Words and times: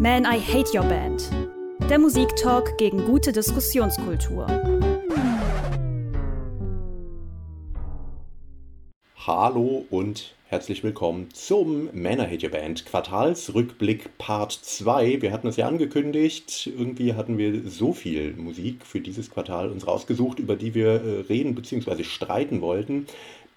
Man, 0.00 0.24
I 0.26 0.38
Hate 0.38 0.78
Your 0.78 0.84
Band. 0.84 1.28
Der 1.90 1.98
Musiktalk 1.98 2.78
gegen 2.78 3.04
gute 3.04 3.32
Diskussionskultur. 3.32 4.46
Hallo 9.16 9.84
und 9.90 10.36
herzlich 10.46 10.84
willkommen 10.84 11.30
zum 11.32 11.88
Man, 11.92 12.20
I 12.20 12.32
Hate 12.32 12.46
Your 12.46 12.52
Band 12.52 12.86
Quartalsrückblick 12.86 14.16
Part 14.18 14.52
2. 14.52 15.20
Wir 15.20 15.32
hatten 15.32 15.48
es 15.48 15.56
ja 15.56 15.66
angekündigt, 15.66 16.68
irgendwie 16.68 17.14
hatten 17.14 17.36
wir 17.36 17.68
so 17.68 17.92
viel 17.92 18.34
Musik 18.34 18.86
für 18.86 19.00
dieses 19.00 19.32
Quartal 19.32 19.68
uns 19.68 19.88
rausgesucht, 19.88 20.38
über 20.38 20.54
die 20.54 20.74
wir 20.74 21.02
äh, 21.02 21.20
reden 21.22 21.56
bzw. 21.56 22.04
streiten 22.04 22.60
wollten 22.60 23.08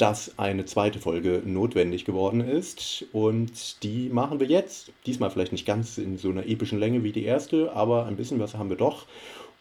dass 0.02 0.40
eine 0.40 0.66
zweite 0.66 0.98
Folge 1.00 1.44
notwendig 1.46 2.06
geworden 2.06 2.42
ist. 2.42 3.06
Und 3.14 3.84
die 3.84 4.10
machen 4.10 4.40
wir 4.40 4.48
jetzt. 4.48 4.92
Diesmal 5.06 5.30
vielleicht 5.30 5.52
nicht 5.52 5.68
ganz 5.68 6.00
in 6.00 6.18
so 6.18 6.32
einer 6.32 6.48
epischen 6.48 6.80
Länge 6.80 7.04
wie 7.04 7.12
die 7.12 7.24
erste, 7.24 7.72
aber 7.74 8.08
ein 8.08 8.16
bisschen 8.16 8.40
was 8.40 8.56
haben 8.56 8.70
wir 8.70 8.78
doch. 8.78 9.06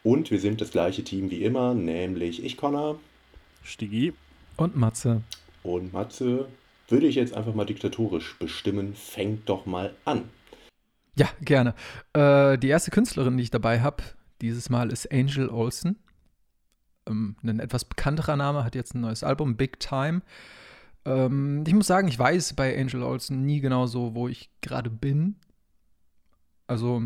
Und 0.03 0.31
wir 0.31 0.41
sind 0.41 0.63
das 0.63 0.71
gleiche 0.71 1.05
Team 1.05 1.31
wie 1.31 1.45
immer, 1.45 1.75
nämlich 1.75 2.43
ich, 2.43 2.57
Connor. 2.57 2.99
Stigi. 3.63 4.15
Und 4.57 4.77
Matze. 4.77 5.21
Und 5.63 5.93
Matze 5.93 6.49
würde 6.89 7.07
ich 7.07 7.17
jetzt 7.17 7.35
einfach 7.35 7.55
mal 7.55 7.67
diktatorisch 7.67 8.37
bestimmen. 8.39 8.95
Fängt 8.95 9.47
doch 9.47 9.67
mal 9.67 9.95
an. 10.07 10.31
Ja, 11.17 11.29
gerne. 11.43 11.75
Äh, 12.15 12.57
die 12.57 12.69
erste 12.69 12.91
Künstlerin, 12.91 13.37
die 13.37 13.43
ich 13.43 13.51
dabei 13.51 13.81
habe, 13.81 14.03
dieses 14.41 14.71
Mal 14.71 14.91
ist 14.91 15.13
Angel 15.13 15.51
Olsen 15.51 15.99
ähm, 17.09 17.37
ein 17.43 17.61
etwas 17.61 17.85
bekannterer 17.85 18.37
Name, 18.37 18.65
hat 18.65 18.75
jetzt 18.75 18.95
ein 18.95 19.01
neues 19.01 19.23
Album, 19.25 19.57
Big 19.57 19.81
Time. 19.81 20.23
Ähm, 21.05 21.65
ich 21.67 21.75
muss 21.75 21.87
sagen, 21.87 22.09
ich 22.09 22.19
weiß 22.19 22.55
bei 22.55 22.79
Angel 22.79 23.03
Olsen 23.03 23.45
nie 23.45 23.61
genau 23.61 23.87
so, 23.87 24.15
wo 24.15 24.29
ich 24.29 24.51
gerade 24.61 24.91
bin. 24.91 25.37
Also, 26.67 27.05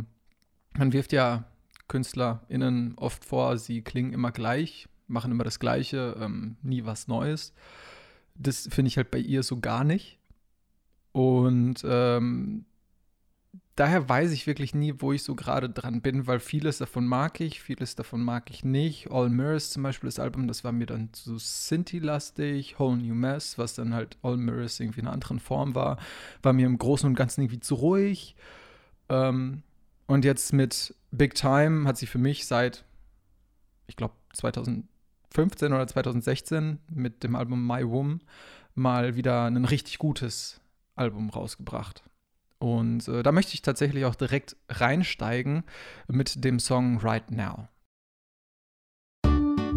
man 0.76 0.92
wirft 0.92 1.12
ja 1.12 1.44
KünstlerInnen 1.88 2.94
oft 2.96 3.24
vor, 3.24 3.56
sie 3.58 3.82
klingen 3.82 4.12
immer 4.12 4.32
gleich, 4.32 4.88
machen 5.06 5.30
immer 5.30 5.44
das 5.44 5.60
Gleiche, 5.60 6.16
ähm, 6.20 6.56
nie 6.62 6.84
was 6.84 7.08
Neues. 7.08 7.52
Das 8.34 8.68
finde 8.70 8.88
ich 8.88 8.96
halt 8.96 9.10
bei 9.10 9.18
ihr 9.18 9.42
so 9.42 9.60
gar 9.60 9.84
nicht. 9.84 10.18
Und 11.12 11.84
ähm, 11.86 12.64
daher 13.76 14.08
weiß 14.08 14.32
ich 14.32 14.46
wirklich 14.46 14.74
nie, 14.74 14.94
wo 14.98 15.12
ich 15.12 15.22
so 15.22 15.34
gerade 15.34 15.68
dran 15.68 16.00
bin, 16.00 16.26
weil 16.26 16.40
vieles 16.40 16.78
davon 16.78 17.06
mag 17.06 17.40
ich, 17.40 17.60
vieles 17.60 17.96
davon 17.96 18.22
mag 18.22 18.50
ich 18.50 18.64
nicht. 18.64 19.10
All 19.10 19.28
Mirrors 19.30 19.70
zum 19.70 19.82
Beispiel, 19.82 20.08
das 20.08 20.18
Album, 20.18 20.46
das 20.46 20.64
war 20.64 20.72
mir 20.72 20.86
dann 20.86 21.12
zu 21.12 21.38
Sinti-lastig. 21.38 22.78
Whole 22.78 22.96
New 22.96 23.14
Mess, 23.14 23.58
was 23.58 23.74
dann 23.74 23.94
halt 23.94 24.16
All 24.22 24.36
Mirrors 24.36 24.78
irgendwie 24.78 25.00
in 25.00 25.06
einer 25.06 25.14
anderen 25.14 25.40
Form 25.40 25.74
war, 25.74 25.98
war 26.42 26.52
mir 26.52 26.66
im 26.66 26.78
Großen 26.78 27.08
und 27.08 27.16
Ganzen 27.16 27.42
irgendwie 27.42 27.60
zu 27.60 27.74
ruhig. 27.74 28.36
Ähm, 29.08 29.62
und 30.06 30.24
jetzt 30.24 30.52
mit 30.52 30.94
Big 31.10 31.34
Time 31.34 31.88
hat 31.88 31.96
sie 31.96 32.06
für 32.06 32.18
mich 32.18 32.46
seit, 32.46 32.84
ich 33.86 33.96
glaube, 33.96 34.14
2015 34.34 35.72
oder 35.72 35.86
2016 35.86 36.78
mit 36.90 37.24
dem 37.24 37.34
Album 37.34 37.66
My 37.66 37.88
Womb 37.88 38.22
mal 38.74 39.16
wieder 39.16 39.46
ein 39.46 39.64
richtig 39.64 39.98
gutes 39.98 40.60
Album 40.94 41.30
rausgebracht. 41.30 42.04
Und 42.64 43.08
äh, 43.08 43.22
da 43.22 43.30
möchte 43.30 43.52
ich 43.52 43.60
tatsächlich 43.60 44.06
auch 44.06 44.14
direkt 44.14 44.56
reinsteigen 44.70 45.64
mit 46.08 46.42
dem 46.46 46.58
Song 46.58 46.96
Right 46.96 47.30
Now. 47.30 47.68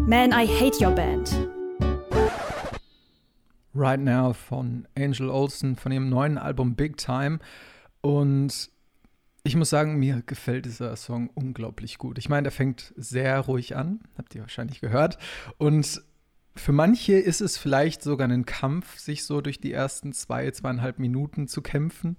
Man, 0.06 0.30
I 0.30 0.46
Hate 0.46 0.82
Your 0.82 0.94
Band. 0.94 1.50
Right 3.74 4.00
Now 4.00 4.32
von 4.32 4.88
Angel 4.96 5.28
Olsen 5.28 5.76
von 5.76 5.92
ihrem 5.92 6.08
neuen 6.08 6.38
Album 6.38 6.76
Big 6.76 6.96
Time. 6.96 7.40
Und 8.00 8.70
ich 9.44 9.54
muss 9.54 9.68
sagen, 9.68 9.98
mir 9.98 10.22
gefällt 10.24 10.64
dieser 10.64 10.96
Song 10.96 11.28
unglaublich 11.34 11.98
gut. 11.98 12.16
Ich 12.16 12.30
meine, 12.30 12.44
der 12.44 12.52
fängt 12.52 12.94
sehr 12.96 13.38
ruhig 13.40 13.76
an, 13.76 14.00
habt 14.16 14.34
ihr 14.34 14.40
wahrscheinlich 14.40 14.80
gehört. 14.80 15.18
Und 15.58 16.02
für 16.58 16.72
manche 16.72 17.14
ist 17.14 17.40
es 17.40 17.56
vielleicht 17.56 18.02
sogar 18.02 18.28
ein 18.28 18.46
Kampf, 18.46 18.98
sich 18.98 19.24
so 19.24 19.40
durch 19.40 19.60
die 19.60 19.72
ersten 19.72 20.12
zwei, 20.12 20.50
zweieinhalb 20.50 20.98
Minuten 20.98 21.48
zu 21.48 21.62
kämpfen. 21.62 22.16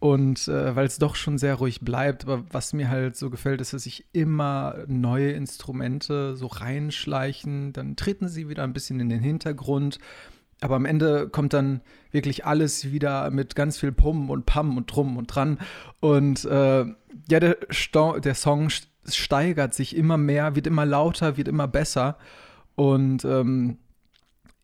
Und 0.00 0.48
äh, 0.48 0.74
weil 0.76 0.86
es 0.86 0.98
doch 0.98 1.14
schon 1.14 1.38
sehr 1.38 1.54
ruhig 1.54 1.80
bleibt, 1.80 2.24
aber 2.24 2.44
was 2.50 2.72
mir 2.72 2.90
halt 2.90 3.16
so 3.16 3.30
gefällt, 3.30 3.60
ist, 3.60 3.72
dass 3.72 3.84
sich 3.84 4.04
immer 4.12 4.76
neue 4.86 5.30
Instrumente 5.32 6.36
so 6.36 6.46
reinschleichen, 6.46 7.72
dann 7.72 7.96
treten 7.96 8.28
sie 8.28 8.48
wieder 8.48 8.64
ein 8.64 8.72
bisschen 8.72 9.00
in 9.00 9.08
den 9.08 9.20
Hintergrund. 9.20 9.98
Aber 10.60 10.76
am 10.76 10.84
Ende 10.84 11.28
kommt 11.28 11.52
dann 11.52 11.80
wirklich 12.10 12.44
alles 12.44 12.90
wieder 12.90 13.30
mit 13.30 13.54
ganz 13.54 13.78
viel 13.78 13.92
Pum 13.92 14.30
und 14.30 14.46
Pam 14.46 14.76
und 14.76 14.86
Drum 14.86 15.16
und 15.16 15.26
dran. 15.26 15.58
Und 16.00 16.44
äh, 16.44 16.84
ja, 17.28 17.40
der, 17.40 17.56
der 17.56 18.34
Song 18.34 18.68
steigert 19.06 19.74
sich 19.74 19.96
immer 19.96 20.16
mehr, 20.16 20.54
wird 20.54 20.66
immer 20.66 20.86
lauter, 20.86 21.36
wird 21.36 21.48
immer 21.48 21.68
besser. 21.68 22.18
Und 22.76 23.24
ähm, 23.24 23.78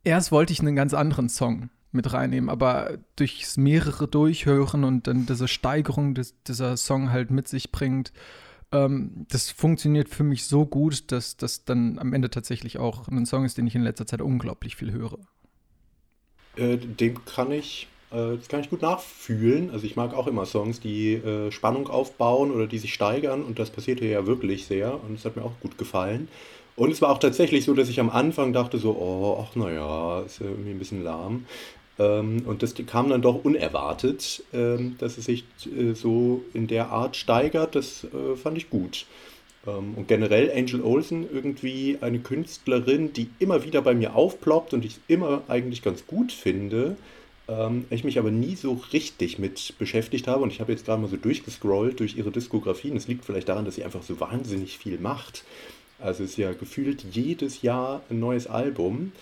erst 0.05 0.33
wollte 0.33 0.53
ich 0.53 0.61
einen 0.61 0.77
ganz 0.77 0.95
anderen 0.95 1.29
Song 1.29 1.71
mit 1.93 2.13
reinnehmen, 2.13 2.51
aber 2.51 2.99
durchs 3.17 3.57
mehrere 3.57 4.07
Durchhören 4.07 4.85
und 4.85 5.07
dann 5.07 5.27
diese 5.27 5.49
Steigerung, 5.49 6.15
die 6.15 6.27
dieser 6.47 6.77
Song 6.77 7.11
halt 7.11 7.31
mit 7.31 7.49
sich 7.49 7.73
bringt, 7.73 8.13
ähm, 8.73 9.27
das 9.29 9.51
funktioniert 9.51 10.09
für 10.09 10.23
mich 10.23 10.45
so 10.45 10.67
gut, 10.67 11.11
dass 11.11 11.37
das 11.37 11.65
dann 11.65 11.99
am 11.99 12.13
Ende 12.13 12.31
tatsächlich 12.31 12.79
auch 12.79 13.09
ein 13.09 13.27
Song 13.27 13.45
ist, 13.45 13.59
den 13.59 13.67
ich 13.67 13.75
in 13.75 13.83
letzter 13.83 14.07
Zeit 14.07 14.21
unglaublich 14.21 14.77
viel 14.77 14.93
höre. 14.93 15.19
Äh, 16.57 16.79
dem 16.79 17.25
kann 17.25 17.51
ich, 17.51 17.89
das 18.11 18.49
kann 18.49 18.61
ich 18.61 18.71
gut 18.71 18.83
nachfühlen. 18.83 19.71
Also 19.71 19.87
ich 19.87 19.95
mag 19.95 20.15
auch 20.15 20.27
immer 20.27 20.45
Songs, 20.45 20.81
die 20.81 21.15
äh, 21.15 21.53
Spannung 21.53 21.89
aufbauen 21.89 22.51
oder 22.51 22.67
die 22.67 22.79
sich 22.79 22.93
steigern 22.93 23.45
und 23.45 23.59
das 23.59 23.71
passiert 23.71 24.01
hier 24.01 24.11
ja 24.11 24.27
wirklich 24.27 24.67
sehr 24.67 24.99
und 25.05 25.15
es 25.15 25.25
hat 25.25 25.37
mir 25.37 25.45
auch 25.45 25.59
gut 25.61 25.79
gefallen. 25.79 26.29
Und 26.77 26.91
es 26.91 27.03
war 27.03 27.11
auch 27.11 27.19
tatsächlich 27.19 27.65
so, 27.65 27.75
dass 27.75 27.89
ich 27.89 28.01
am 28.01 28.11
Anfang 28.11 28.53
dachte 28.53 28.79
so, 28.79 28.93
oh, 28.93 29.45
ach 29.45 29.55
naja, 29.55 30.23
ist 30.23 30.41
ja 30.41 30.47
irgendwie 30.47 30.71
ein 30.71 30.79
bisschen 30.79 31.05
lahm. 31.05 31.45
Ähm, 31.99 32.43
und 32.47 32.63
das 32.63 32.75
kam 32.87 33.11
dann 33.11 33.23
doch 33.23 33.45
unerwartet, 33.45 34.43
ähm, 34.55 34.97
dass 34.99 35.19
es 35.19 35.27
sich 35.27 35.45
äh, 35.67 35.93
so 35.93 36.43
in 36.55 36.67
der 36.67 36.89
Art 36.89 37.17
steigert. 37.17 37.75
Das 37.75 38.05
äh, 38.05 38.37
fand 38.37 38.57
ich 38.57 38.71
gut. 38.71 39.07
Ähm, 39.67 39.95
und 39.95 40.09
generell 40.09 40.51
Angel 40.51 40.81
Olsen 40.81 41.27
irgendwie 41.31 41.99
eine 42.01 42.21
Künstlerin, 42.21 43.13
die 43.13 43.29
immer 43.39 43.65
wieder 43.65 43.83
bei 43.83 43.95
mir 43.95 44.17
aufploppt 44.17 44.73
und 44.73 44.85
ich 44.85 44.99
immer 45.07 45.43
eigentlich 45.49 45.83
ganz 45.83 46.07
gut 46.07 46.33
finde. 46.33 46.97
Ich 47.91 48.05
mich 48.05 48.19
aber 48.19 48.31
nie 48.31 48.55
so 48.55 48.81
richtig 48.93 49.39
mit 49.39 49.75
beschäftigt 49.79 50.29
habe 50.29 50.43
und 50.43 50.53
ich 50.53 50.61
habe 50.61 50.73
jetzt 50.73 50.85
gerade 50.85 51.03
mal 51.03 51.09
so 51.09 51.17
durchgescrollt 51.17 51.99
durch 51.99 52.17
ihre 52.17 52.31
Diskografien. 52.31 52.97
Es 52.97 53.09
liegt 53.09 53.25
vielleicht 53.25 53.49
daran, 53.49 53.65
dass 53.65 53.75
sie 53.75 53.85
einfach 53.85 54.03
so 54.03 54.21
wahnsinnig 54.21 54.79
viel 54.79 54.99
macht. 54.99 55.45
Also 55.99 56.25
es 56.25 56.31
ist 56.31 56.37
ja 56.37 56.53
gefühlt 56.53 57.05
jedes 57.11 57.63
Jahr 57.63 58.03
ein 58.11 58.21
neues 58.21 58.47
Album. 58.47 59.13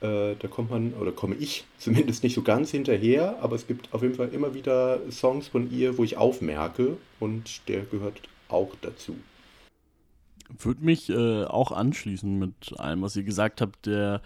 Äh, 0.00 0.34
da 0.38 0.48
kommt 0.48 0.70
man, 0.70 0.94
oder 0.94 1.12
komme 1.12 1.34
ich 1.36 1.64
zumindest 1.78 2.22
nicht 2.22 2.34
so 2.34 2.42
ganz 2.42 2.70
hinterher, 2.70 3.38
aber 3.40 3.56
es 3.56 3.66
gibt 3.66 3.92
auf 3.92 4.02
jeden 4.02 4.14
Fall 4.14 4.28
immer 4.28 4.54
wieder 4.54 5.00
Songs 5.10 5.48
von 5.48 5.70
ihr, 5.70 5.96
wo 5.98 6.04
ich 6.04 6.16
aufmerke 6.16 6.96
und 7.20 7.68
der 7.68 7.82
gehört 7.82 8.20
auch 8.48 8.72
dazu. 8.82 9.16
Würde 10.58 10.84
mich 10.84 11.08
äh, 11.08 11.44
auch 11.44 11.72
anschließen 11.72 12.38
mit 12.38 12.78
allem, 12.78 13.02
was 13.02 13.16
ihr 13.16 13.22
gesagt 13.22 13.60
habt. 13.60 13.86
Der, 13.86 14.20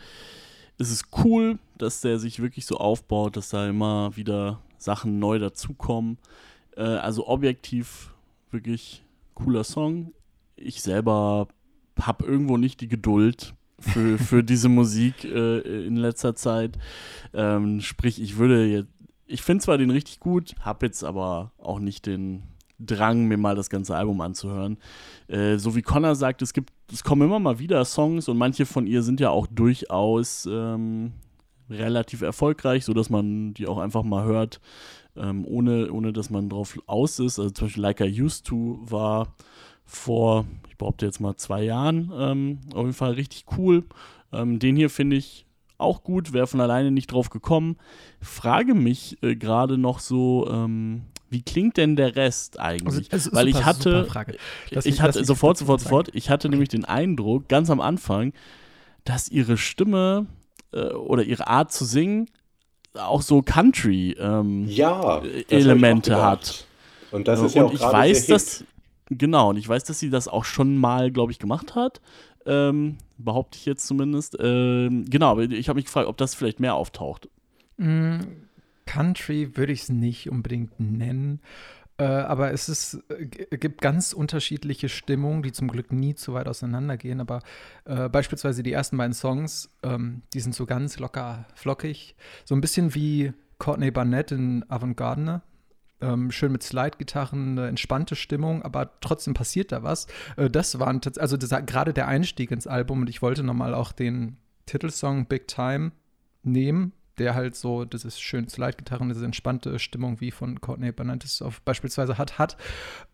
es 0.78 0.91
ist 0.91 1.06
cool, 1.25 1.59
dass 1.77 2.00
der 2.00 2.19
sich 2.19 2.41
wirklich 2.41 2.66
so 2.66 2.78
aufbaut, 2.78 3.37
dass 3.37 3.50
da 3.50 3.69
immer 3.69 4.16
wieder 4.16 4.61
Sachen 4.78 5.19
neu 5.19 5.39
dazukommen. 5.39 6.19
Äh, 6.77 6.83
also 6.83 7.27
objektiv 7.27 8.15
wirklich 8.50 9.05
cooler 9.34 9.65
Song. 9.65 10.12
Ich 10.56 10.81
selber 10.83 11.49
habe 12.00 12.25
irgendwo 12.25 12.56
nicht 12.56 12.81
die 12.81 12.89
Geduld, 12.89 13.55
für, 13.81 14.19
für 14.19 14.44
diese 14.44 14.69
Musik 14.69 15.25
äh, 15.25 15.59
in 15.87 15.97
letzter 15.97 16.34
Zeit. 16.34 16.78
Ähm, 17.33 17.81
sprich, 17.81 18.21
ich 18.21 18.37
würde 18.37 18.66
jetzt, 18.66 18.89
ich 19.27 19.43
finde 19.43 19.65
zwar 19.65 19.78
den 19.78 19.91
richtig 19.91 20.21
gut, 20.21 20.55
habe 20.60 20.87
jetzt 20.87 21.05
aber 21.05 21.53
auch 21.59 21.81
nicht 21.81 22.06
den 22.06 22.43
Drang, 22.78 23.27
mir 23.27 23.37
mal 23.37 23.56
das 23.56 23.71
ganze 23.71 23.97
Album 23.97 24.21
anzuhören. 24.21 24.78
Äh, 25.27 25.59
so 25.59 25.75
wie 25.75 25.83
Connor 25.83 26.15
sagt, 26.15 26.42
es 26.42 26.53
gibt, 26.53 26.72
es 26.92 27.03
kommen 27.03 27.22
immer 27.22 27.39
mal 27.39 27.59
wieder 27.59 27.84
Songs 27.84 28.28
und 28.28 28.39
manche 28.39 28.66
von 28.66 28.86
ihr 28.86 29.03
sind 29.03 29.21
ja 29.21 29.30
auch 29.30 29.47
durchaus 29.48 30.48
ähm, 30.51 31.13
relativ 31.69 32.22
erfolgreich, 32.22 32.84
sodass 32.84 33.10
man 33.10 33.54
die 33.54 33.66
auch 33.66 33.78
einfach 33.78 34.04
mal 34.04 34.25
hört, 34.25 34.60
ähm, 35.16 35.45
ohne, 35.47 35.92
ohne 35.92 36.13
dass 36.13 36.30
man 36.30 36.48
drauf 36.48 36.78
aus 36.86 37.19
ist. 37.19 37.39
Also 37.39 37.51
zum 37.51 37.66
Beispiel 37.66 37.83
Like 37.83 38.01
I 38.01 38.22
Used 38.22 38.47
To 38.47 38.78
war 38.83 39.34
vor, 39.84 40.45
ich 40.69 40.77
behaupte 40.77 41.07
jetzt 41.07 41.21
mal 41.21 41.36
zwei 41.36 41.63
Jahren, 41.65 42.13
ähm, 42.16 42.60
auf 42.74 42.83
jeden 42.83 42.92
Fall 42.92 43.13
richtig 43.13 43.47
cool. 43.57 43.84
Ähm, 44.33 44.59
den 44.59 44.77
hier 44.77 44.91
finde 44.91 45.16
ich 45.16 45.47
auch 45.78 46.03
gut, 46.03 46.33
wäre 46.33 46.47
von 46.47 46.60
alleine 46.60 46.91
nicht 46.91 47.10
drauf 47.13 47.31
gekommen. 47.31 47.77
Frage 48.21 48.74
mich 48.74 49.22
äh, 49.22 49.36
gerade 49.36 49.78
noch 49.78 50.01
so, 50.01 50.48
ähm, 50.51 51.03
wie 51.30 51.42
klingt 51.42 51.77
denn 51.77 51.97
der 51.97 52.16
Rest 52.16 52.59
eigentlich? 52.59 53.13
Also, 53.13 53.33
Weil 53.33 53.47
super, 53.47 53.59
ich 53.59 53.65
hatte, 53.65 54.09
ich, 54.71 54.86
ich 54.86 55.03
hatte 55.03 55.25
sofort, 55.25 55.59
sofort, 55.59 55.80
sofort, 55.80 56.09
ich 56.15 56.30
hatte 56.30 56.48
nämlich 56.48 56.69
den 56.69 56.84
Eindruck, 56.84 57.48
ganz 57.48 57.71
am 57.71 57.80
Anfang, 57.80 58.33
dass 59.04 59.28
ihre 59.28 59.57
Stimme 59.57 60.27
äh, 60.72 60.92
oder 60.92 61.22
ihre 61.22 61.47
Art 61.47 61.72
zu 61.72 61.84
singen 61.84 62.28
auch 62.95 63.22
so 63.22 63.42
Country-Elemente 63.42 64.27
ähm, 64.27 64.66
ja, 64.69 66.22
hat. 66.22 66.66
Und 67.10 67.28
das 67.28 67.41
ist 67.41 67.54
ja 67.54 67.63
und 67.63 67.69
auch 67.69 67.74
ich 67.74 67.81
weiß, 67.81 68.27
dass 68.27 68.65
genau, 69.07 69.51
und 69.51 69.57
ich 69.57 69.69
weiß, 69.69 69.84
dass 69.84 69.98
sie 69.98 70.10
das 70.10 70.28
auch 70.28 70.45
schon 70.45 70.77
mal, 70.77 71.10
glaube 71.10 71.33
ich, 71.33 71.39
gemacht 71.39 71.74
hat. 71.74 72.01
Ähm, 72.47 72.97
behaupte 73.19 73.59
ich 73.59 73.66
jetzt 73.66 73.86
zumindest. 73.86 74.36
Ähm, 74.41 75.04
genau, 75.09 75.33
aber 75.33 75.42
ich 75.42 75.69
habe 75.69 75.77
mich 75.77 75.86
gefragt, 75.86 76.09
ob 76.09 76.16
das 76.16 76.34
vielleicht 76.34 76.60
mehr 76.60 76.74
auftaucht. 76.74 77.28
Mm, 77.77 78.21
Country 78.88 79.56
würde 79.56 79.72
ich 79.72 79.82
es 79.82 79.88
nicht 79.90 80.30
unbedingt 80.30 80.80
nennen. 80.80 81.40
Äh, 81.98 82.04
aber 82.04 82.52
es 82.52 82.68
ist, 82.68 83.04
äh, 83.10 83.26
gibt 83.58 83.82
ganz 83.82 84.14
unterschiedliche 84.14 84.88
Stimmungen, 84.88 85.42
die 85.42 85.52
zum 85.52 85.68
Glück 85.68 85.92
nie 85.92 86.14
zu 86.14 86.32
weit 86.32 86.48
auseinandergehen. 86.48 87.20
Aber 87.20 87.42
äh, 87.84 88.08
beispielsweise 88.08 88.62
die 88.62 88.72
ersten 88.72 88.96
beiden 88.96 89.12
Songs, 89.12 89.68
ähm, 89.82 90.22
die 90.32 90.40
sind 90.40 90.54
so 90.54 90.64
ganz 90.64 90.98
locker, 90.98 91.44
flockig. 91.54 92.14
So 92.46 92.54
ein 92.54 92.62
bisschen 92.62 92.94
wie 92.94 93.34
Courtney 93.58 93.90
Barnett 93.90 94.32
in 94.32 94.64
Avantgarde. 94.70 95.42
Ähm, 96.00 96.30
schön 96.30 96.52
mit 96.52 96.62
Slide-Gitarren, 96.62 97.58
eine 97.58 97.68
entspannte 97.68 98.14
Stimmung, 98.14 98.62
aber 98.62 99.00
trotzdem 99.00 99.34
passiert 99.34 99.72
da 99.72 99.82
was. 99.82 100.06
Äh, 100.36 100.48
das 100.48 100.78
waren 100.78 101.00
also 101.18 101.36
gerade 101.36 101.92
der 101.92 102.08
Einstieg 102.08 102.52
ins 102.52 102.68
Album 102.68 103.02
und 103.02 103.10
ich 103.10 103.20
wollte 103.20 103.42
nochmal 103.42 103.74
auch 103.74 103.92
den 103.92 104.38
Titelsong 104.66 105.26
Big 105.26 105.48
Time 105.48 105.90
nehmen, 106.42 106.92
der 107.18 107.34
halt 107.34 107.54
so 107.56 107.84
dieses 107.84 108.20
schön 108.20 108.48
Slide-Gitarren, 108.48 109.09
diese 109.09 109.24
entspannte 109.24 109.78
Stimmung 109.78 110.20
wie 110.20 110.30
von 110.30 110.60
Courtney 110.60 110.92
Banantes 110.92 111.42
auf 111.42 111.62
beispielsweise 111.62 112.18
hat, 112.18 112.38
hat. 112.38 112.56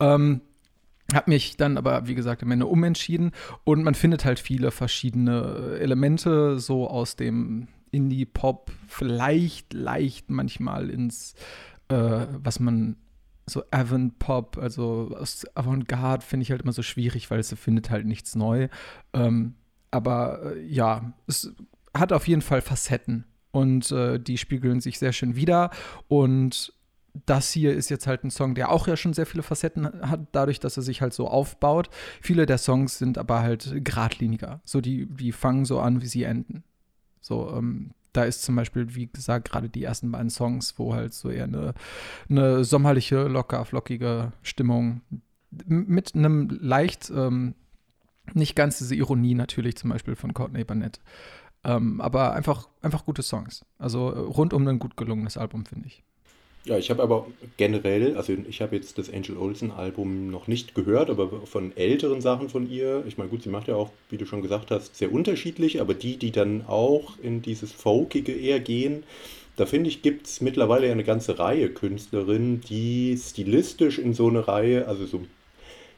Ähm, 0.01 0.41
hab 1.13 1.29
mich 1.29 1.57
dann 1.57 1.77
aber, 1.77 2.07
wie 2.07 2.15
gesagt, 2.15 2.43
am 2.43 2.51
Ende 2.51 2.67
umentschieden 2.67 3.33
und 3.65 3.85
man 3.85 3.95
findet 3.95 4.25
halt 4.25 4.39
viele 4.39 4.71
verschiedene 4.71 5.77
Elemente 5.79 6.59
so 6.59 6.89
aus 6.89 7.17
dem 7.17 7.69
Indie-Pop, 7.91 8.73
vielleicht 8.89 9.73
leicht 9.73 10.31
manchmal 10.31 10.91
ins, 10.91 11.35
äh, 11.89 12.27
was 12.43 12.59
man 12.59 12.97
so 13.47 13.63
Avant-Pop, 13.71 14.59
also 14.59 15.15
aus 15.19 15.45
Avantgarde 15.55 16.25
finde 16.25 16.43
ich 16.43 16.51
halt 16.51 16.63
immer 16.63 16.73
so 16.73 16.83
schwierig, 16.83 17.31
weil 17.31 17.39
es 17.39 17.53
findet 17.53 17.91
halt 17.91 18.07
nichts 18.07 18.35
neu. 18.35 18.69
Ähm, 19.13 19.55
aber 19.91 20.57
äh, 20.57 20.65
ja, 20.65 21.13
es 21.27 21.55
hat 21.97 22.13
auf 22.13 22.27
jeden 22.27 22.43
Fall 22.43 22.63
Facetten 22.63 23.27
und 23.55 23.93
äh, 23.93 24.19
die 24.19 24.37
spiegeln 24.37 24.81
sich 24.81 24.99
sehr 24.99 25.13
schön 25.13 25.37
wieder. 25.37 25.71
Und 26.09 26.75
das 27.25 27.53
hier 27.53 27.73
ist 27.73 27.89
jetzt 27.89 28.09
halt 28.09 28.25
ein 28.25 28.33
Song, 28.33 28.57
der 28.57 28.71
auch 28.71 28.89
ja 28.89 28.97
schon 28.97 29.13
sehr 29.13 29.27
viele 29.27 29.45
Facetten 29.45 29.87
hat, 30.11 30.27
dadurch, 30.33 30.59
dass 30.59 30.77
er 30.77 30.83
sich 30.83 31.01
halt 31.01 31.15
so 31.15 31.29
aufbaut. 31.29 31.89
Viele 32.21 32.47
der 32.47 32.59
Songs 32.59 32.99
sind 32.99 33.17
aber 33.17 33.43
halt 33.43 33.73
geradliniger. 33.85 34.61
So, 34.65 34.81
die, 34.81 35.07
die 35.07 35.31
fangen 35.31 35.65
so 35.65 35.79
an, 35.79 36.03
wie 36.03 36.09
sie 36.09 36.25
enden. 36.25 36.65
So, 37.21 37.55
ähm, 37.57 37.93
da 38.13 38.25
ist 38.25 38.43
zum 38.43 38.57
Beispiel, 38.57 38.97
wie 38.97 39.07
gesagt, 39.07 39.49
gerade 39.49 39.69
die 39.69 39.85
ersten 39.85 40.11
beiden 40.11 40.31
Songs, 40.31 40.75
wo 40.77 40.93
halt 40.93 41.15
so 41.15 41.31
eher 41.31 41.45
eine, 41.45 41.75
eine 42.29 42.65
sommerliche, 42.65 43.29
locker, 43.29 43.65
flockige 43.65 44.33
Stimmung 44.43 45.01
mit 45.67 46.17
einem 46.17 46.49
leicht, 46.61 47.13
ähm, 47.15 47.55
nicht 48.33 48.57
ganz 48.57 48.79
diese 48.79 48.97
Ironie 48.97 49.35
natürlich 49.35 49.77
zum 49.77 49.91
Beispiel 49.91 50.17
von 50.17 50.35
Courtney 50.35 50.65
Barnett 50.65 50.99
ähm, 51.65 52.01
aber 52.01 52.33
einfach, 52.33 52.69
einfach 52.83 53.05
gute 53.05 53.23
Songs. 53.23 53.65
Also 53.79 54.11
äh, 54.11 54.19
rundum 54.19 54.67
ein 54.69 54.79
gut 54.79 54.97
gelungenes 54.97 55.37
Album, 55.37 55.65
finde 55.67 55.89
ich. 55.89 56.03
Ja, 56.67 56.79
ich 56.79 56.89
habe 56.89 57.03
aber 57.03 57.27
generell, 57.59 58.17
also 58.17 58.33
ich 58.49 58.63
habe 58.63 58.75
jetzt 58.75 58.97
das 58.97 59.13
Angel 59.13 59.37
Olsen 59.37 59.71
Album 59.71 60.31
noch 60.31 60.47
nicht 60.47 60.75
gehört, 60.75 61.11
aber 61.11 61.47
von 61.47 61.77
älteren 61.77 62.23
Sachen 62.23 62.49
von 62.49 62.71
ihr, 62.71 63.05
ich 63.07 63.19
meine, 63.19 63.29
gut, 63.29 63.43
sie 63.43 63.51
macht 63.51 63.69
ja 63.69 63.75
auch, 63.77 63.91
wie 64.09 64.17
du 64.17 64.25
schon 64.25 64.41
gesagt 64.41 64.71
hast, 64.71 64.97
sehr 64.97 65.13
unterschiedlich, 65.13 65.83
aber 65.83 65.93
die, 65.93 66.17
die 66.17 66.31
dann 66.31 66.65
auch 66.67 67.19
in 67.23 67.43
dieses 67.43 67.71
Folkige 67.71 68.33
eher 68.33 68.61
gehen, 68.61 69.05
da 69.57 69.67
finde 69.67 69.89
ich, 69.89 70.01
gibt 70.01 70.27
es 70.27 70.41
mittlerweile 70.41 70.87
ja 70.87 70.93
eine 70.93 71.05
ganze 71.05 71.39
Reihe 71.39 71.69
Künstlerinnen, 71.69 72.63
die 72.63 73.17
stilistisch 73.17 73.99
in 73.99 74.15
so 74.15 74.29
eine 74.29 74.49
Reihe, 74.49 74.89
also 74.89 75.05
so 75.05 75.21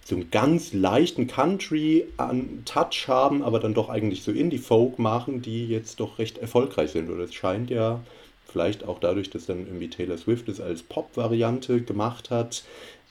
so 0.07 0.15
einen 0.15 0.31
ganz 0.31 0.73
leichten 0.73 1.27
Country-Touch 1.27 3.09
haben, 3.09 3.43
aber 3.43 3.59
dann 3.59 3.75
doch 3.75 3.89
eigentlich 3.89 4.23
so 4.23 4.31
Indie-Folk 4.31 5.01
machen, 5.01 5.43
die 5.43 5.67
jetzt 5.67 5.99
doch 5.99 6.21
recht 6.21 6.39
erfolgreich 6.39 6.93
sind. 6.93 7.11
Oder 7.11 7.25
es 7.25 7.35
scheint 7.35 7.71
ja, 7.71 7.99
vielleicht 8.47 8.85
auch 8.85 9.01
dadurch, 9.01 9.31
dass 9.31 9.47
dann 9.47 9.67
irgendwie 9.67 9.91
Taylor 9.91 10.17
Swift 10.17 10.49
es 10.49 10.61
als 10.61 10.85
Pop-Variante 10.85 11.81
gemacht 11.81 12.31
hat, 12.31 12.63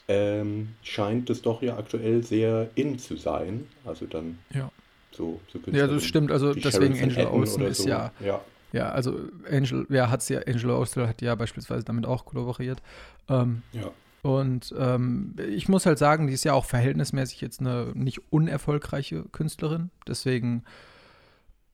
ähm, 0.08 0.70
scheint 0.84 1.30
es 1.30 1.42
doch 1.42 1.62
ja 1.62 1.78
aktuell 1.78 2.24
sehr 2.24 2.70
in 2.76 2.98
zu 2.98 3.18
sein. 3.18 3.68
Also 3.84 4.06
dann 4.06 4.40
ja. 4.54 4.72
so, 5.12 5.42
so 5.52 5.60
Ja, 5.72 5.88
das 5.88 6.06
stimmt. 6.06 6.32
Also 6.32 6.54
deswegen 6.54 6.98
Angela 6.98 7.30
Olsen 7.30 7.64
ist 7.64 7.80
so. 7.80 7.90
ja, 7.90 8.14
ja. 8.24 8.40
Ja, 8.72 8.90
also 8.90 9.20
Angel, 9.50 9.86
wer 9.90 10.10
hat's 10.10 10.30
ja, 10.30 10.40
Angela 10.48 10.78
Olsen 10.78 11.06
hat 11.08 11.22
ja 11.22 11.36
beispielsweise 11.36 11.84
damit 11.84 12.06
auch 12.06 12.26
kollaboriert. 12.26 12.82
Ähm, 13.28 13.64
ja. 13.74 13.92
Und 14.26 14.74
ähm, 14.76 15.36
ich 15.38 15.70
muss 15.70 15.86
halt 15.86 16.00
sagen, 16.00 16.26
die 16.26 16.34
ist 16.34 16.46
ja 16.46 16.54
auch 16.54 16.66
verhältnismäßig 16.66 17.42
jetzt 17.42 17.60
eine 17.60 17.92
nicht 17.94 18.34
unerfolgreiche 18.34 19.22
Künstlerin. 19.26 19.92
Deswegen, 20.08 20.64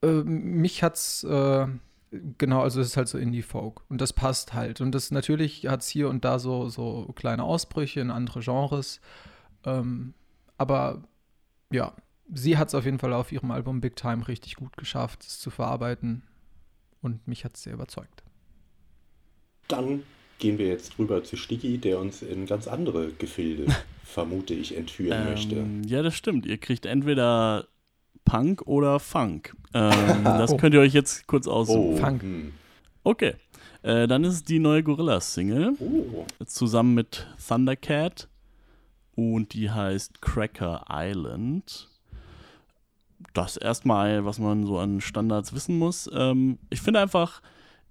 äh, 0.02 0.22
mich 0.22 0.82
hat's, 0.82 1.24
äh, 1.24 1.66
genau, 2.10 2.60
also 2.60 2.82
es 2.82 2.88
ist 2.88 2.96
halt 2.98 3.08
so 3.08 3.16
Indie-Folk. 3.16 3.88
Und 3.88 4.02
das 4.02 4.12
passt 4.12 4.52
halt. 4.52 4.82
Und 4.82 4.94
das 4.94 5.10
natürlich 5.10 5.66
hat 5.66 5.80
es 5.80 5.88
hier 5.88 6.10
und 6.10 6.26
da 6.26 6.38
so, 6.38 6.68
so 6.68 7.10
kleine 7.16 7.42
Ausbrüche 7.42 8.00
in 8.00 8.10
andere 8.10 8.40
Genres. 8.40 9.00
Ähm, 9.64 10.12
aber 10.58 11.04
ja, 11.72 11.94
sie 12.30 12.58
hat 12.58 12.68
es 12.68 12.74
auf 12.74 12.84
jeden 12.84 12.98
Fall 12.98 13.14
auf 13.14 13.32
ihrem 13.32 13.50
Album 13.50 13.80
Big 13.80 13.96
Time 13.96 14.28
richtig 14.28 14.56
gut 14.56 14.76
geschafft, 14.76 15.22
es 15.22 15.40
zu 15.40 15.48
verarbeiten. 15.48 16.22
Und 17.00 17.26
mich 17.26 17.46
hat 17.46 17.56
es 17.56 17.62
sehr 17.62 17.72
überzeugt. 17.72 18.22
Dann 19.68 20.02
gehen 20.42 20.58
wir 20.58 20.66
jetzt 20.66 20.98
rüber 20.98 21.22
zu 21.22 21.36
Sticky, 21.36 21.78
der 21.78 22.00
uns 22.00 22.20
in 22.20 22.46
ganz 22.46 22.66
andere 22.66 23.12
Gefilde, 23.12 23.66
vermute 24.04 24.54
ich, 24.54 24.76
entführen 24.76 25.22
ähm, 25.22 25.30
möchte. 25.30 25.66
Ja, 25.86 26.02
das 26.02 26.16
stimmt. 26.16 26.46
Ihr 26.46 26.58
kriegt 26.58 26.84
entweder 26.84 27.68
Punk 28.24 28.62
oder 28.66 28.98
Funk. 28.98 29.54
Ähm, 29.72 29.92
das 30.24 30.52
oh. 30.52 30.56
könnt 30.56 30.74
ihr 30.74 30.80
euch 30.80 30.94
jetzt 30.94 31.28
kurz 31.28 31.46
aussuchen. 31.46 31.94
Oh, 31.94 31.96
Funk. 31.96 32.22
Hm. 32.22 32.52
Okay. 33.04 33.34
Äh, 33.82 34.08
dann 34.08 34.24
ist 34.24 34.48
die 34.48 34.58
neue 34.58 34.82
Gorillas-Single 34.82 35.74
oh. 35.78 36.26
zusammen 36.44 36.94
mit 36.94 37.26
Thundercat 37.46 38.28
und 39.14 39.54
die 39.54 39.70
heißt 39.70 40.20
Cracker 40.22 40.86
Island. 40.90 41.88
Das 43.32 43.56
erstmal, 43.56 44.24
was 44.24 44.40
man 44.40 44.66
so 44.66 44.78
an 44.78 45.00
Standards 45.00 45.52
wissen 45.52 45.78
muss. 45.78 46.10
Ähm, 46.12 46.58
ich 46.70 46.82
finde 46.82 46.98
einfach, 46.98 47.42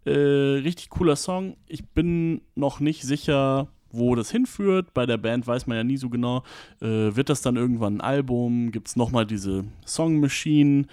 äh, 0.05 0.11
richtig 0.11 0.89
cooler 0.89 1.15
Song. 1.15 1.57
Ich 1.67 1.87
bin 1.89 2.41
noch 2.55 2.79
nicht 2.79 3.03
sicher, 3.03 3.67
wo 3.91 4.15
das 4.15 4.31
hinführt. 4.31 4.93
Bei 4.93 5.05
der 5.05 5.17
Band 5.17 5.47
weiß 5.47 5.67
man 5.67 5.77
ja 5.77 5.83
nie 5.83 5.97
so 5.97 6.09
genau. 6.09 6.43
Äh, 6.81 7.15
wird 7.15 7.29
das 7.29 7.41
dann 7.41 7.55
irgendwann 7.55 7.97
ein 7.97 8.01
Album? 8.01 8.71
Gibt 8.71 8.87
es 8.87 8.95
nochmal 8.95 9.25
diese 9.25 9.65
Song 9.85 10.19
Machine, 10.19 10.85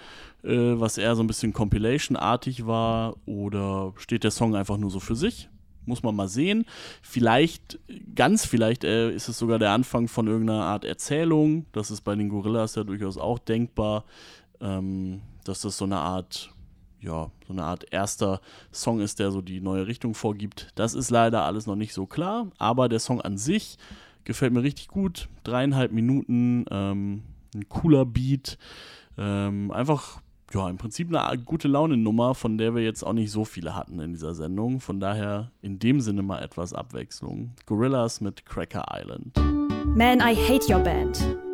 äh, 0.43 0.49
was 0.49 0.97
eher 0.97 1.15
so 1.15 1.23
ein 1.23 1.27
bisschen 1.27 1.53
Compilation-artig 1.53 2.65
war? 2.65 3.15
Oder 3.25 3.93
steht 3.97 4.23
der 4.23 4.31
Song 4.31 4.55
einfach 4.55 4.77
nur 4.77 4.91
so 4.91 4.99
für 4.99 5.15
sich? 5.15 5.49
Muss 5.85 6.03
man 6.03 6.15
mal 6.15 6.27
sehen. 6.27 6.65
Vielleicht, 7.01 7.79
ganz 8.13 8.45
vielleicht 8.45 8.83
äh, 8.83 9.11
ist 9.11 9.27
es 9.27 9.39
sogar 9.39 9.57
der 9.59 9.71
Anfang 9.71 10.07
von 10.07 10.27
irgendeiner 10.27 10.65
Art 10.65 10.85
Erzählung. 10.85 11.65
Das 11.71 11.89
ist 11.89 12.01
bei 12.01 12.15
den 12.15 12.29
Gorillas 12.29 12.75
ja 12.75 12.83
durchaus 12.83 13.17
auch 13.17 13.39
denkbar, 13.39 14.03
ähm, 14.61 15.21
dass 15.45 15.61
das 15.61 15.77
so 15.77 15.85
eine 15.85 15.97
Art 15.97 16.51
ja, 17.01 17.31
so 17.47 17.53
eine 17.53 17.63
Art 17.63 17.85
erster 17.91 18.41
Song 18.71 18.99
ist, 18.99 19.19
der 19.19 19.31
so 19.31 19.41
die 19.41 19.61
neue 19.61 19.87
Richtung 19.87 20.13
vorgibt. 20.13 20.71
Das 20.75 20.93
ist 20.93 21.09
leider 21.09 21.43
alles 21.43 21.65
noch 21.65 21.75
nicht 21.75 21.93
so 21.93 22.05
klar, 22.05 22.47
aber 22.57 22.89
der 22.89 22.99
Song 22.99 23.21
an 23.21 23.37
sich 23.37 23.77
gefällt 24.23 24.53
mir 24.53 24.63
richtig 24.63 24.87
gut. 24.89 25.29
Dreieinhalb 25.43 25.91
Minuten, 25.91 26.65
ähm, 26.69 27.23
ein 27.55 27.67
cooler 27.69 28.05
Beat, 28.05 28.57
ähm, 29.17 29.71
einfach 29.71 30.21
ja, 30.53 30.69
im 30.69 30.77
Prinzip 30.77 31.13
eine 31.13 31.41
gute 31.43 31.67
Laune-Nummer, 31.67 32.33
von 32.33 32.57
der 32.57 32.73
wir 32.73 32.83
jetzt 32.83 33.03
auch 33.03 33.13
nicht 33.13 33.31
so 33.31 33.45
viele 33.45 33.75
hatten 33.75 33.99
in 33.99 34.13
dieser 34.13 34.33
Sendung. 34.33 34.79
Von 34.79 34.99
daher 34.99 35.51
in 35.61 35.79
dem 35.79 36.01
Sinne 36.01 36.23
mal 36.23 36.41
etwas 36.41 36.73
Abwechslung. 36.73 37.51
Gorillas 37.65 38.21
mit 38.21 38.45
Cracker 38.45 38.85
Island. 38.89 39.37
Man, 39.95 40.19
I 40.19 40.35
hate 40.35 40.71
your 40.71 40.79
band. 40.79 41.48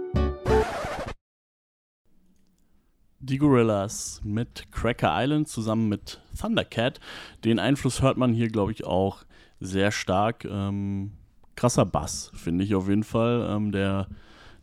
Die 3.25 3.37
Gorillas 3.37 4.21
mit 4.23 4.71
Cracker 4.71 5.11
Island 5.13 5.47
zusammen 5.47 5.89
mit 5.89 6.21
Thundercat. 6.39 6.99
Den 7.43 7.59
Einfluss 7.59 8.01
hört 8.01 8.17
man 8.17 8.33
hier, 8.33 8.49
glaube 8.49 8.71
ich, 8.71 8.85
auch 8.85 9.23
sehr 9.59 9.91
stark. 9.91 10.45
Ähm, 10.45 11.11
krasser 11.55 11.85
Bass, 11.85 12.31
finde 12.35 12.63
ich 12.63 12.75
auf 12.75 12.87
jeden 12.87 13.03
Fall. 13.03 13.47
Ähm, 13.49 13.71
der, 13.71 14.07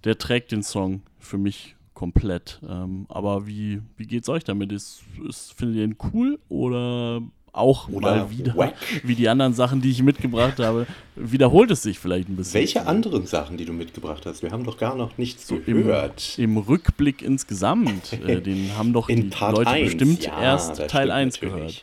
der 0.04 0.18
trägt 0.18 0.52
den 0.52 0.62
Song 0.62 1.02
für 1.18 1.38
mich 1.38 1.76
komplett. 1.94 2.60
Ähm, 2.68 3.06
aber 3.08 3.46
wie, 3.46 3.82
wie 3.96 4.16
es 4.16 4.28
euch 4.28 4.44
damit? 4.44 4.72
Ist, 4.72 5.02
ist, 5.28 5.52
findet 5.52 5.76
ihr 5.76 5.84
ihn 5.84 5.96
cool 6.12 6.38
oder 6.48 7.20
auch 7.52 7.88
Oder 7.88 8.16
mal 8.16 8.30
wieder, 8.30 8.56
wack. 8.56 8.74
wie 9.02 9.14
die 9.14 9.28
anderen 9.28 9.52
Sachen, 9.52 9.82
die 9.82 9.90
ich 9.90 10.02
mitgebracht 10.02 10.58
habe, 10.58 10.86
wiederholt 11.16 11.70
es 11.70 11.82
sich 11.82 11.98
vielleicht 11.98 12.28
ein 12.28 12.36
bisschen. 12.36 12.54
Welche 12.54 12.86
anderen 12.86 13.26
Sachen, 13.26 13.58
die 13.58 13.66
du 13.66 13.74
mitgebracht 13.74 14.24
hast? 14.24 14.42
Wir 14.42 14.50
haben 14.50 14.64
doch 14.64 14.78
gar 14.78 14.96
noch 14.96 15.18
nichts 15.18 15.46
so 15.46 15.56
gehört. 15.56 16.38
Im, 16.38 16.44
Im, 16.44 16.56
Rückblick 16.56 17.20
insgesamt, 17.20 18.14
äh, 18.26 18.40
den 18.42 18.76
haben 18.76 18.92
doch 18.92 19.08
In 19.08 19.22
die 19.22 19.28
Part 19.28 19.58
Leute 19.58 19.70
1. 19.70 19.90
bestimmt 19.90 20.24
ja, 20.24 20.40
erst 20.40 20.88
Teil 20.88 21.10
1 21.10 21.40
natürlich. 21.42 21.82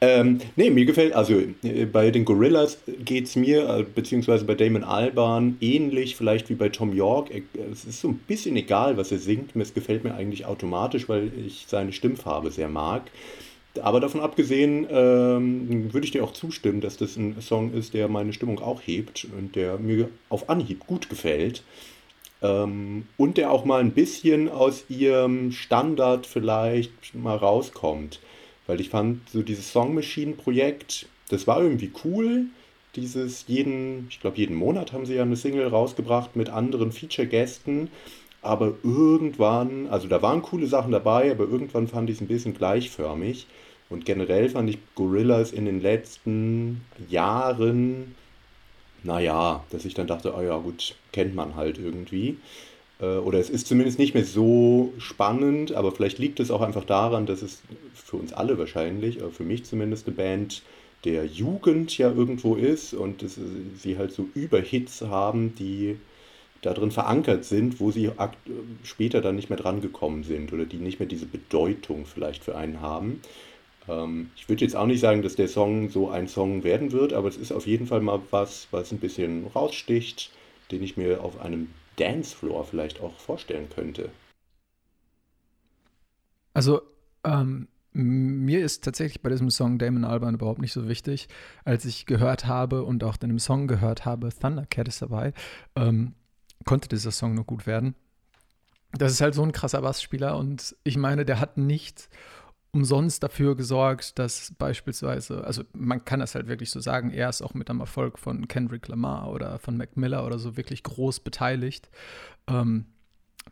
Ähm, 0.00 0.38
nee, 0.54 0.70
mir 0.70 0.84
gefällt, 0.84 1.12
also 1.12 1.42
äh, 1.64 1.84
bei 1.84 2.12
den 2.12 2.24
Gorillas 2.24 2.78
geht 3.04 3.24
es 3.26 3.34
mir, 3.34 3.68
äh, 3.68 3.82
beziehungsweise 3.82 4.44
bei 4.44 4.54
Damon 4.54 4.84
Alban, 4.84 5.56
ähnlich 5.60 6.14
vielleicht 6.14 6.48
wie 6.50 6.54
bei 6.54 6.68
Tom 6.68 6.94
York. 6.94 7.32
Äh, 7.32 7.42
es 7.72 7.84
ist 7.84 8.00
so 8.00 8.08
ein 8.08 8.18
bisschen 8.18 8.56
egal, 8.56 8.96
was 8.96 9.10
er 9.10 9.18
singt. 9.18 9.56
Es 9.56 9.74
gefällt 9.74 10.04
mir 10.04 10.14
eigentlich 10.14 10.46
automatisch, 10.46 11.08
weil 11.08 11.32
ich 11.44 11.64
seine 11.66 11.92
Stimmfarbe 11.92 12.52
sehr 12.52 12.68
mag. 12.68 13.10
Aber 13.82 14.00
davon 14.00 14.20
abgesehen 14.20 14.86
ähm, 14.90 15.92
würde 15.92 16.04
ich 16.04 16.10
dir 16.10 16.24
auch 16.24 16.32
zustimmen, 16.32 16.80
dass 16.80 16.96
das 16.96 17.16
ein 17.16 17.40
Song 17.40 17.72
ist, 17.72 17.94
der 17.94 18.08
meine 18.08 18.32
Stimmung 18.32 18.60
auch 18.60 18.80
hebt 18.82 19.26
und 19.36 19.56
der 19.56 19.78
mir 19.78 20.08
auf 20.28 20.48
Anhieb 20.48 20.86
gut 20.86 21.08
gefällt. 21.08 21.62
Ähm, 22.42 23.06
und 23.16 23.36
der 23.36 23.50
auch 23.50 23.64
mal 23.64 23.80
ein 23.80 23.92
bisschen 23.92 24.48
aus 24.48 24.84
ihrem 24.88 25.52
Standard 25.52 26.26
vielleicht 26.26 27.14
mal 27.14 27.36
rauskommt. 27.36 28.20
Weil 28.66 28.80
ich 28.80 28.90
fand, 28.90 29.28
so 29.30 29.42
dieses 29.42 29.72
Song 29.72 29.94
Machine 29.94 30.34
Projekt, 30.34 31.06
das 31.30 31.46
war 31.46 31.62
irgendwie 31.62 31.90
cool. 32.04 32.46
Dieses 32.96 33.44
jeden, 33.48 34.06
ich 34.10 34.20
glaube, 34.20 34.36
jeden 34.36 34.56
Monat 34.56 34.92
haben 34.92 35.06
sie 35.06 35.14
ja 35.14 35.22
eine 35.22 35.36
Single 35.36 35.68
rausgebracht 35.68 36.36
mit 36.36 36.48
anderen 36.48 36.92
Feature-Gästen. 36.92 37.88
Aber 38.40 38.74
irgendwann, 38.84 39.88
also 39.88 40.06
da 40.06 40.22
waren 40.22 40.42
coole 40.42 40.66
Sachen 40.66 40.92
dabei, 40.92 41.30
aber 41.30 41.44
irgendwann 41.44 41.88
fand 41.88 42.08
ich 42.08 42.16
es 42.16 42.22
ein 42.22 42.28
bisschen 42.28 42.54
gleichförmig. 42.54 43.46
Und 43.90 44.04
generell 44.04 44.48
fand 44.50 44.68
ich 44.70 44.78
Gorillas 44.94 45.52
in 45.52 45.64
den 45.64 45.80
letzten 45.80 46.82
Jahren, 47.08 48.14
naja, 49.02 49.64
dass 49.70 49.84
ich 49.84 49.94
dann 49.94 50.06
dachte, 50.06 50.34
oh 50.36 50.42
ja, 50.42 50.58
gut, 50.58 50.94
kennt 51.12 51.34
man 51.34 51.56
halt 51.56 51.78
irgendwie. 51.78 52.36
Äh, 53.00 53.16
oder 53.18 53.38
es 53.38 53.50
ist 53.50 53.66
zumindest 53.66 53.98
nicht 53.98 54.14
mehr 54.14 54.24
so 54.24 54.92
spannend, 54.98 55.72
aber 55.72 55.92
vielleicht 55.92 56.18
liegt 56.18 56.40
es 56.40 56.50
auch 56.50 56.60
einfach 56.60 56.84
daran, 56.84 57.26
dass 57.26 57.42
es 57.42 57.62
für 57.94 58.16
uns 58.16 58.32
alle 58.32 58.58
wahrscheinlich, 58.58 59.22
aber 59.22 59.30
für 59.30 59.44
mich 59.44 59.64
zumindest 59.64 60.06
eine 60.06 60.16
Band 60.16 60.62
der 61.04 61.24
Jugend 61.26 61.96
ja 61.96 62.10
irgendwo 62.10 62.56
ist 62.56 62.92
und 62.92 63.22
dass 63.22 63.38
sie 63.76 63.98
halt 63.98 64.12
so 64.12 64.28
Überhits 64.34 65.02
haben, 65.02 65.54
die 65.54 65.96
darin 66.60 66.90
verankert 66.90 67.44
sind, 67.44 67.78
wo 67.78 67.92
sie 67.92 68.10
später 68.82 69.20
dann 69.20 69.36
nicht 69.36 69.48
mehr 69.48 69.58
drangekommen 69.58 70.24
sind 70.24 70.52
oder 70.52 70.64
die 70.64 70.78
nicht 70.78 70.98
mehr 70.98 71.08
diese 71.08 71.26
Bedeutung 71.26 72.04
vielleicht 72.04 72.42
für 72.42 72.56
einen 72.56 72.80
haben. 72.80 73.20
Ähm, 73.88 74.30
ich 74.36 74.48
würde 74.48 74.64
jetzt 74.64 74.76
auch 74.76 74.86
nicht 74.86 75.00
sagen, 75.00 75.22
dass 75.22 75.36
der 75.36 75.48
Song 75.48 75.88
so 75.90 76.10
ein 76.10 76.28
Song 76.28 76.64
werden 76.64 76.92
wird, 76.92 77.12
aber 77.12 77.28
es 77.28 77.36
ist 77.36 77.52
auf 77.52 77.66
jeden 77.66 77.86
Fall 77.86 78.00
mal 78.00 78.20
was, 78.30 78.68
was 78.70 78.92
ein 78.92 78.98
bisschen 78.98 79.46
raussticht, 79.46 80.30
den 80.70 80.82
ich 80.82 80.96
mir 80.96 81.22
auf 81.22 81.40
einem 81.40 81.68
Dancefloor 81.96 82.64
vielleicht 82.64 83.00
auch 83.00 83.14
vorstellen 83.18 83.68
könnte. 83.74 84.10
Also, 86.54 86.82
ähm, 87.24 87.68
mir 87.92 88.64
ist 88.64 88.84
tatsächlich 88.84 89.22
bei 89.22 89.30
diesem 89.30 89.50
Song 89.50 89.78
Damon 89.78 90.04
Alban 90.04 90.34
überhaupt 90.34 90.60
nicht 90.60 90.72
so 90.72 90.88
wichtig. 90.88 91.28
Als 91.64 91.84
ich 91.84 92.06
gehört 92.06 92.46
habe 92.46 92.84
und 92.84 93.02
auch 93.02 93.16
in 93.20 93.28
dem 93.28 93.38
Song 93.38 93.66
gehört 93.66 94.04
habe, 94.04 94.28
Thundercat 94.28 94.88
ist 94.88 95.02
dabei, 95.02 95.32
ähm, 95.74 96.14
konnte 96.64 96.88
dieser 96.88 97.10
Song 97.10 97.34
nur 97.34 97.44
gut 97.44 97.66
werden. 97.66 97.94
Das 98.92 99.12
ist 99.12 99.20
halt 99.20 99.34
so 99.34 99.42
ein 99.42 99.52
krasser 99.52 99.82
Bassspieler 99.82 100.36
und 100.36 100.76
ich 100.84 100.96
meine, 100.96 101.24
der 101.24 101.40
hat 101.40 101.58
nicht 101.58 102.08
umsonst 102.72 103.22
dafür 103.22 103.56
gesorgt, 103.56 104.18
dass 104.18 104.52
beispielsweise, 104.58 105.44
also 105.44 105.62
man 105.72 106.04
kann 106.04 106.20
das 106.20 106.34
halt 106.34 106.48
wirklich 106.48 106.70
so 106.70 106.80
sagen, 106.80 107.10
er 107.10 107.28
ist 107.28 107.42
auch 107.42 107.54
mit 107.54 107.70
einem 107.70 107.80
Erfolg 107.80 108.18
von 108.18 108.46
Kendrick 108.46 108.88
Lamar 108.88 109.30
oder 109.30 109.58
von 109.58 109.76
Mac 109.76 109.96
Miller 109.96 110.26
oder 110.26 110.38
so 110.38 110.56
wirklich 110.56 110.82
groß 110.82 111.20
beteiligt. 111.20 111.90
Ähm, 112.46 112.86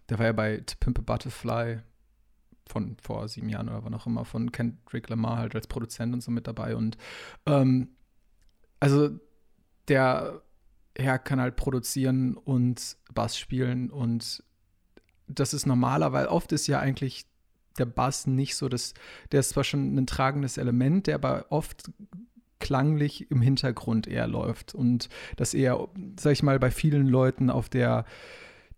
der 0.09 0.19
war 0.19 0.27
ja 0.27 0.33
bei 0.33 0.59
To 0.59 0.77
Pimp 0.79 0.99
a 0.99 1.03
Butterfly 1.03 1.81
von 2.69 2.97
vor 3.01 3.29
sieben 3.29 3.49
Jahren 3.49 3.69
oder 3.69 3.85
wann 3.85 3.95
auch 3.95 4.07
immer 4.07 4.25
von 4.25 4.53
Kendrick 4.53 5.09
Lamar 5.09 5.39
halt 5.39 5.55
als 5.55 5.67
Produzent 5.67 6.13
und 6.13 6.21
so 6.21 6.31
mit 6.31 6.47
dabei 6.47 6.77
und 6.77 6.99
ähm, 7.47 7.89
also 8.81 9.11
der 9.89 10.43
Herr 10.99 11.19
kann 11.19 11.41
halt 11.41 11.57
produzieren 11.57 12.37
und 12.37 12.97
Bass 13.15 13.39
spielen 13.39 13.91
und 13.91 14.43
das 15.29 15.55
ist 15.55 15.67
normaler, 15.67 16.13
weil 16.13 16.27
oft 16.27 16.53
ist 16.53 16.67
ja 16.67 16.81
eigentlich 16.81 17.27
der 17.77 17.87
Bass 17.87 18.27
nicht 18.27 18.57
so, 18.57 18.69
dass 18.69 18.95
der 19.33 19.41
ist 19.41 19.51
zwar 19.51 19.65
schon 19.65 19.97
ein 19.97 20.07
tragendes 20.07 20.59
Element, 20.59 21.07
der 21.07 21.17
aber 21.17 21.47
oft 21.51 21.91
klanglich 22.59 23.31
im 23.31 23.43
Hintergrund 23.43 24.07
eher 24.07 24.27
läuft 24.27 24.75
und 24.75 25.09
das 25.37 25.55
eher, 25.55 25.89
sag 26.19 26.33
ich 26.33 26.43
mal, 26.43 26.59
bei 26.59 26.71
vielen 26.71 27.07
Leuten 27.07 27.51
auf 27.51 27.69
der 27.69 28.05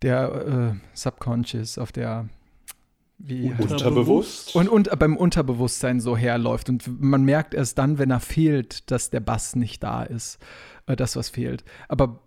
der 0.01 0.75
äh, 0.75 0.79
Subconscious, 0.93 1.77
auf 1.77 1.91
der 1.91 2.29
wie 3.17 3.51
unterbewusst 3.51 4.55
und, 4.55 4.69
und 4.69 4.97
beim 4.97 5.17
Unterbewusstsein 5.17 5.99
so 5.99 6.15
herläuft 6.15 6.69
und 6.69 7.01
man 7.01 7.23
merkt 7.25 7.53
erst 7.53 7.77
dann, 7.77 7.97
wenn 7.97 8.11
er 8.11 8.21
fehlt, 8.21 8.89
dass 8.91 9.09
der 9.09 9.19
Bass 9.19 9.57
nicht 9.57 9.83
da 9.83 10.03
ist, 10.03 10.39
äh, 10.87 10.95
das 10.95 11.17
was 11.17 11.29
fehlt. 11.29 11.65
Aber 11.89 12.21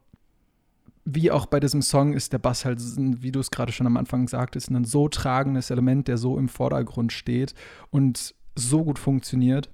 wie 1.04 1.30
auch 1.30 1.46
bei 1.46 1.58
diesem 1.58 1.82
Song 1.82 2.12
ist 2.12 2.32
der 2.32 2.38
Bass 2.38 2.64
halt, 2.64 2.80
wie 2.80 3.32
du 3.32 3.40
es 3.40 3.50
gerade 3.50 3.72
schon 3.72 3.86
am 3.86 3.96
Anfang 3.96 4.28
sagtest, 4.28 4.70
ein 4.70 4.84
so 4.84 5.08
tragendes 5.08 5.70
Element, 5.70 6.08
der 6.08 6.16
so 6.16 6.38
im 6.38 6.48
Vordergrund 6.48 7.12
steht 7.12 7.54
und 7.90 8.34
so 8.54 8.84
gut 8.84 8.98
funktioniert. 8.98 9.68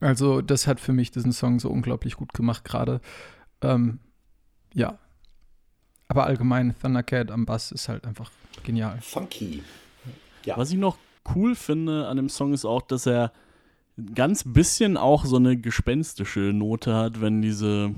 Also, 0.00 0.40
das 0.40 0.66
hat 0.66 0.80
für 0.80 0.92
mich 0.92 1.10
diesen 1.10 1.32
Song 1.32 1.58
so 1.60 1.70
unglaublich 1.70 2.16
gut 2.16 2.32
gemacht, 2.32 2.64
gerade. 2.64 3.00
Ähm, 3.62 4.00
ja. 4.72 4.98
Aber 6.08 6.24
allgemein, 6.24 6.74
Thundercat 6.80 7.30
am 7.30 7.46
Bass 7.46 7.72
ist 7.72 7.88
halt 7.88 8.06
einfach 8.06 8.30
genial. 8.62 8.98
Funky. 9.00 9.62
Ja. 10.44 10.56
Was 10.56 10.70
ich 10.70 10.78
noch 10.78 10.98
cool 11.34 11.54
finde 11.54 12.06
an 12.08 12.16
dem 12.16 12.28
Song 12.28 12.52
ist 12.52 12.64
auch, 12.64 12.82
dass 12.82 13.06
er 13.06 13.32
ganz 14.14 14.44
bisschen 14.44 14.96
auch 14.96 15.24
so 15.24 15.36
eine 15.36 15.56
gespenstische 15.56 16.52
Note 16.52 16.94
hat, 16.94 17.20
wenn 17.20 17.42
diese 17.42 17.94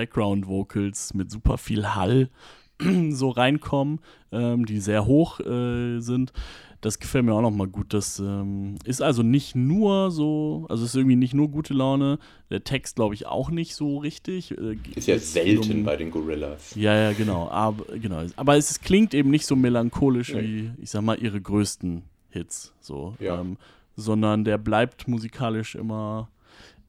Background 0.00 0.46
Vocals 0.46 1.12
mit 1.12 1.30
super 1.30 1.58
viel 1.58 1.94
Hall 1.94 2.30
so 3.10 3.28
reinkommen, 3.28 4.00
ähm, 4.32 4.64
die 4.64 4.80
sehr 4.80 5.04
hoch 5.04 5.40
äh, 5.40 6.00
sind. 6.00 6.32
Das 6.80 6.98
gefällt 6.98 7.26
mir 7.26 7.34
auch 7.34 7.42
nochmal 7.42 7.66
gut. 7.66 7.92
Das 7.92 8.18
ähm, 8.18 8.76
ist 8.84 9.02
also 9.02 9.22
nicht 9.22 9.54
nur 9.54 10.10
so, 10.10 10.64
also 10.70 10.86
ist 10.86 10.96
irgendwie 10.96 11.16
nicht 11.16 11.34
nur 11.34 11.50
gute 11.50 11.74
Laune. 11.74 12.18
Der 12.48 12.64
Text, 12.64 12.96
glaube 12.96 13.14
ich, 13.14 13.26
auch 13.26 13.50
nicht 13.50 13.74
so 13.74 13.98
richtig. 13.98 14.56
Äh, 14.56 14.78
ist 14.94 15.06
ja 15.06 15.18
selten 15.18 15.80
um, 15.80 15.84
bei 15.84 15.96
den 15.96 16.10
Gorillas. 16.10 16.74
Ja, 16.74 16.94
ja, 16.94 17.12
genau. 17.12 17.50
Aber, 17.50 17.84
genau. 17.98 18.24
aber 18.36 18.56
es, 18.56 18.70
es 18.70 18.80
klingt 18.80 19.12
eben 19.12 19.28
nicht 19.28 19.44
so 19.44 19.54
melancholisch 19.54 20.32
nee. 20.32 20.40
wie, 20.40 20.70
ich 20.80 20.88
sag 20.88 21.02
mal, 21.02 21.18
ihre 21.18 21.42
größten 21.42 22.04
Hits. 22.30 22.72
So. 22.80 23.16
Ja. 23.20 23.38
Ähm, 23.38 23.58
sondern 23.96 24.44
der 24.44 24.56
bleibt 24.56 25.08
musikalisch 25.08 25.74
immer 25.74 26.30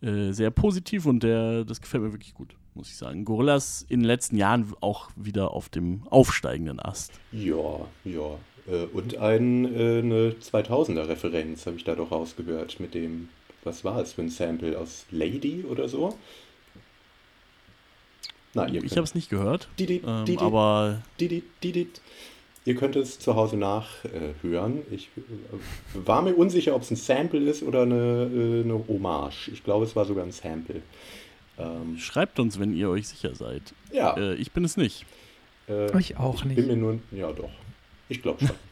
äh, 0.02 0.32
sehr 0.32 0.52
positiv 0.52 1.06
und 1.06 1.24
der, 1.24 1.66
das 1.66 1.82
gefällt 1.82 2.04
mir 2.04 2.12
wirklich 2.12 2.34
gut 2.34 2.56
muss 2.74 2.90
ich 2.90 2.98
sagen. 2.98 3.26
Gorillas 3.26 3.86
in 3.90 4.00
den 4.00 4.08
letzten 4.08 4.38
Jahren 4.38 4.74
auch 4.82 5.10
wieder 5.16 5.52
auf 5.52 5.70
dem 5.70 6.04
aufsteigenden 6.10 6.80
Ast. 6.80 7.12
Ja, 7.32 7.82
ja. 8.04 8.38
Äh, 8.68 8.86
und 8.94 9.18
ein, 9.18 9.66
äh, 9.66 10.00
eine 10.00 10.32
2000er-Referenz 10.32 11.66
habe 11.66 11.78
ich 11.78 11.84
da 11.84 11.96
doch 11.96 12.12
rausgehört 12.12 12.80
mit 12.80 12.94
dem, 12.94 13.30
was 13.64 13.84
war 13.84 14.00
es 14.00 14.14
für 14.14 14.22
ein 14.22 14.30
Sample 14.30 14.78
aus 14.78 15.06
Lady 15.12 15.66
oder 15.70 15.90
so? 15.90 16.18
Na, 18.54 18.68
ihr 18.68 18.84
ich 18.84 18.98
habe 18.98 19.04
es 19.04 19.16
nicht 19.16 19.30
gehört, 19.30 19.70
ähm, 19.80 20.38
aber 20.40 21.02
ihr 22.66 22.76
könnt 22.76 22.96
es 22.96 23.20
zu 23.20 23.36
Hause 23.36 23.58
nachhören. 23.58 24.78
Äh, 24.92 24.96
ich 24.96 25.10
äh, 25.18 26.06
war 26.06 26.22
mir 26.22 26.36
unsicher, 26.36 26.76
ob 26.76 26.84
es 26.84 26.92
ein 26.92 26.96
Sample 26.96 27.50
ist 27.50 27.64
oder 27.64 27.84
eine, 27.84 28.30
äh, 28.34 28.64
eine 28.64 28.84
Hommage. 28.88 29.50
Ich 29.52 29.64
glaube, 29.64 29.86
es 29.86 29.96
war 29.96 30.06
sogar 30.06 30.24
ein 30.24 30.32
Sample. 30.32 30.82
Ähm, 31.58 31.98
Schreibt 31.98 32.40
uns, 32.40 32.60
wenn 32.60 32.76
ihr 32.76 32.90
euch 32.90 33.08
sicher 33.08 33.36
seid. 33.36 33.62
Ja. 33.92 34.16
Äh, 34.18 34.36
ich 34.36 34.52
bin 34.52 34.64
es 34.64 34.78
nicht. 34.78 35.06
Äh, 35.68 35.98
ich 36.00 36.18
auch 36.18 36.36
ich 36.36 36.46
nicht. 36.46 36.56
Bin 36.56 36.68
mir 36.68 36.78
nur, 36.78 37.00
ja, 37.12 37.32
doch. 37.32 37.52
Ich 38.10 38.22
glaube 38.22 38.46
schon. 38.46 38.56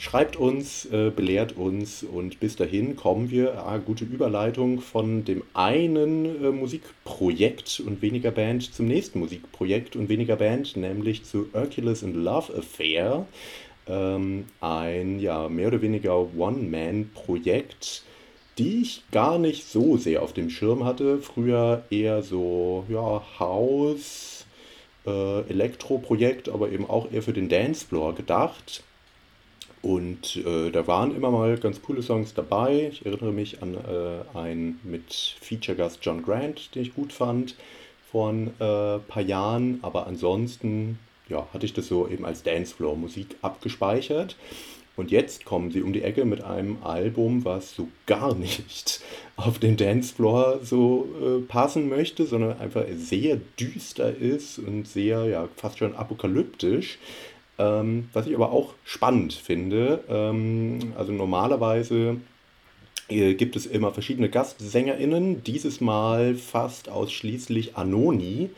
Schreibt 0.00 0.36
uns, 0.36 0.86
äh, 0.86 1.10
belehrt 1.14 1.58
uns 1.58 2.02
und 2.02 2.40
bis 2.40 2.56
dahin 2.56 2.96
kommen 2.96 3.30
wir, 3.30 3.58
ah, 3.66 3.76
gute 3.76 4.06
Überleitung 4.06 4.80
von 4.80 5.26
dem 5.26 5.42
einen 5.52 6.42
äh, 6.42 6.50
Musikprojekt 6.50 7.80
und 7.80 8.00
weniger 8.00 8.30
Band 8.30 8.72
zum 8.72 8.86
nächsten 8.86 9.18
Musikprojekt 9.18 9.96
und 9.96 10.08
weniger 10.08 10.36
Band, 10.36 10.74
nämlich 10.78 11.24
zu 11.24 11.50
Hercules 11.52 12.02
and 12.02 12.16
Love 12.16 12.50
Affair. 12.56 13.26
Ähm, 13.86 14.46
ein 14.62 15.20
ja 15.20 15.50
mehr 15.50 15.68
oder 15.68 15.82
weniger 15.82 16.34
One-Man-Projekt, 16.34 18.02
die 18.56 18.80
ich 18.80 19.02
gar 19.12 19.38
nicht 19.38 19.66
so 19.66 19.98
sehr 19.98 20.22
auf 20.22 20.32
dem 20.32 20.48
Schirm 20.48 20.86
hatte. 20.86 21.18
Früher 21.18 21.84
eher 21.90 22.22
so, 22.22 22.86
ja, 22.88 23.22
Haus, 23.38 24.46
äh, 25.04 25.10
aber 25.10 26.72
eben 26.72 26.88
auch 26.88 27.12
eher 27.12 27.22
für 27.22 27.34
den 27.34 27.50
Dancefloor 27.50 28.14
gedacht. 28.14 28.82
Und 29.82 30.36
äh, 30.36 30.70
da 30.70 30.86
waren 30.86 31.16
immer 31.16 31.30
mal 31.30 31.56
ganz 31.56 31.80
coole 31.80 32.02
Songs 32.02 32.34
dabei. 32.34 32.88
Ich 32.92 33.06
erinnere 33.06 33.32
mich 33.32 33.62
an 33.62 33.74
äh, 33.74 34.36
einen 34.36 34.78
mit 34.82 35.36
Feature-Gast 35.40 36.00
John 36.02 36.22
Grant, 36.22 36.74
den 36.74 36.82
ich 36.82 36.94
gut 36.94 37.12
fand, 37.12 37.54
vor 38.10 38.30
ein 38.30 38.48
äh, 38.58 38.98
paar 38.98 39.22
Jahren. 39.22 39.78
Aber 39.82 40.06
ansonsten 40.06 40.98
ja, 41.28 41.46
hatte 41.54 41.64
ich 41.64 41.72
das 41.72 41.88
so 41.88 42.08
eben 42.08 42.26
als 42.26 42.42
Dancefloor-Musik 42.42 43.36
abgespeichert. 43.40 44.36
Und 44.96 45.10
jetzt 45.10 45.46
kommen 45.46 45.70
sie 45.70 45.80
um 45.80 45.94
die 45.94 46.02
Ecke 46.02 46.26
mit 46.26 46.42
einem 46.42 46.82
Album, 46.82 47.46
was 47.46 47.74
so 47.74 47.88
gar 48.04 48.34
nicht 48.38 49.00
auf 49.36 49.58
den 49.58 49.78
Dancefloor 49.78 50.60
so 50.62 51.08
äh, 51.22 51.40
passen 51.40 51.88
möchte, 51.88 52.26
sondern 52.26 52.60
einfach 52.60 52.84
sehr 52.96 53.38
düster 53.58 54.14
ist 54.14 54.58
und 54.58 54.86
sehr, 54.86 55.24
ja, 55.24 55.48
fast 55.56 55.78
schon 55.78 55.94
apokalyptisch. 55.94 56.98
Ähm, 57.60 58.08
was 58.14 58.26
ich 58.26 58.34
aber 58.34 58.52
auch 58.52 58.72
spannend 58.84 59.34
finde. 59.34 60.02
Ähm, 60.08 60.94
also 60.96 61.12
normalerweise 61.12 62.16
äh, 63.10 63.34
gibt 63.34 63.54
es 63.54 63.66
immer 63.66 63.92
verschiedene 63.92 64.30
GastsängerInnen, 64.30 65.44
dieses 65.44 65.82
Mal 65.82 66.36
fast 66.36 66.88
ausschließlich 66.88 67.76
Anoni. 67.76 68.48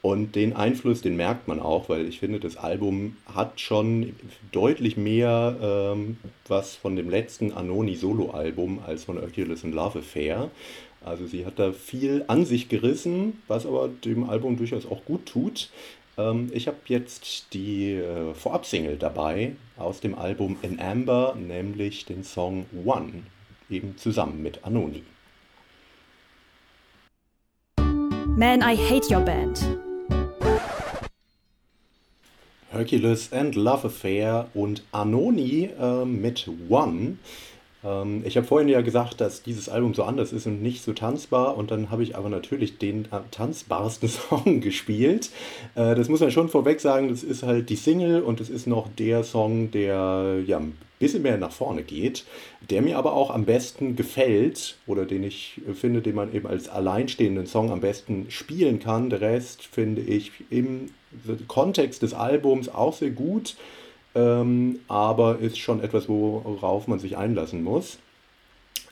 Und 0.00 0.34
den 0.34 0.54
Einfluss, 0.56 1.02
den 1.02 1.16
merkt 1.16 1.48
man 1.48 1.60
auch, 1.60 1.90
weil 1.90 2.06
ich 2.06 2.20
finde, 2.20 2.40
das 2.40 2.56
Album 2.56 3.16
hat 3.34 3.60
schon 3.60 4.14
deutlich 4.52 4.96
mehr 4.96 5.56
ähm, 5.60 6.16
was 6.46 6.74
von 6.76 6.96
dem 6.96 7.10
letzten 7.10 7.52
Anoni-Solo-Album 7.52 8.78
als 8.86 9.04
von 9.04 9.18
Hercules 9.18 9.64
and 9.64 9.74
Love 9.74 9.98
Affair. 9.98 10.50
Also 11.04 11.26
sie 11.26 11.44
hat 11.44 11.58
da 11.58 11.72
viel 11.72 12.24
an 12.28 12.46
sich 12.46 12.68
gerissen, 12.68 13.42
was 13.46 13.66
aber 13.66 13.88
dem 13.88 14.28
Album 14.30 14.56
durchaus 14.56 14.86
auch 14.86 15.04
gut 15.04 15.26
tut. 15.26 15.68
Ähm, 16.18 16.50
ich 16.52 16.66
habe 16.66 16.78
jetzt 16.86 17.54
die 17.54 17.92
äh, 17.92 18.34
Vorab-Single 18.34 18.96
dabei 18.96 19.52
aus 19.76 20.00
dem 20.00 20.18
Album 20.18 20.58
In 20.62 20.80
Amber, 20.80 21.36
nämlich 21.38 22.04
den 22.04 22.24
Song 22.24 22.66
One, 22.84 23.22
eben 23.70 23.96
zusammen 23.96 24.42
mit 24.42 24.64
Anoni. 24.64 25.04
Man, 28.36 28.60
I 28.60 28.76
Hate 28.76 29.14
Your 29.14 29.20
Band. 29.20 29.64
Hercules 32.70 33.32
and 33.32 33.54
Love 33.54 33.86
Affair 33.86 34.48
und 34.54 34.82
Anoni 34.92 35.70
äh, 35.80 36.04
mit 36.04 36.48
One. 36.68 37.18
Ähm, 37.84 38.22
ich 38.24 38.36
habe 38.36 38.46
vorhin 38.46 38.68
ja 38.68 38.80
gesagt, 38.80 39.20
dass 39.20 39.42
dieses 39.42 39.68
Album 39.68 39.94
so 39.94 40.02
anders 40.04 40.32
ist 40.32 40.46
und 40.46 40.62
nicht 40.62 40.82
so 40.82 40.92
tanzbar 40.92 41.56
und 41.56 41.70
dann 41.70 41.90
habe 41.90 42.02
ich 42.02 42.16
aber 42.16 42.28
natürlich 42.28 42.78
den 42.78 43.06
äh, 43.06 43.20
tanzbarsten 43.30 44.08
Song 44.08 44.60
gespielt. 44.60 45.30
Äh, 45.74 45.94
das 45.94 46.08
muss 46.08 46.20
man 46.20 46.30
schon 46.30 46.48
vorweg 46.48 46.80
sagen, 46.80 47.08
das 47.08 47.22
ist 47.22 47.42
halt 47.42 47.70
die 47.70 47.76
Single 47.76 48.22
und 48.22 48.40
es 48.40 48.50
ist 48.50 48.66
noch 48.66 48.88
der 48.98 49.24
Song, 49.24 49.70
der 49.70 50.42
ja 50.46 50.58
ein 50.58 50.76
bisschen 50.98 51.22
mehr 51.22 51.38
nach 51.38 51.52
vorne 51.52 51.82
geht, 51.82 52.24
der 52.70 52.82
mir 52.82 52.98
aber 52.98 53.12
auch 53.12 53.30
am 53.30 53.44
besten 53.44 53.94
gefällt 53.94 54.76
oder 54.86 55.04
den 55.04 55.22
ich 55.22 55.60
finde, 55.74 56.02
den 56.02 56.16
man 56.16 56.34
eben 56.34 56.46
als 56.46 56.68
alleinstehenden 56.68 57.46
Song 57.46 57.70
am 57.70 57.80
besten 57.80 58.26
spielen 58.30 58.80
kann. 58.80 59.10
Der 59.10 59.20
Rest 59.20 59.64
finde 59.64 60.02
ich 60.02 60.32
im 60.50 60.90
Kontext 61.46 62.02
des 62.02 62.14
Albums 62.14 62.68
auch 62.68 62.94
sehr 62.94 63.10
gut 63.10 63.56
ähm, 64.14 64.80
aber 64.88 65.38
ist 65.38 65.58
schon 65.58 65.82
etwas, 65.82 66.08
worauf 66.08 66.88
man 66.88 66.98
sich 66.98 67.16
einlassen 67.16 67.62
muss. 67.62 67.98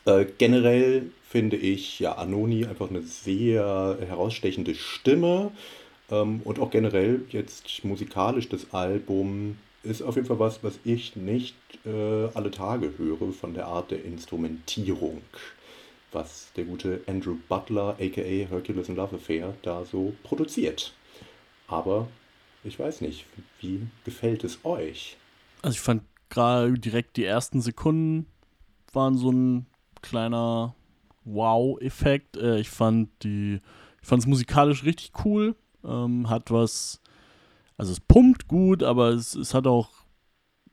Äh, 0.05 0.25
generell 0.37 1.11
finde 1.29 1.57
ich 1.57 1.99
ja 1.99 2.13
Anoni 2.13 2.65
einfach 2.65 2.89
eine 2.89 3.01
sehr 3.01 3.97
herausstechende 4.07 4.75
Stimme 4.75 5.51
ähm, 6.09 6.41
und 6.43 6.59
auch 6.59 6.71
generell 6.71 7.21
jetzt 7.29 7.83
musikalisch 7.83 8.49
das 8.49 8.73
Album 8.73 9.57
ist 9.83 10.01
auf 10.01 10.15
jeden 10.15 10.27
Fall 10.27 10.39
was, 10.39 10.63
was 10.63 10.79
ich 10.83 11.15
nicht 11.15 11.55
äh, 11.85 12.27
alle 12.33 12.51
Tage 12.51 12.93
höre 12.97 13.31
von 13.31 13.53
der 13.53 13.67
Art 13.67 13.91
der 13.91 14.03
Instrumentierung, 14.03 15.21
was 16.11 16.51
der 16.55 16.65
gute 16.65 17.01
Andrew 17.07 17.35
Butler, 17.47 17.95
aka 17.99 18.21
Hercules 18.21 18.89
and 18.89 18.97
Love 18.97 19.15
Affair, 19.15 19.53
da 19.61 19.85
so 19.85 20.13
produziert. 20.23 20.93
Aber 21.67 22.07
ich 22.67 22.79
weiß 22.79 23.01
nicht, 23.01 23.25
wie 23.61 23.87
gefällt 24.03 24.43
es 24.43 24.59
euch? 24.63 25.17
Also 25.61 25.75
ich 25.75 25.81
fand 25.81 26.03
gerade 26.29 26.73
direkt 26.73 27.17
die 27.17 27.23
ersten 27.23 27.61
Sekunden 27.61 28.27
waren 28.93 29.17
so 29.17 29.31
ein 29.31 29.65
kleiner 30.01 30.75
Wow-Effekt. 31.23 32.37
Äh, 32.37 32.59
ich 32.59 32.69
fand 32.69 33.09
die, 33.23 33.61
ich 34.01 34.07
fand 34.07 34.21
es 34.23 34.27
musikalisch 34.27 34.83
richtig 34.83 35.11
cool. 35.25 35.55
Ähm, 35.83 36.29
hat 36.29 36.51
was, 36.51 37.01
also 37.77 37.91
es 37.91 37.99
pumpt 37.99 38.47
gut, 38.47 38.83
aber 38.83 39.09
es, 39.09 39.35
es 39.35 39.53
hat 39.53 39.67
auch 39.67 39.89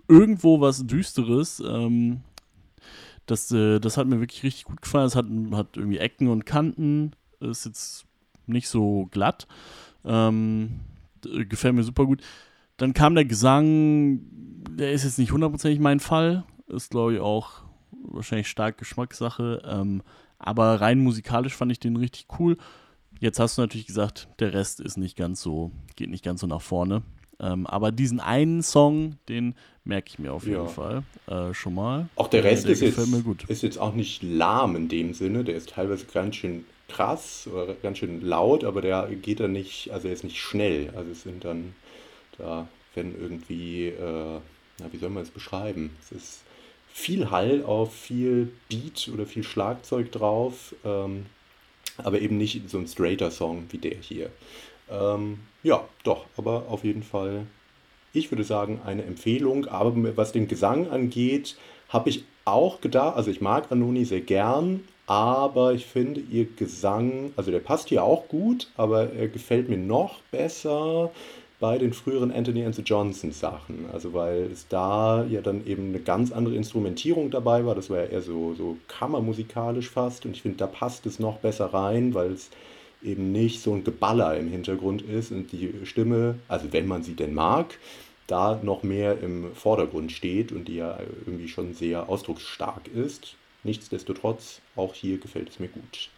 irgendwo 0.08 0.60
was 0.60 0.86
Düsteres. 0.86 1.60
Ähm, 1.60 2.22
das, 3.26 3.50
äh, 3.52 3.80
das 3.80 3.96
hat 3.96 4.06
mir 4.06 4.20
wirklich 4.20 4.42
richtig 4.42 4.64
gut 4.64 4.82
gefallen. 4.82 5.06
Es 5.06 5.16
hat, 5.16 5.26
hat 5.52 5.76
irgendwie 5.76 5.98
Ecken 5.98 6.28
und 6.28 6.46
Kanten. 6.46 7.12
Ist 7.40 7.66
jetzt 7.66 8.06
nicht 8.46 8.68
so 8.68 9.06
glatt. 9.10 9.46
Ähm, 10.04 10.80
äh, 11.26 11.44
gefällt 11.44 11.74
mir 11.74 11.82
super 11.82 12.06
gut. 12.06 12.22
Dann 12.76 12.92
kam 12.92 13.14
der 13.14 13.24
Gesang, 13.24 14.20
der 14.70 14.92
ist 14.92 15.04
jetzt 15.04 15.18
nicht 15.18 15.32
hundertprozentig 15.32 15.80
mein 15.80 16.00
Fall. 16.00 16.44
Ist, 16.66 16.90
glaube 16.90 17.14
ich, 17.14 17.20
auch 17.20 17.62
wahrscheinlich 17.90 18.48
stark 18.48 18.78
Geschmackssache. 18.78 19.62
Ähm, 19.64 20.02
aber 20.38 20.80
rein 20.80 20.98
musikalisch 20.98 21.54
fand 21.54 21.72
ich 21.72 21.80
den 21.80 21.96
richtig 21.96 22.26
cool. 22.38 22.56
Jetzt 23.20 23.38
hast 23.38 23.56
du 23.56 23.62
natürlich 23.62 23.86
gesagt, 23.86 24.28
der 24.40 24.52
Rest 24.52 24.80
ist 24.80 24.96
nicht 24.96 25.16
ganz 25.16 25.40
so, 25.40 25.70
geht 25.96 26.10
nicht 26.10 26.24
ganz 26.24 26.40
so 26.40 26.46
nach 26.46 26.60
vorne. 26.60 27.02
Ähm, 27.40 27.66
aber 27.66 27.92
diesen 27.92 28.20
einen 28.20 28.62
Song, 28.62 29.16
den 29.28 29.54
merke 29.84 30.08
ich 30.08 30.18
mir 30.18 30.32
auf 30.32 30.46
jeden 30.46 30.64
ja. 30.64 30.66
Fall 30.66 31.02
äh, 31.26 31.52
schon 31.54 31.74
mal. 31.74 32.08
Auch 32.16 32.28
der 32.28 32.44
Rest 32.44 32.64
der 32.64 32.72
ist, 32.72 32.80
jetzt, 32.80 32.98
ist 33.48 33.62
jetzt 33.62 33.78
auch 33.78 33.94
nicht 33.94 34.22
lahm 34.22 34.76
in 34.76 34.88
dem 34.88 35.14
Sinne. 35.14 35.44
Der 35.44 35.54
ist 35.54 35.70
teilweise 35.70 36.06
ganz 36.06 36.36
schön 36.36 36.64
krass 36.88 37.48
oder 37.52 37.74
ganz 37.74 37.98
schön 37.98 38.20
laut, 38.20 38.64
aber 38.64 38.80
der 38.80 39.08
geht 39.08 39.40
dann 39.40 39.52
nicht, 39.52 39.90
also 39.90 40.08
er 40.08 40.14
ist 40.14 40.24
nicht 40.24 40.38
schnell. 40.38 40.92
Also 40.96 41.10
es 41.10 41.22
sind 41.22 41.44
dann, 41.44 41.74
da 42.38 42.68
wenn 42.94 43.18
irgendwie, 43.20 43.88
äh, 43.88 44.40
na, 44.78 44.92
wie 44.92 44.98
soll 44.98 45.10
man 45.10 45.22
es 45.22 45.30
beschreiben? 45.30 45.96
Es 46.00 46.12
ist 46.12 46.42
viel 46.92 47.30
Hall 47.30 47.64
auf 47.64 47.92
viel 47.94 48.52
Beat 48.68 49.10
oder 49.12 49.26
viel 49.26 49.42
Schlagzeug 49.42 50.12
drauf, 50.12 50.74
ähm, 50.84 51.26
aber 51.98 52.20
eben 52.20 52.38
nicht 52.38 52.68
so 52.70 52.78
ein 52.78 52.86
straighter 52.86 53.30
Song 53.30 53.66
wie 53.70 53.78
der 53.78 53.96
hier. 53.96 54.30
Ähm, 54.90 55.40
ja, 55.62 55.88
doch, 56.02 56.26
aber 56.36 56.66
auf 56.68 56.84
jeden 56.84 57.02
Fall, 57.02 57.46
ich 58.12 58.30
würde 58.30 58.44
sagen, 58.44 58.80
eine 58.84 59.04
Empfehlung. 59.04 59.66
Aber 59.66 60.16
was 60.16 60.32
den 60.32 60.48
Gesang 60.48 60.88
angeht, 60.88 61.56
habe 61.88 62.10
ich 62.10 62.24
auch 62.44 62.80
gedacht, 62.80 63.16
also 63.16 63.30
ich 63.30 63.40
mag 63.40 63.70
Anoni 63.70 64.04
sehr 64.04 64.20
gern, 64.20 64.84
aber 65.06 65.72
ich 65.74 65.86
finde 65.86 66.20
ihr 66.20 66.46
Gesang, 66.46 67.32
also 67.36 67.50
der 67.50 67.60
passt 67.60 67.88
hier 67.88 68.04
auch 68.04 68.28
gut, 68.28 68.70
aber 68.76 69.12
er 69.12 69.28
gefällt 69.28 69.68
mir 69.68 69.78
noch 69.78 70.20
besser 70.30 71.10
bei 71.60 71.78
den 71.78 71.92
früheren 71.92 72.32
Anthony 72.32 72.64
and 72.64 72.74
the 72.74 72.82
Johnson 72.82 73.32
Sachen. 73.32 73.86
Also 73.92 74.12
weil 74.12 74.50
es 74.52 74.66
da 74.68 75.24
ja 75.24 75.40
dann 75.40 75.66
eben 75.66 75.88
eine 75.88 76.00
ganz 76.00 76.32
andere 76.32 76.56
Instrumentierung 76.56 77.30
dabei 77.30 77.64
war. 77.64 77.74
Das 77.74 77.90
war 77.90 77.98
ja 77.98 78.04
eher 78.04 78.22
so, 78.22 78.54
so 78.54 78.76
kammermusikalisch 78.88 79.88
fast. 79.88 80.26
Und 80.26 80.32
ich 80.32 80.42
finde, 80.42 80.58
da 80.58 80.66
passt 80.66 81.06
es 81.06 81.18
noch 81.18 81.38
besser 81.38 81.66
rein, 81.66 82.12
weil 82.14 82.32
es 82.32 82.50
eben 83.02 83.32
nicht 83.32 83.62
so 83.62 83.72
ein 83.72 83.84
Geballer 83.84 84.36
im 84.36 84.48
Hintergrund 84.48 85.02
ist 85.02 85.30
und 85.30 85.52
die 85.52 85.72
Stimme, 85.84 86.36
also 86.48 86.72
wenn 86.72 86.86
man 86.86 87.02
sie 87.02 87.14
denn 87.14 87.34
mag, 87.34 87.78
da 88.26 88.60
noch 88.62 88.82
mehr 88.82 89.20
im 89.20 89.54
Vordergrund 89.54 90.12
steht 90.12 90.52
und 90.52 90.68
die 90.68 90.76
ja 90.76 90.98
irgendwie 91.26 91.48
schon 91.48 91.74
sehr 91.74 92.08
ausdrucksstark 92.08 92.88
ist. 92.88 93.36
Nichtsdestotrotz, 93.64 94.60
auch 94.76 94.94
hier 94.94 95.18
gefällt 95.18 95.50
es 95.50 95.58
mir 95.58 95.68
gut. 95.68 96.10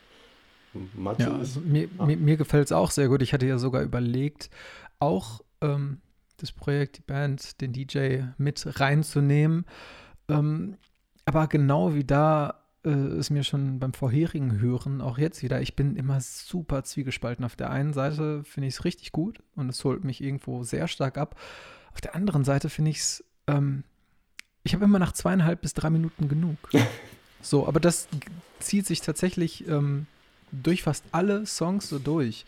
Matze 0.94 1.22
ja, 1.22 1.36
also 1.36 1.60
mir, 1.60 1.88
ah. 1.98 2.06
mir, 2.06 2.16
mir 2.16 2.36
gefällt 2.36 2.66
es 2.66 2.72
auch 2.72 2.90
sehr 2.90 3.08
gut. 3.08 3.22
Ich 3.22 3.32
hatte 3.32 3.46
ja 3.46 3.58
sogar 3.58 3.82
überlegt, 3.82 4.50
auch 4.98 5.40
ähm, 5.60 6.00
das 6.38 6.52
Projekt, 6.52 6.98
die 6.98 7.02
Band, 7.02 7.60
den 7.60 7.72
DJ 7.72 8.20
mit 8.36 8.80
reinzunehmen. 8.80 9.64
Ähm, 10.28 10.76
aber 11.24 11.46
genau 11.46 11.94
wie 11.94 12.04
da 12.04 12.62
äh, 12.84 13.18
ist 13.18 13.30
mir 13.30 13.42
schon 13.42 13.78
beim 13.78 13.92
vorherigen 13.92 14.60
Hören, 14.60 15.00
auch 15.00 15.18
jetzt 15.18 15.42
wieder, 15.42 15.60
ich 15.60 15.76
bin 15.76 15.96
immer 15.96 16.20
super 16.20 16.84
zwiegespalten. 16.84 17.44
Auf 17.44 17.56
der 17.56 17.70
einen 17.70 17.92
Seite 17.92 18.44
finde 18.44 18.68
ich 18.68 18.74
es 18.74 18.84
richtig 18.84 19.12
gut 19.12 19.42
und 19.54 19.68
es 19.68 19.84
holt 19.84 20.04
mich 20.04 20.22
irgendwo 20.22 20.62
sehr 20.62 20.88
stark 20.88 21.18
ab. 21.18 21.36
Auf 21.96 22.02
der 22.02 22.14
anderen 22.14 22.44
Seite 22.44 22.68
finde 22.68 22.90
ich 22.90 22.98
es, 22.98 23.24
ähm, 23.46 23.82
ich 24.64 24.74
habe 24.74 24.84
immer 24.84 24.98
nach 24.98 25.12
zweieinhalb 25.12 25.62
bis 25.62 25.72
drei 25.72 25.88
Minuten 25.88 26.28
genug. 26.28 26.58
So, 27.42 27.68
aber 27.68 27.78
das 27.78 28.08
zieht 28.58 28.86
sich 28.86 29.02
tatsächlich 29.02 29.68
ähm, 29.68 30.06
durch 30.50 30.82
fast 30.82 31.04
alle 31.12 31.46
Songs 31.46 31.88
so 31.88 32.00
durch. 32.00 32.44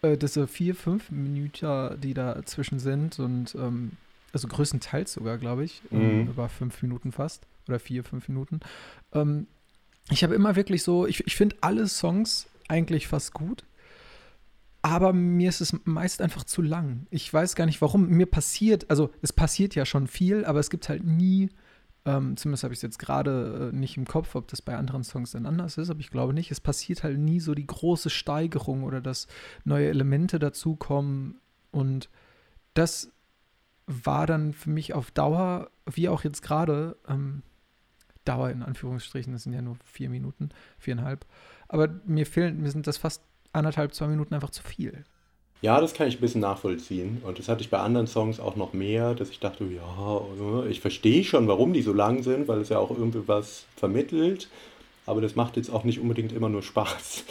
Äh, 0.00 0.16
diese 0.16 0.46
vier, 0.46 0.74
fünf 0.74 1.10
Minuten, 1.10 2.00
die 2.00 2.14
dazwischen 2.14 2.78
sind 2.78 3.18
und 3.18 3.54
ähm, 3.54 3.92
also 4.32 4.48
größtenteils 4.48 5.12
sogar, 5.12 5.36
glaube 5.36 5.64
ich, 5.64 5.82
ähm, 5.92 6.22
mhm. 6.22 6.28
über 6.28 6.48
fünf 6.48 6.80
Minuten 6.80 7.12
fast 7.12 7.42
oder 7.68 7.78
vier, 7.78 8.02
fünf 8.02 8.28
Minuten. 8.28 8.60
Ähm, 9.12 9.46
ich 10.08 10.24
habe 10.24 10.34
immer 10.34 10.56
wirklich 10.56 10.82
so, 10.84 11.06
ich, 11.06 11.26
ich 11.26 11.36
finde 11.36 11.56
alle 11.60 11.86
Songs 11.86 12.46
eigentlich 12.66 13.08
fast 13.08 13.34
gut, 13.34 13.64
aber 14.82 15.12
mir 15.12 15.48
ist 15.48 15.60
es 15.60 15.74
meist 15.84 16.22
einfach 16.22 16.44
zu 16.44 16.62
lang. 16.62 17.06
Ich 17.10 17.32
weiß 17.32 17.54
gar 17.54 17.66
nicht, 17.66 17.80
warum. 17.82 18.08
Mir 18.08 18.26
passiert, 18.26 18.88
also 18.88 19.10
es 19.20 19.32
passiert 19.32 19.74
ja 19.74 19.84
schon 19.84 20.06
viel, 20.06 20.44
aber 20.44 20.58
es 20.58 20.70
gibt 20.70 20.88
halt 20.88 21.04
nie 21.04 21.50
ähm, 22.06 22.36
zumindest 22.36 22.64
habe 22.64 22.72
ich 22.72 22.78
es 22.78 22.82
jetzt 22.82 22.98
gerade 22.98 23.70
äh, 23.72 23.76
nicht 23.76 23.96
im 23.96 24.06
Kopf, 24.06 24.34
ob 24.34 24.48
das 24.48 24.62
bei 24.62 24.76
anderen 24.76 25.04
Songs 25.04 25.32
dann 25.32 25.44
anders 25.44 25.76
ist, 25.76 25.90
aber 25.90 26.00
ich 26.00 26.10
glaube 26.10 26.32
nicht. 26.32 26.50
Es 26.50 26.60
passiert 26.60 27.02
halt 27.02 27.18
nie 27.18 27.40
so 27.40 27.54
die 27.54 27.66
große 27.66 28.08
Steigerung 28.08 28.84
oder 28.84 29.00
dass 29.00 29.26
neue 29.64 29.88
Elemente 29.88 30.38
dazukommen. 30.38 31.40
Und 31.70 32.08
das 32.72 33.12
war 33.86 34.26
dann 34.26 34.52
für 34.54 34.70
mich 34.70 34.94
auf 34.94 35.10
Dauer, 35.10 35.70
wie 35.90 36.08
auch 36.08 36.24
jetzt 36.24 36.42
gerade, 36.42 36.96
ähm, 37.06 37.42
Dauer 38.24 38.50
in 38.50 38.62
Anführungsstrichen, 38.62 39.32
das 39.32 39.42
sind 39.42 39.52
ja 39.52 39.62
nur 39.62 39.76
vier 39.84 40.08
Minuten, 40.08 40.50
viereinhalb, 40.78 41.26
aber 41.68 41.88
mir 42.06 42.26
fehlen, 42.26 42.60
mir 42.60 42.70
sind 42.70 42.86
das 42.86 42.98
fast 42.98 43.22
anderthalb, 43.52 43.94
zwei 43.94 44.06
Minuten 44.06 44.34
einfach 44.34 44.50
zu 44.50 44.62
viel. 44.62 45.04
Ja, 45.62 45.80
das 45.80 45.92
kann 45.92 46.08
ich 46.08 46.16
ein 46.16 46.20
bisschen 46.20 46.40
nachvollziehen. 46.40 47.20
Und 47.24 47.38
das 47.38 47.48
hatte 47.48 47.62
ich 47.62 47.70
bei 47.70 47.78
anderen 47.78 48.06
Songs 48.06 48.40
auch 48.40 48.56
noch 48.56 48.72
mehr, 48.72 49.14
dass 49.14 49.28
ich 49.30 49.40
dachte, 49.40 49.64
ja, 49.64 50.62
äh, 50.62 50.68
ich 50.68 50.80
verstehe 50.80 51.22
schon, 51.22 51.48
warum 51.48 51.74
die 51.74 51.82
so 51.82 51.92
lang 51.92 52.22
sind, 52.22 52.48
weil 52.48 52.60
es 52.60 52.70
ja 52.70 52.78
auch 52.78 52.90
irgendwie 52.90 53.26
was 53.26 53.66
vermittelt. 53.76 54.48
Aber 55.04 55.20
das 55.20 55.34
macht 55.34 55.56
jetzt 55.56 55.70
auch 55.70 55.84
nicht 55.84 55.98
unbedingt 56.00 56.32
immer 56.32 56.48
nur 56.48 56.62
Spaß. 56.62 57.24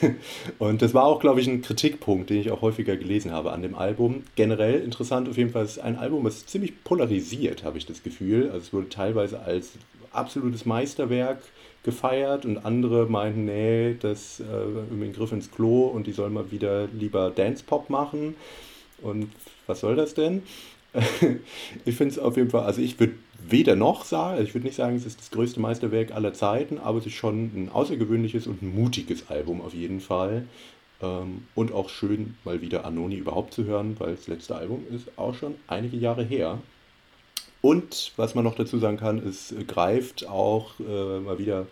Und 0.58 0.80
das 0.80 0.94
war 0.94 1.04
auch, 1.04 1.20
glaube 1.20 1.40
ich, 1.40 1.48
ein 1.48 1.60
Kritikpunkt, 1.60 2.30
den 2.30 2.40
ich 2.40 2.50
auch 2.50 2.62
häufiger 2.62 2.96
gelesen 2.96 3.32
habe 3.32 3.52
an 3.52 3.62
dem 3.62 3.74
Album. 3.74 4.22
Generell 4.36 4.80
interessant 4.80 5.28
auf 5.28 5.36
jeden 5.36 5.50
Fall, 5.50 5.64
ist 5.64 5.78
ein 5.78 5.96
Album, 5.96 6.24
das 6.24 6.46
ziemlich 6.46 6.82
polarisiert, 6.84 7.64
habe 7.64 7.78
ich 7.78 7.86
das 7.86 8.02
Gefühl. 8.02 8.46
Also 8.46 8.58
es 8.58 8.72
wurde 8.72 8.88
teilweise 8.88 9.40
als 9.40 9.72
absolutes 10.12 10.64
Meisterwerk 10.64 11.42
gefeiert 11.86 12.44
und 12.44 12.66
andere 12.66 13.06
meinten, 13.06 13.46
nee, 13.46 13.96
das 13.98 14.40
äh, 14.40 14.44
ein 14.44 15.12
Griff 15.14 15.32
ins 15.32 15.50
Klo 15.50 15.86
und 15.86 16.06
die 16.06 16.12
sollen 16.12 16.34
mal 16.34 16.50
wieder 16.50 16.88
lieber 16.88 17.30
Dance-Pop 17.30 17.88
machen. 17.88 18.34
Und 19.00 19.30
was 19.66 19.80
soll 19.80 19.96
das 19.96 20.12
denn? 20.12 20.42
ich 21.84 21.96
finde 21.96 22.12
es 22.12 22.18
auf 22.18 22.36
jeden 22.36 22.50
Fall, 22.50 22.64
also 22.64 22.82
ich 22.82 22.98
würde 23.00 23.14
weder 23.48 23.76
noch 23.76 24.04
sagen, 24.04 24.42
ich 24.42 24.54
würde 24.54 24.66
nicht 24.66 24.76
sagen, 24.76 24.96
es 24.96 25.06
ist 25.06 25.20
das 25.20 25.30
größte 25.30 25.60
Meisterwerk 25.60 26.12
aller 26.12 26.34
Zeiten, 26.34 26.78
aber 26.78 26.98
es 26.98 27.06
ist 27.06 27.14
schon 27.14 27.44
ein 27.54 27.70
außergewöhnliches 27.72 28.46
und 28.46 28.62
ein 28.62 28.74
mutiges 28.74 29.28
Album 29.30 29.60
auf 29.60 29.72
jeden 29.72 30.00
Fall. 30.00 30.44
Ähm, 31.02 31.44
und 31.54 31.72
auch 31.72 31.88
schön, 31.88 32.36
mal 32.44 32.60
wieder 32.60 32.84
Anoni 32.84 33.16
überhaupt 33.16 33.54
zu 33.54 33.64
hören, 33.64 33.96
weil 33.98 34.16
das 34.16 34.26
letzte 34.26 34.56
Album 34.56 34.84
ist 34.90 35.06
auch 35.16 35.34
schon 35.34 35.54
einige 35.68 35.96
Jahre 35.96 36.24
her. 36.24 36.58
Und 37.66 38.12
was 38.16 38.36
man 38.36 38.44
noch 38.44 38.54
dazu 38.54 38.78
sagen 38.78 38.96
kann, 38.96 39.18
es 39.18 39.52
greift 39.66 40.28
auch 40.28 40.78
äh, 40.78 41.18
mal 41.18 41.40
wieder 41.40 41.66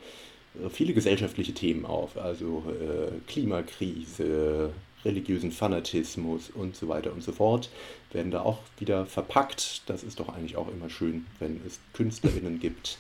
äh, 0.61 0.69
viele 0.69 0.93
gesellschaftliche 0.93 1.55
Themen 1.55 1.87
auf, 1.87 2.17
also 2.17 2.65
äh, 2.69 3.13
Klimakrise, 3.29 4.73
religiösen 5.05 5.53
Fanatismus 5.53 6.51
und 6.51 6.75
so 6.75 6.89
weiter 6.89 7.13
und 7.13 7.23
so 7.23 7.31
fort, 7.31 7.71
werden 8.11 8.33
da 8.33 8.41
auch 8.41 8.59
wieder 8.81 9.07
verpackt. 9.07 9.89
Das 9.89 10.03
ist 10.03 10.19
doch 10.19 10.31
eigentlich 10.31 10.57
auch 10.57 10.67
immer 10.67 10.91
schön, 10.91 11.27
wenn 11.39 11.61
es 11.65 11.79
KünstlerInnen 11.93 12.59
gibt, 12.59 12.99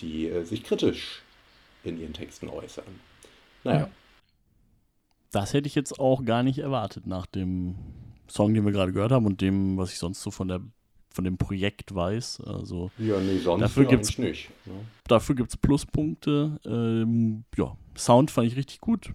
die 0.00 0.26
äh, 0.26 0.42
sich 0.44 0.64
kritisch 0.64 1.20
in 1.84 2.00
ihren 2.00 2.14
Texten 2.14 2.48
äußern. 2.48 2.86
Naja. 3.64 3.80
Ja. 3.80 3.90
Das 5.30 5.52
hätte 5.52 5.66
ich 5.66 5.74
jetzt 5.74 6.00
auch 6.00 6.24
gar 6.24 6.42
nicht 6.42 6.60
erwartet 6.60 7.06
nach 7.06 7.26
dem 7.26 7.74
Song, 8.28 8.54
den 8.54 8.64
wir 8.64 8.72
gerade 8.72 8.94
gehört 8.94 9.12
haben 9.12 9.26
und 9.26 9.42
dem, 9.42 9.76
was 9.76 9.92
ich 9.92 9.98
sonst 9.98 10.22
so 10.22 10.30
von 10.30 10.48
der 10.48 10.62
von 11.12 11.24
dem 11.24 11.36
Projekt 11.36 11.94
weiß. 11.94 12.42
Also 12.46 12.90
ja, 12.98 13.18
nee, 13.20 13.38
sonst 13.38 13.62
dafür 13.62 13.84
gibt's, 13.84 14.16
nicht. 14.18 14.50
Ja. 14.66 14.72
Dafür 15.08 15.34
gibt 15.34 15.50
es 15.50 15.56
Pluspunkte. 15.56 16.58
Ähm, 16.64 17.44
ja, 17.56 17.76
Sound 17.96 18.30
fand 18.30 18.46
ich 18.46 18.56
richtig 18.56 18.80
gut. 18.80 19.12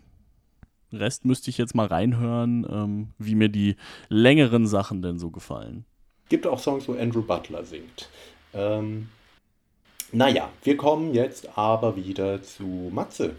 Rest 0.91 1.25
müsste 1.25 1.49
ich 1.49 1.58
jetzt 1.58 1.75
mal 1.75 1.88
reinhören, 1.88 2.65
ähm, 2.69 3.08
wie 3.17 3.36
mir 3.36 3.49
die 3.49 3.75
längeren 4.10 4.67
Sachen 4.67 5.01
denn 5.01 5.19
so 5.19 5.29
gefallen. 5.29 5.86
Gibt 6.29 6.47
auch 6.47 6.60
Songs, 6.60 6.88
wo 6.88 6.93
Andrew 6.93 7.21
Butler 7.21 7.65
singt. 7.65 8.10
Ähm, 8.53 9.10
naja, 10.12 10.49
wir 10.63 10.77
kommen 10.77 11.13
jetzt 11.13 11.58
aber 11.58 11.95
wieder 11.95 12.41
zu 12.41 12.89
Matze. 12.91 13.36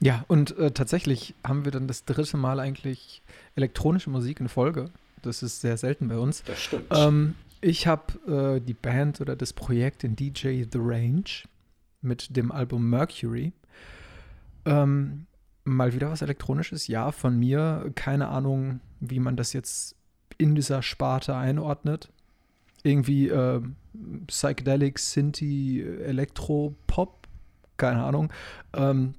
Ja, 0.00 0.24
und 0.28 0.56
äh, 0.58 0.70
tatsächlich 0.70 1.34
haben 1.46 1.64
wir 1.64 1.72
dann 1.72 1.86
das 1.86 2.04
dritte 2.04 2.36
Mal 2.36 2.58
eigentlich 2.58 3.22
elektronische 3.54 4.10
Musik 4.10 4.40
in 4.40 4.48
Folge. 4.48 4.90
Das 5.22 5.42
ist 5.42 5.60
sehr 5.60 5.76
selten 5.76 6.08
bei 6.08 6.18
uns. 6.18 6.42
Das 6.44 6.60
stimmt. 6.60 6.86
Ähm, 6.90 7.34
ich 7.60 7.86
habe 7.86 8.56
äh, 8.56 8.60
die 8.60 8.74
Band 8.74 9.20
oder 9.20 9.36
das 9.36 9.52
Projekt 9.52 10.04
in 10.04 10.16
DJ 10.16 10.64
The 10.70 10.78
Range 10.78 11.30
mit 12.00 12.36
dem 12.36 12.52
Album 12.52 12.88
Mercury. 12.88 13.52
Ähm, 14.64 15.26
mal 15.64 15.92
wieder 15.92 16.10
was 16.10 16.22
Elektronisches, 16.22 16.86
ja, 16.86 17.12
von 17.12 17.38
mir. 17.38 17.92
Keine 17.94 18.28
Ahnung, 18.28 18.80
wie 19.00 19.20
man 19.20 19.36
das 19.36 19.52
jetzt 19.52 19.96
in 20.38 20.54
dieser 20.54 20.82
Sparte 20.82 21.34
einordnet. 21.36 22.10
Irgendwie 22.82 23.28
äh, 23.28 23.60
Psychedelic, 24.26 24.98
Synthi, 24.98 25.82
Elektro, 25.82 26.74
Pop, 26.86 27.28
keine 27.76 28.04
Ahnung. 28.04 28.32
Ähm, 28.72 29.14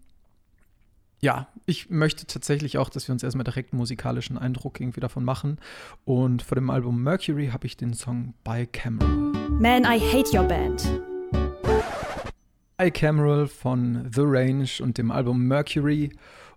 ja, 1.24 1.48
ich 1.68 1.92
möchte 1.92 2.26
tatsächlich 2.26 2.80
auch, 2.80 2.90
dass 2.90 3.08
wir 3.08 3.14
uns 3.14 3.22
erstmal 3.22 3.44
direkt 3.44 3.74
einen 3.74 3.78
musikalischen 3.78 4.40
Eindruck 4.40 4.80
irgendwie 4.82 5.02
davon 5.02 5.24
machen. 5.24 5.60
Und 6.04 6.42
vor 6.42 6.56
dem 6.56 6.72
Album 6.72 7.04
Mercury 7.04 7.50
habe 7.50 7.68
ich 7.68 7.78
den 7.78 7.94
Song 7.94 8.34
Bicameral. 8.44 9.32
Man, 9.52 9.84
I 9.84 10.00
hate 10.00 10.36
your 10.36 10.44
band. 10.44 10.84
Bicameral 12.78 13.46
von 13.46 14.10
The 14.12 14.22
Range 14.24 14.70
und 14.82 14.98
dem 14.98 15.12
Album 15.12 15.44
Mercury. 15.48 16.12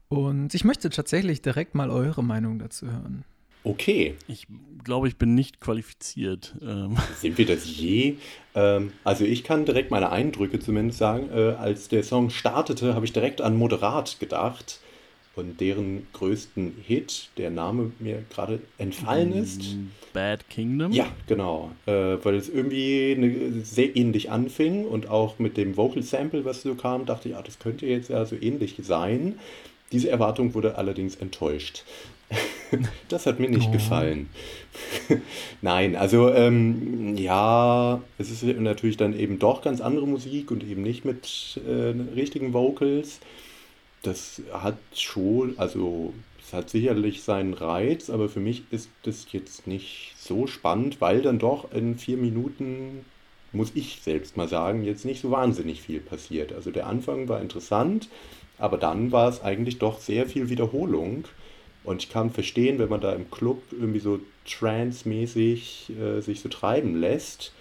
Und 0.09 0.55
ich 0.55 0.65
möchte 0.65 0.89
tatsächlich 0.89 1.43
direkt 1.43 1.75
mal 1.75 1.91
eure 1.91 2.25
Meinung 2.25 2.59
dazu 2.59 2.87
hören. 2.91 3.27
Okay. 3.65 4.15
Ich 4.29 4.47
glaube, 4.85 5.09
ich 5.09 5.17
bin 5.17 5.35
nicht 5.35 5.61
qualifiziert. 5.61 6.55
Ähm. 6.63 6.97
Sind 7.19 7.39
wir 7.39 7.47
das 7.47 7.65
je? 7.67 8.17
Ähm, 8.55 8.93
also 9.03 9.25
ich 9.25 9.43
kann 9.43 9.65
direkt 9.65 9.91
meine 9.91 10.11
Eindrücke 10.11 10.61
zumindest 10.61 10.99
sagen. 10.99 11.31
Äh, 11.35 11.55
als 11.55 11.89
der 11.89 12.05
Song 12.05 12.31
startete, 12.31 12.95
habe 12.95 13.07
ich 13.07 13.13
direkt 13.13 13.41
an 13.41 13.57
Moderat 13.57 14.21
gedacht 14.21 14.81
und 15.37 15.61
deren 15.61 16.07
größten 16.13 16.77
Hit, 16.87 17.31
der 17.39 17.51
Name 17.51 17.91
mir 17.99 18.23
gerade 18.31 18.61
entfallen 18.79 19.31
mm, 19.31 19.43
ist. 19.43 19.77
Bad 20.13 20.49
Kingdom? 20.49 20.93
Ja, 20.93 21.07
genau. 21.27 21.73
Äh, 21.87 21.93
weil 22.23 22.37
es 22.37 22.49
irgendwie 22.49 23.15
eine, 23.17 23.65
sehr 23.65 23.97
ähnlich 23.97 24.31
anfing 24.31 24.85
und 24.85 25.09
auch 25.09 25.39
mit 25.39 25.57
dem 25.57 25.77
Vocal 25.77 26.03
Sample, 26.03 26.45
was 26.45 26.63
so 26.63 26.75
kam, 26.75 27.07
dachte 27.07 27.31
ich, 27.31 27.37
ah, 27.37 27.43
das 27.43 27.59
könnte 27.59 27.87
jetzt 27.87 28.11
ja 28.11 28.25
so 28.25 28.37
ähnlich 28.41 28.77
sein. 28.83 29.39
Diese 29.91 30.09
Erwartung 30.09 30.55
wurde 30.55 30.77
allerdings 30.77 31.17
enttäuscht. 31.17 31.85
das 33.09 33.27
hat 33.27 33.41
mir 33.41 33.51
nicht 33.51 33.69
oh. 33.69 33.73
gefallen. 33.73 34.29
Nein, 35.63 35.97
also 35.97 36.31
ähm, 36.31 37.17
ja, 37.17 38.01
es 38.19 38.31
ist 38.31 38.43
natürlich 38.43 38.97
dann 38.97 39.19
eben 39.19 39.39
doch 39.39 39.63
ganz 39.63 39.81
andere 39.81 40.07
Musik 40.07 40.51
und 40.51 40.65
eben 40.65 40.83
nicht 40.83 41.05
mit 41.05 41.61
äh, 41.67 41.95
richtigen 42.15 42.53
Vocals. 42.53 43.21
Das 44.03 44.43
hat 44.53 44.79
schon, 44.95 45.55
also 45.59 46.13
es 46.47 46.53
hat 46.53 46.69
sicherlich 46.69 47.23
seinen 47.23 47.55
Reiz, 47.55 48.11
aber 48.11 48.29
für 48.29 48.41
mich 48.41 48.65
ist 48.71 48.91
das 49.03 49.27
jetzt 49.33 49.67
nicht 49.67 50.13
so 50.17 50.47
spannend, 50.47 51.01
weil 51.01 51.23
dann 51.23 51.39
doch 51.39 51.73
in 51.73 51.97
vier 51.97 52.19
Minuten, 52.19 53.05
muss 53.53 53.73
ich 53.75 54.01
selbst 54.03 54.37
mal 54.37 54.49
sagen, 54.49 54.85
jetzt 54.85 55.07
nicht 55.07 55.23
so 55.23 55.31
wahnsinnig 55.31 55.81
viel 55.81 56.01
passiert. 56.01 56.53
Also 56.53 56.71
der 56.71 56.87
Anfang 56.87 57.29
war 57.29 57.41
interessant, 57.41 58.09
aber 58.59 58.77
dann 58.77 59.11
war 59.11 59.29
es 59.29 59.43
eigentlich 59.43 59.79
doch 59.79 60.01
sehr 60.01 60.27
viel 60.27 60.51
Wiederholung. 60.51 61.25
Und 61.85 62.03
ich 62.03 62.09
kann 62.11 62.31
verstehen, 62.31 62.79
wenn 62.79 62.89
man 62.89 63.01
da 63.01 63.13
im 63.13 63.31
Club 63.31 63.63
irgendwie 63.71 64.01
so 64.01 64.19
trance-mäßig 64.47 65.93
äh, 65.99 66.21
sich 66.21 66.41
so 66.41 66.49
treiben 66.49 66.97
lässt. 66.97 67.53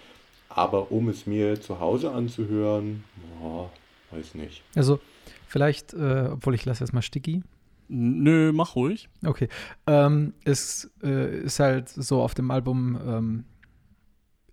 Aber 0.48 0.90
um 0.90 1.08
es 1.08 1.26
mir 1.26 1.60
zu 1.60 1.80
Hause 1.80 2.12
anzuhören, 2.12 3.04
boah, 3.38 3.70
weiß 4.10 4.34
nicht. 4.34 4.62
Also 4.74 4.98
vielleicht, 5.46 5.92
äh, 5.94 6.28
obwohl 6.32 6.54
ich 6.54 6.64
lasse 6.64 6.82
erstmal 6.82 7.02
Sticky. 7.02 7.42
Nö, 7.88 8.52
mach 8.52 8.76
ruhig. 8.76 9.08
Okay. 9.24 9.48
Ähm, 9.86 10.32
es 10.44 10.90
äh, 11.02 11.40
ist 11.40 11.60
halt 11.60 11.88
so 11.88 12.22
auf 12.22 12.34
dem 12.34 12.50
Album 12.50 12.98
ähm, 13.06 13.44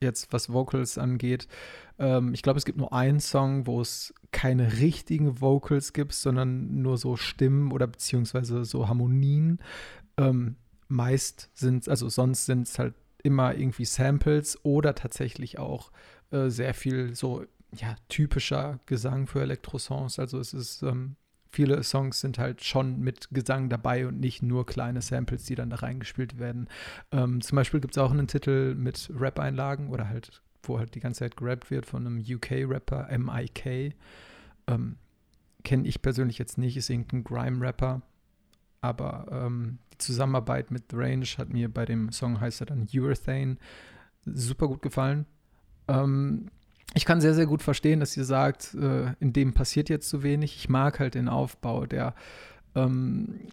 jetzt, 0.02 0.34
was 0.34 0.52
Vocals 0.52 0.98
angeht. 0.98 1.48
Ähm, 2.02 2.34
ich 2.34 2.42
glaube, 2.42 2.58
es 2.58 2.66
gibt 2.66 2.78
nur 2.78 2.92
einen 2.92 3.22
Song, 3.22 3.68
wo 3.68 3.80
es 3.80 4.14
keine 4.32 4.80
richtigen 4.80 5.40
Vocals 5.40 5.94
gibt, 5.94 6.14
sondern 6.14 6.82
nur 6.82 6.98
so 6.98 7.16
Stimmen 7.16 7.72
oder 7.72 7.88
beziehungsweise 7.88 8.66
so 8.66 8.90
Harmonien. 8.90 9.60
Ähm, 10.18 10.56
meist 10.88 11.50
sind, 11.54 11.88
also 11.88 12.10
sonst 12.10 12.46
sind 12.48 12.68
es 12.68 12.78
halt 12.78 12.96
immer 13.24 13.56
irgendwie 13.56 13.86
Samples 13.86 14.60
oder 14.66 14.96
tatsächlich 14.96 15.60
auch 15.60 15.92
äh, 16.32 16.50
sehr 16.50 16.74
viel 16.74 17.16
so 17.16 17.46
ja, 17.74 17.96
typischer 18.10 18.80
Gesang 18.88 19.28
für 19.28 19.42
Elektrosongs. 19.42 20.20
Also 20.20 20.40
es 20.40 20.54
ist 20.54 20.82
ähm, 20.82 21.16
viele 21.52 21.84
Songs 21.84 22.20
sind 22.20 22.40
halt 22.40 22.64
schon 22.64 23.00
mit 23.00 23.30
Gesang 23.32 23.70
dabei 23.70 24.08
und 24.08 24.20
nicht 24.20 24.42
nur 24.42 24.66
kleine 24.66 25.02
Samples, 25.02 25.44
die 25.46 25.56
dann 25.56 25.70
da 25.70 25.78
reingespielt 25.78 26.40
werden. 26.40 26.68
Ähm, 27.12 27.42
zum 27.42 27.58
Beispiel 27.58 27.80
gibt 27.80 27.96
es 27.96 28.02
auch 28.02 28.12
einen 28.12 28.28
Titel 28.28 28.74
mit 28.76 29.12
Rap-Einlagen 29.14 29.90
oder 29.90 30.10
halt, 30.10 30.42
wo 30.64 30.80
halt 30.80 30.96
die 30.96 31.00
ganze 31.00 31.20
Zeit 31.20 31.38
gerappt 31.38 31.72
wird 31.72 31.86
von 31.86 32.06
einem 32.06 32.20
UK-Rapper, 32.20 33.08
MIK. 33.18 33.96
Ähm, 34.68 34.98
Kenne 35.64 35.88
ich 35.88 36.02
persönlich 36.02 36.40
jetzt 36.40 36.58
nicht, 36.58 36.76
ist 36.78 36.90
irgendein 36.90 37.24
Grime-Rapper. 37.24 38.02
Aber 38.82 39.28
ähm, 39.32 39.78
die 39.94 40.00
Zusammenarbeit 40.00 40.72
mit 40.72 40.86
The 40.90 40.98
Range 40.98 41.26
hat 41.38 41.50
mir 41.50 41.70
bei 41.70 41.86
dem 41.86 42.12
Song 42.12 42.40
heißt 42.40 42.62
er 42.62 42.66
dann 42.66 42.88
Urethane 42.92 43.58
super 44.26 44.68
gut 44.68 44.82
gefallen. 44.82 45.26
Ähm, 45.88 46.50
ich 46.94 47.06
kann 47.06 47.22
sehr, 47.22 47.34
sehr 47.34 47.46
gut 47.46 47.62
verstehen, 47.62 48.00
dass 48.00 48.18
ihr 48.18 48.26
sagt, 48.26 48.74
äh, 48.74 49.14
in 49.20 49.34
dem 49.34 49.54
passiert 49.54 49.90
jetzt 49.90 50.10
zu 50.10 50.24
wenig. 50.24 50.56
Ich 50.58 50.70
mag 50.70 51.00
halt 51.00 51.16
den 51.16 51.30
Aufbau, 51.30 51.86
der 51.86 52.16
ähm, 52.76 53.48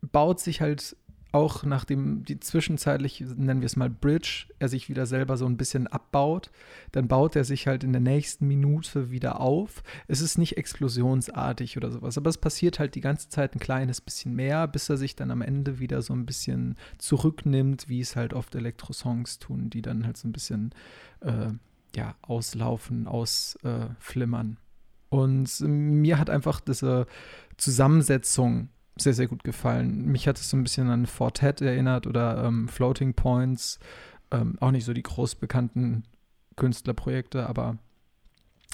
baut 0.00 0.40
sich 0.40 0.60
halt 0.60 0.96
auch 1.30 1.62
nachdem 1.64 2.24
die 2.24 2.40
zwischenzeitlich, 2.40 3.20
nennen 3.20 3.60
wir 3.60 3.66
es 3.66 3.76
mal 3.76 3.90
Bridge, 3.90 4.46
er 4.58 4.68
sich 4.68 4.88
wieder 4.88 5.04
selber 5.04 5.36
so 5.36 5.44
ein 5.44 5.58
bisschen 5.58 5.86
abbaut, 5.86 6.50
dann 6.92 7.06
baut 7.06 7.36
er 7.36 7.44
sich 7.44 7.66
halt 7.66 7.84
in 7.84 7.92
der 7.92 8.00
nächsten 8.00 8.46
Minute 8.46 9.10
wieder 9.10 9.40
auf. 9.40 9.82
Es 10.06 10.20
ist 10.22 10.38
nicht 10.38 10.56
explosionsartig 10.56 11.76
oder 11.76 11.90
sowas, 11.90 12.16
aber 12.16 12.30
es 12.30 12.38
passiert 12.38 12.78
halt 12.78 12.94
die 12.94 13.02
ganze 13.02 13.28
Zeit 13.28 13.54
ein 13.54 13.60
kleines 13.60 14.00
bisschen 14.00 14.34
mehr, 14.34 14.66
bis 14.66 14.88
er 14.88 14.96
sich 14.96 15.16
dann 15.16 15.30
am 15.30 15.42
Ende 15.42 15.78
wieder 15.78 16.00
so 16.00 16.14
ein 16.14 16.24
bisschen 16.24 16.76
zurücknimmt, 16.96 17.88
wie 17.88 18.00
es 18.00 18.16
halt 18.16 18.32
oft 18.32 18.54
Elektro-Songs 18.54 19.38
tun, 19.38 19.68
die 19.68 19.82
dann 19.82 20.06
halt 20.06 20.16
so 20.16 20.28
ein 20.28 20.32
bisschen 20.32 20.74
äh, 21.20 21.50
ja, 21.94 22.14
auslaufen, 22.22 23.06
ausflimmern. 23.06 24.52
Äh, 24.52 25.14
Und 25.14 25.60
mir 25.60 26.18
hat 26.18 26.30
einfach 26.30 26.60
diese 26.60 27.06
Zusammensetzung 27.56 28.70
sehr, 29.00 29.14
sehr 29.14 29.26
gut 29.26 29.44
gefallen. 29.44 30.06
Mich 30.06 30.28
hat 30.28 30.38
es 30.38 30.50
so 30.50 30.56
ein 30.56 30.62
bisschen 30.62 30.90
an 30.90 31.06
Fortet 31.06 31.60
erinnert 31.60 32.06
oder 32.06 32.44
ähm, 32.44 32.68
Floating 32.68 33.14
Points. 33.14 33.78
Ähm, 34.30 34.56
auch 34.60 34.70
nicht 34.70 34.84
so 34.84 34.92
die 34.92 35.02
groß 35.02 35.36
bekannten 35.36 36.04
Künstlerprojekte, 36.56 37.48
aber 37.48 37.78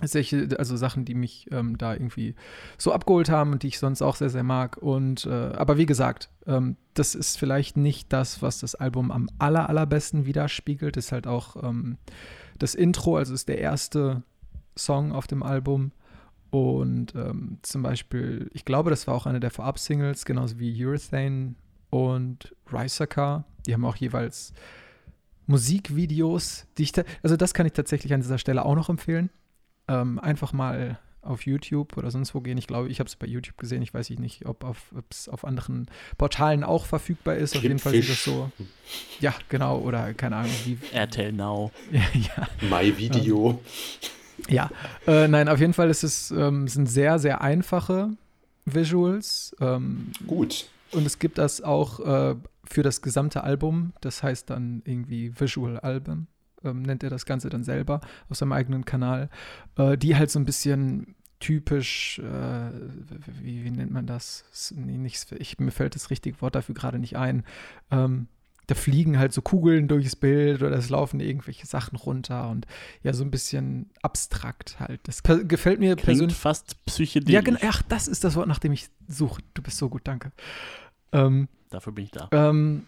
solche, 0.02 0.48
also 0.58 0.76
Sachen, 0.76 1.04
die 1.04 1.14
mich 1.14 1.46
ähm, 1.52 1.78
da 1.78 1.92
irgendwie 1.92 2.34
so 2.78 2.92
abgeholt 2.92 3.30
haben 3.30 3.52
und 3.52 3.62
die 3.62 3.68
ich 3.68 3.78
sonst 3.78 4.02
auch 4.02 4.16
sehr, 4.16 4.30
sehr 4.30 4.42
mag. 4.42 4.76
Und 4.78 5.26
äh, 5.26 5.30
aber 5.30 5.78
wie 5.78 5.86
gesagt, 5.86 6.30
ähm, 6.46 6.76
das 6.94 7.14
ist 7.14 7.38
vielleicht 7.38 7.76
nicht 7.76 8.12
das, 8.12 8.42
was 8.42 8.58
das 8.58 8.74
Album 8.74 9.10
am 9.10 9.28
aller, 9.38 9.68
allerbesten 9.68 10.26
widerspiegelt. 10.26 10.96
Ist 10.96 11.12
halt 11.12 11.26
auch 11.26 11.62
ähm, 11.62 11.98
das 12.58 12.74
Intro, 12.74 13.16
also 13.16 13.34
ist 13.34 13.48
der 13.48 13.58
erste 13.58 14.22
Song 14.76 15.12
auf 15.12 15.26
dem 15.26 15.42
Album. 15.42 15.92
Und 16.54 17.16
ähm, 17.16 17.58
zum 17.62 17.82
Beispiel, 17.82 18.48
ich 18.54 18.64
glaube, 18.64 18.88
das 18.88 19.08
war 19.08 19.14
auch 19.16 19.26
eine 19.26 19.40
der 19.40 19.50
Vorab-Singles, 19.50 20.24
genauso 20.24 20.60
wie 20.60 20.86
Urethane 20.86 21.56
und 21.90 22.54
Rysaka. 22.72 23.44
Die 23.66 23.74
haben 23.74 23.84
auch 23.84 23.96
jeweils 23.96 24.52
Musikvideos, 25.48 26.68
die 26.78 26.84
ich, 26.84 26.92
also 27.24 27.36
das 27.36 27.54
kann 27.54 27.66
ich 27.66 27.72
tatsächlich 27.72 28.14
an 28.14 28.20
dieser 28.20 28.38
Stelle 28.38 28.64
auch 28.64 28.76
noch 28.76 28.88
empfehlen. 28.88 29.30
Ähm, 29.88 30.20
einfach 30.20 30.52
mal 30.52 31.00
auf 31.22 31.44
YouTube 31.44 31.96
oder 31.96 32.12
sonst 32.12 32.36
wo 32.36 32.40
gehen. 32.40 32.56
Ich 32.56 32.68
glaube, 32.68 32.88
ich 32.88 33.00
habe 33.00 33.08
es 33.08 33.16
bei 33.16 33.26
YouTube 33.26 33.56
gesehen. 33.56 33.82
Ich 33.82 33.92
weiß 33.92 34.10
nicht, 34.10 34.46
ob 34.46 34.64
es 35.10 35.28
auf 35.28 35.44
anderen 35.44 35.86
Portalen 36.18 36.62
auch 36.62 36.86
verfügbar 36.86 37.34
ist. 37.34 37.56
Auf 37.56 37.64
jeden 37.64 37.80
Fall 37.80 37.94
sieht 37.94 38.10
das 38.10 38.22
so. 38.22 38.52
Ja, 39.18 39.34
genau. 39.48 39.80
Oder 39.80 40.14
keine 40.14 40.36
Ahnung. 40.36 40.52
Wie, 40.64 40.78
RTL 40.92 41.32
Now. 41.32 41.72
ja, 41.90 42.02
ja. 42.12 42.48
My 42.68 42.96
Video. 42.96 43.50
Ähm, 43.50 43.58
ja, 44.48 44.70
äh, 45.06 45.28
nein, 45.28 45.48
auf 45.48 45.60
jeden 45.60 45.72
Fall 45.72 45.90
ist 45.90 46.02
es 46.02 46.30
ähm, 46.30 46.68
sind 46.68 46.86
sehr, 46.86 47.18
sehr 47.18 47.40
einfache 47.40 48.10
Visuals. 48.64 49.54
Ähm, 49.60 50.12
Gut. 50.26 50.68
Und 50.92 51.06
es 51.06 51.18
gibt 51.18 51.38
das 51.38 51.60
auch 51.60 52.00
äh, 52.00 52.36
für 52.64 52.82
das 52.82 53.02
gesamte 53.02 53.44
Album. 53.44 53.92
Das 54.00 54.22
heißt 54.22 54.50
dann 54.50 54.82
irgendwie 54.84 55.38
Visual 55.38 55.78
Album, 55.80 56.28
ähm, 56.62 56.82
nennt 56.82 57.02
er 57.02 57.10
das 57.10 57.26
Ganze 57.26 57.48
dann 57.48 57.64
selber 57.64 58.00
auf 58.28 58.36
seinem 58.36 58.52
eigenen 58.52 58.84
Kanal, 58.84 59.28
äh, 59.76 59.98
die 59.98 60.16
halt 60.16 60.30
so 60.30 60.38
ein 60.38 60.44
bisschen 60.44 61.16
typisch, 61.40 62.20
äh, 62.20 62.70
wie, 63.42 63.64
wie, 63.64 63.70
nennt 63.70 63.90
man 63.90 64.06
das? 64.06 64.44
Nee, 64.74 64.96
nicht, 64.96 65.30
ich, 65.32 65.58
mir 65.58 65.72
fällt 65.72 65.94
das 65.94 66.10
richtige 66.10 66.40
Wort 66.40 66.54
dafür 66.54 66.74
gerade 66.74 66.98
nicht 66.98 67.16
ein. 67.16 67.44
Ähm, 67.90 68.28
da 68.66 68.74
fliegen 68.74 69.18
halt 69.18 69.32
so 69.32 69.42
Kugeln 69.42 69.88
durchs 69.88 70.16
Bild 70.16 70.62
oder 70.62 70.76
es 70.76 70.88
laufen 70.88 71.20
irgendwelche 71.20 71.66
Sachen 71.66 71.96
runter 71.96 72.48
und 72.50 72.66
ja, 73.02 73.12
so 73.12 73.22
ein 73.24 73.30
bisschen 73.30 73.90
abstrakt 74.02 74.80
halt. 74.80 75.00
Das 75.04 75.22
gefällt 75.22 75.80
mir 75.80 75.96
Klingt 75.96 76.04
persönlich. 76.04 76.36
fast 76.36 76.84
psychedelisch. 76.86 77.34
Ja, 77.34 77.40
genau. 77.42 77.58
Ach, 77.62 77.82
das 77.82 78.08
ist 78.08 78.24
das 78.24 78.36
Wort, 78.36 78.48
nach 78.48 78.58
dem 78.58 78.72
ich 78.72 78.88
suche. 79.08 79.42
Du 79.54 79.62
bist 79.62 79.76
so 79.78 79.88
gut, 79.88 80.02
danke. 80.04 80.32
Ähm, 81.12 81.48
Dafür 81.70 81.92
bin 81.92 82.04
ich 82.04 82.10
da. 82.10 82.28
Ähm, 82.32 82.84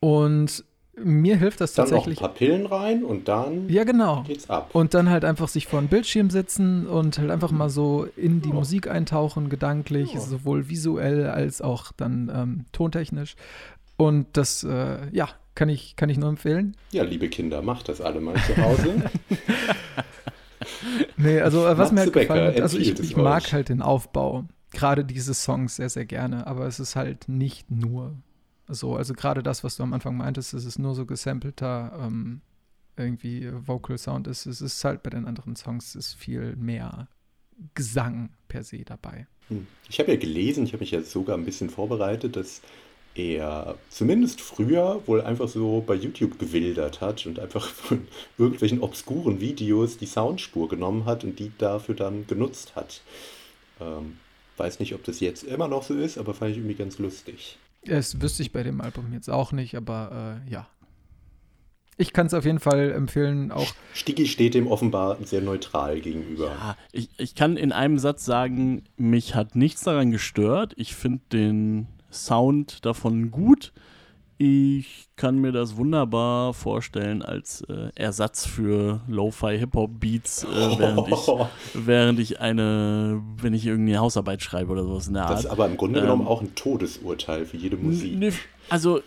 und 0.00 0.64
mir 0.94 1.36
hilft 1.36 1.60
das 1.60 1.72
dann 1.74 1.86
tatsächlich. 1.88 2.18
Dann 2.18 2.24
noch 2.24 2.30
ein 2.30 2.38
paar 2.38 2.38
Pillen 2.38 2.66
rein 2.66 3.04
und 3.04 3.26
dann 3.28 3.68
ja, 3.68 3.84
genau. 3.84 4.22
geht's 4.24 4.50
ab. 4.50 4.74
Und 4.74 4.92
dann 4.94 5.08
halt 5.08 5.24
einfach 5.24 5.48
sich 5.48 5.66
vor 5.66 5.78
einen 5.78 5.88
Bildschirm 5.88 6.28
setzen 6.30 6.86
und 6.86 7.18
halt 7.18 7.30
einfach 7.30 7.50
mal 7.50 7.70
so 7.70 8.06
in 8.16 8.42
die 8.42 8.50
Ja. 8.50 8.54
Musik 8.54 8.88
eintauchen, 8.88 9.48
gedanklich, 9.48 10.12
Ja. 10.14 10.20
sowohl 10.20 10.68
visuell 10.68 11.28
als 11.28 11.62
auch 11.62 11.92
dann 11.96 12.30
ähm, 12.34 12.64
tontechnisch. 12.72 13.36
Und 14.06 14.26
das, 14.36 14.64
äh, 14.64 15.08
ja, 15.12 15.28
kann 15.54 15.68
ich, 15.68 15.96
kann 15.96 16.08
ich 16.08 16.18
nur 16.18 16.28
empfehlen. 16.28 16.76
Ja, 16.90 17.02
liebe 17.04 17.28
Kinder, 17.28 17.62
macht 17.62 17.88
das 17.88 18.00
alle 18.00 18.20
mal 18.20 18.36
zu 18.36 18.56
Hause. 18.56 19.02
Nee, 21.16 21.40
also 21.40 21.66
äh, 21.66 21.78
was 21.78 21.92
mir 21.92 22.00
halt 22.00 22.08
Matze 22.08 22.12
Becker 22.12 22.34
gefallen 22.34 22.54
hat, 22.54 22.62
also 22.62 22.78
ich, 22.78 22.98
ich 22.98 23.16
mag 23.16 23.44
euch. 23.44 23.52
halt 23.52 23.68
den 23.68 23.82
Aufbau, 23.82 24.44
gerade 24.72 25.04
diese 25.04 25.34
Songs 25.34 25.76
sehr, 25.76 25.88
sehr 25.88 26.04
gerne, 26.04 26.46
aber 26.46 26.66
es 26.66 26.80
ist 26.80 26.96
halt 26.96 27.28
nicht 27.28 27.70
nur 27.70 28.16
so, 28.68 28.96
also 28.96 29.14
gerade 29.14 29.42
das, 29.42 29.64
was 29.64 29.76
du 29.76 29.82
am 29.82 29.92
Anfang 29.92 30.16
meintest, 30.16 30.54
es 30.54 30.64
ist 30.64 30.78
nur 30.78 30.94
so 30.94 31.06
gesampelter 31.06 31.92
ähm, 32.00 32.40
irgendwie 32.96 33.50
Vocal 33.52 33.98
Sound 33.98 34.26
ist, 34.26 34.46
es 34.46 34.60
ist 34.60 34.84
halt 34.84 35.02
bei 35.02 35.10
den 35.10 35.26
anderen 35.26 35.56
Songs 35.56 35.94
ist 35.94 36.14
viel 36.14 36.56
mehr 36.56 37.08
Gesang 37.74 38.30
per 38.48 38.64
se 38.64 38.84
dabei. 38.84 39.26
Hm. 39.48 39.66
Ich 39.88 40.00
habe 40.00 40.12
ja 40.12 40.18
gelesen, 40.18 40.64
ich 40.64 40.72
habe 40.72 40.80
mich 40.80 40.90
ja 40.90 41.02
sogar 41.02 41.36
ein 41.36 41.44
bisschen 41.44 41.70
vorbereitet, 41.70 42.36
dass 42.36 42.62
er 43.14 43.76
zumindest 43.90 44.40
früher 44.40 45.02
wohl 45.06 45.20
einfach 45.20 45.48
so 45.48 45.82
bei 45.86 45.94
YouTube 45.94 46.38
gewildert 46.38 47.00
hat 47.00 47.26
und 47.26 47.38
einfach 47.38 47.66
von 47.68 48.06
irgendwelchen 48.38 48.80
obskuren 48.80 49.40
Videos 49.40 49.98
die 49.98 50.06
Soundspur 50.06 50.68
genommen 50.68 51.04
hat 51.04 51.24
und 51.24 51.38
die 51.38 51.52
dafür 51.58 51.94
dann 51.94 52.26
genutzt 52.26 52.74
hat. 52.74 53.02
Ähm, 53.80 54.16
weiß 54.56 54.80
nicht, 54.80 54.94
ob 54.94 55.04
das 55.04 55.20
jetzt 55.20 55.44
immer 55.44 55.68
noch 55.68 55.82
so 55.82 55.94
ist, 55.94 56.18
aber 56.18 56.34
fand 56.34 56.52
ich 56.52 56.58
irgendwie 56.58 56.74
ganz 56.74 56.98
lustig. 56.98 57.58
Das 57.84 58.20
wüsste 58.20 58.42
ich 58.42 58.52
bei 58.52 58.62
dem 58.62 58.80
Album 58.80 59.12
jetzt 59.12 59.28
auch 59.28 59.52
nicht, 59.52 59.74
aber 59.74 60.40
äh, 60.46 60.50
ja. 60.50 60.68
Ich 61.98 62.12
kann 62.12 62.26
es 62.26 62.34
auf 62.34 62.44
jeden 62.44 62.58
Fall 62.58 62.90
empfehlen, 62.92 63.52
auch 63.52 63.74
Stiggy 63.92 64.26
steht 64.26 64.54
dem 64.54 64.66
offenbar 64.66 65.18
sehr 65.24 65.42
neutral 65.42 66.00
gegenüber. 66.00 66.46
Ja, 66.46 66.76
ich, 66.90 67.10
ich 67.18 67.34
kann 67.34 67.56
in 67.56 67.70
einem 67.70 67.98
Satz 67.98 68.24
sagen, 68.24 68.84
mich 68.96 69.34
hat 69.34 69.56
nichts 69.56 69.82
daran 69.82 70.10
gestört. 70.10 70.72
Ich 70.76 70.94
finde 70.94 71.20
den 71.32 71.86
Sound 72.12 72.84
davon 72.84 73.30
gut. 73.30 73.72
Ich 74.38 75.08
kann 75.14 75.38
mir 75.38 75.52
das 75.52 75.76
wunderbar 75.76 76.52
vorstellen 76.52 77.22
als 77.22 77.62
äh, 77.68 77.90
Ersatz 77.94 78.44
für 78.44 79.00
Lo-Fi 79.06 79.56
Hip-Hop-Beats, 79.56 80.44
äh, 80.44 80.78
während, 80.78 81.08
ich, 81.08 81.28
während 81.74 82.18
ich 82.18 82.40
eine, 82.40 83.22
wenn 83.36 83.54
ich 83.54 83.66
irgendwie 83.66 83.96
Hausarbeit 83.96 84.42
schreibe 84.42 84.72
oder 84.72 84.82
sowas 84.82 85.06
in 85.06 85.14
der 85.14 85.26
Art. 85.26 85.32
Das 85.34 85.44
ist 85.44 85.50
aber 85.50 85.66
im 85.66 85.76
Grunde 85.76 86.00
Ähm, 86.00 86.06
genommen 86.06 86.26
auch 86.26 86.40
ein 86.40 86.56
Todesurteil 86.56 87.46
für 87.46 87.56
jede 87.56 87.76
Musik. 87.76 88.18
Nee, 88.18 88.32
also, 88.68 89.00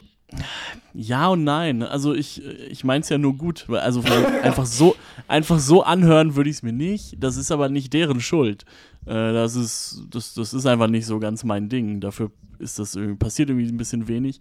ja 0.94 1.28
und 1.30 1.44
nein. 1.44 1.84
Also 1.84 2.14
ich, 2.14 2.44
ich 2.44 2.84
meine 2.84 3.02
es 3.02 3.10
ja 3.10 3.18
nur 3.18 3.36
gut. 3.36 3.70
Also 3.70 4.02
einfach 4.44 4.66
so, 4.66 4.96
einfach 5.28 5.60
so 5.60 5.84
anhören 5.84 6.36
würde 6.36 6.50
ich 6.50 6.58
es 6.58 6.64
mir 6.64 6.74
nicht. 6.74 7.18
Das 7.20 7.38
ist 7.38 7.52
aber 7.52 7.70
nicht 7.70 7.94
deren 7.94 8.22
Schuld. 8.22 8.66
Äh, 9.06 9.34
das, 9.34 9.56
ist, 9.56 10.04
das, 10.10 10.34
das 10.34 10.54
ist 10.54 10.66
einfach 10.66 10.88
nicht 10.88 11.06
so 11.06 11.20
ganz 11.20 11.44
mein 11.44 11.70
Ding. 11.70 12.00
Dafür 12.00 12.32
ist 12.60 12.80
das 12.80 12.96
irgendwie, 12.96 13.18
passiert 13.18 13.50
irgendwie 13.50 13.70
ein 13.70 13.78
bisschen 13.78 14.08
wenig. 14.08 14.40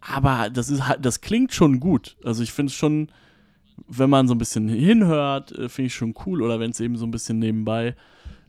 Aber 0.00 0.50
das 0.50 0.68
ist 0.68 0.82
das 1.00 1.20
klingt 1.20 1.52
schon 1.52 1.80
gut. 1.80 2.16
Also 2.24 2.42
ich 2.42 2.52
finde 2.52 2.70
es 2.70 2.74
schon, 2.74 3.08
wenn 3.86 4.10
man 4.10 4.26
so 4.26 4.34
ein 4.34 4.38
bisschen 4.38 4.68
hinhört, 4.68 5.52
äh, 5.52 5.68
finde 5.68 5.86
ich 5.86 5.94
schon 5.94 6.14
cool. 6.26 6.42
Oder 6.42 6.60
wenn 6.60 6.70
es 6.70 6.80
eben 6.80 6.96
so 6.96 7.06
ein 7.06 7.10
bisschen 7.10 7.38
nebenbei 7.38 7.94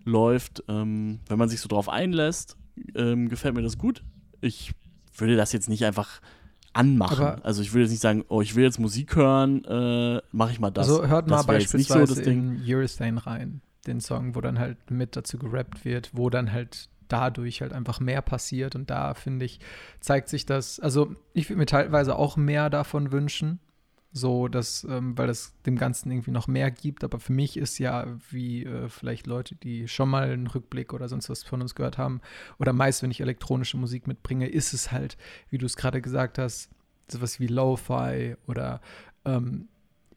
läuft, 0.05 0.63
ähm, 0.67 1.19
wenn 1.27 1.37
man 1.37 1.49
sich 1.49 1.61
so 1.61 1.69
drauf 1.69 1.87
einlässt, 1.87 2.57
ähm, 2.95 3.29
gefällt 3.29 3.55
mir 3.55 3.61
das 3.61 3.77
gut. 3.77 4.03
Ich 4.41 4.73
würde 5.17 5.35
das 5.35 5.53
jetzt 5.53 5.69
nicht 5.69 5.85
einfach 5.85 6.21
anmachen. 6.73 7.19
Aber- 7.25 7.45
also 7.45 7.61
ich 7.61 7.73
würde 7.73 7.83
jetzt 7.83 7.91
nicht 7.91 8.01
sagen, 8.01 8.25
oh, 8.27 8.41
ich 8.41 8.55
will 8.55 8.63
jetzt 8.63 8.79
Musik 8.79 9.15
hören, 9.15 9.63
äh, 9.65 10.21
mache 10.31 10.51
ich 10.51 10.59
mal 10.59 10.71
das. 10.71 10.89
Also 10.89 11.07
hört 11.07 11.27
mal 11.27 11.37
das 11.43 11.61
jetzt 11.61 11.73
nicht 11.73 11.87
so 11.87 11.93
beispielsweise 11.95 12.15
das 12.15 12.23
Ding. 12.23 12.61
in 12.65 12.75
Urethane 12.75 13.25
rein, 13.25 13.61
den 13.87 13.99
Song, 14.01 14.35
wo 14.35 14.41
dann 14.41 14.59
halt 14.59 14.77
mit 14.91 15.15
dazu 15.15 15.37
gerappt 15.37 15.85
wird, 15.85 16.09
wo 16.13 16.29
dann 16.29 16.51
halt 16.51 16.89
dadurch 17.09 17.61
halt 17.61 17.73
einfach 17.73 17.99
mehr 17.99 18.21
passiert 18.21 18.75
und 18.75 18.89
da 18.89 19.13
finde 19.13 19.45
ich, 19.45 19.59
zeigt 19.99 20.29
sich 20.29 20.45
das, 20.45 20.79
also 20.79 21.13
ich 21.33 21.49
würde 21.49 21.59
mir 21.59 21.65
teilweise 21.67 22.15
auch 22.15 22.37
mehr 22.37 22.69
davon 22.71 23.11
wünschen, 23.11 23.59
so 24.13 24.47
dass, 24.47 24.85
ähm, 24.89 25.17
weil 25.17 25.29
es 25.29 25.53
dem 25.65 25.75
Ganzen 25.75 26.11
irgendwie 26.11 26.31
noch 26.31 26.47
mehr 26.47 26.69
gibt, 26.69 27.03
aber 27.03 27.19
für 27.19 27.33
mich 27.33 27.57
ist 27.57 27.79
ja, 27.79 28.05
wie 28.29 28.63
äh, 28.63 28.87
vielleicht 28.87 29.25
Leute, 29.25 29.55
die 29.55 29.87
schon 29.87 30.07
mal 30.07 30.29
einen 30.29 30.45
Rückblick 30.45 30.93
oder 30.93 31.09
sonst 31.09 31.29
was 31.29 31.43
von 31.43 31.61
uns 31.61 31.73
gehört 31.73 31.97
haben, 31.97 32.21
oder 32.59 32.73
meist, 32.73 33.01
wenn 33.01 33.09
ich 33.09 33.21
elektronische 33.21 33.75
Musik 33.75 34.05
mitbringe, 34.05 34.47
ist 34.47 34.73
es 34.73 34.91
halt, 34.91 35.17
wie 35.49 35.57
du 35.57 35.65
es 35.65 35.75
gerade 35.75 35.99
gesagt 35.99 36.37
hast, 36.37 36.69
sowas 37.07 37.39
wie 37.39 37.47
Lo-Fi 37.47 38.35
oder 38.47 38.81
ähm, 39.25 39.67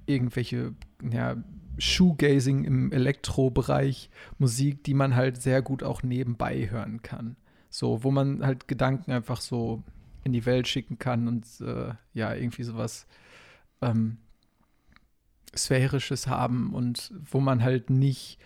irgendwelche 0.05 0.75
ja, 1.11 1.37
Shoegazing 1.79 2.65
im 2.65 2.93
Elektrobereich, 2.93 4.11
Musik, 4.39 4.85
die 4.85 4.95
man 4.95 5.17
halt 5.17 5.41
sehr 5.41 5.63
gut 5.63 5.83
auch 5.83 6.03
nebenbei 6.03 6.71
hören 6.71 7.01
kann. 7.03 7.37
So, 7.71 8.05
wo 8.05 8.11
man 8.11 8.45
halt 8.45 8.69
Gedanken 8.69 9.11
einfach 9.11 9.41
so 9.41 9.83
in 10.23 10.33
die 10.33 10.45
Welt 10.45 10.69
schicken 10.69 10.99
kann 10.99 11.29
und 11.29 11.47
äh, 11.61 11.95
ja, 12.13 12.35
irgendwie 12.35 12.63
sowas 12.63 13.07
ähm, 13.83 14.19
Sphärisches 15.57 16.27
haben 16.27 16.75
und 16.75 17.13
wo 17.31 17.41
man 17.41 17.63
halt 17.63 17.91
nicht 17.91 18.39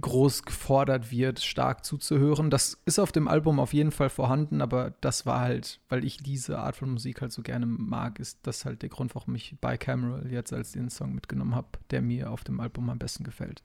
groß 0.00 0.42
gefordert 0.42 1.10
wird, 1.10 1.40
stark 1.40 1.84
zuzuhören. 1.84 2.50
Das 2.50 2.78
ist 2.84 2.98
auf 2.98 3.12
dem 3.12 3.28
Album 3.28 3.60
auf 3.60 3.72
jeden 3.72 3.92
Fall 3.92 4.10
vorhanden, 4.10 4.60
aber 4.60 4.90
das 5.00 5.24
war 5.24 5.40
halt, 5.40 5.80
weil 5.88 6.04
ich 6.04 6.18
diese 6.18 6.58
Art 6.58 6.76
von 6.76 6.90
Musik 6.90 7.20
halt 7.20 7.32
so 7.32 7.42
gerne 7.42 7.66
mag, 7.66 8.18
ist 8.18 8.40
das 8.42 8.64
halt 8.64 8.82
der 8.82 8.88
Grund, 8.88 9.14
warum 9.14 9.34
ich 9.34 9.56
Bicameral 9.60 10.30
jetzt 10.30 10.52
als 10.52 10.72
den 10.72 10.90
Song 10.90 11.14
mitgenommen 11.14 11.54
habe, 11.54 11.68
der 11.90 12.02
mir 12.02 12.30
auf 12.30 12.44
dem 12.44 12.60
Album 12.60 12.90
am 12.90 12.98
besten 12.98 13.24
gefällt. 13.24 13.62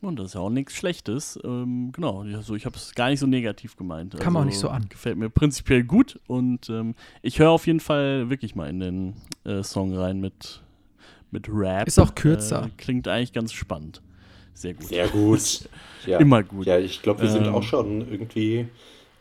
Und 0.00 0.18
das 0.18 0.26
ist 0.26 0.34
ja 0.34 0.40
auch 0.40 0.50
nichts 0.50 0.74
Schlechtes. 0.74 1.38
Ähm, 1.44 1.90
genau, 1.92 2.22
also 2.22 2.54
ich 2.54 2.66
habe 2.66 2.76
es 2.76 2.94
gar 2.94 3.10
nicht 3.10 3.18
so 3.18 3.26
negativ 3.26 3.76
gemeint. 3.76 4.16
Kann 4.18 4.32
man 4.32 4.44
also, 4.44 4.46
auch 4.46 4.50
nicht 4.50 4.58
so 4.58 4.68
an. 4.68 4.88
Gefällt 4.88 5.18
mir 5.18 5.28
prinzipiell 5.28 5.82
gut 5.82 6.20
und 6.28 6.70
ähm, 6.70 6.94
ich 7.22 7.40
höre 7.40 7.50
auf 7.50 7.66
jeden 7.66 7.80
Fall 7.80 8.30
wirklich 8.30 8.54
mal 8.54 8.68
in 8.68 8.78
den 8.78 9.14
äh, 9.44 9.62
Song 9.64 9.96
rein 9.96 10.20
mit, 10.20 10.62
mit 11.32 11.48
Rap. 11.48 11.88
Ist 11.88 11.98
auch 11.98 12.14
kürzer. 12.14 12.66
Äh, 12.66 12.70
klingt 12.76 13.08
eigentlich 13.08 13.32
ganz 13.32 13.52
spannend. 13.52 14.00
Sehr 14.54 14.74
gut. 14.74 14.86
Sehr 14.86 15.08
gut. 15.08 15.68
Ja. 16.06 16.18
Immer 16.18 16.44
gut. 16.44 16.64
Ja, 16.64 16.78
ich 16.78 17.02
glaube, 17.02 17.22
wir 17.22 17.28
sind 17.28 17.46
Ähm. 17.46 17.54
auch 17.54 17.64
schon 17.64 18.08
irgendwie 18.08 18.68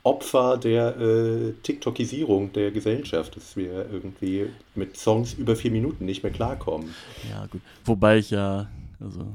Opfer 0.04 0.58
der 0.58 0.96
äh, 0.96 1.54
TikTokisierung 1.64 2.54
der 2.54 2.72
Gesellschaft, 2.72 3.36
dass 3.36 3.58
wir 3.58 3.90
irgendwie 3.92 4.46
mit 4.76 4.96
Songs 4.96 5.34
über 5.34 5.56
vier 5.56 5.72
Minuten 5.72 6.06
nicht 6.06 6.24
mehr 6.24 6.32
klarkommen. 6.32 6.94
Ja, 7.30 7.48
gut. 7.48 7.62
Wobei 7.84 8.20
ich 8.20 8.30
ja, 8.30 8.68
also 9.02 9.26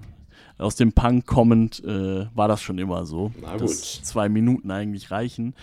aus 0.62 0.76
dem 0.76 0.92
Punk 0.92 1.26
kommend, 1.26 1.82
äh, 1.84 2.26
war 2.34 2.48
das 2.48 2.62
schon 2.62 2.78
immer 2.78 3.04
so, 3.04 3.32
Na 3.40 3.56
dass 3.56 3.96
gut. 3.96 4.04
zwei 4.06 4.28
Minuten 4.28 4.70
eigentlich 4.70 5.10
reichen. 5.10 5.54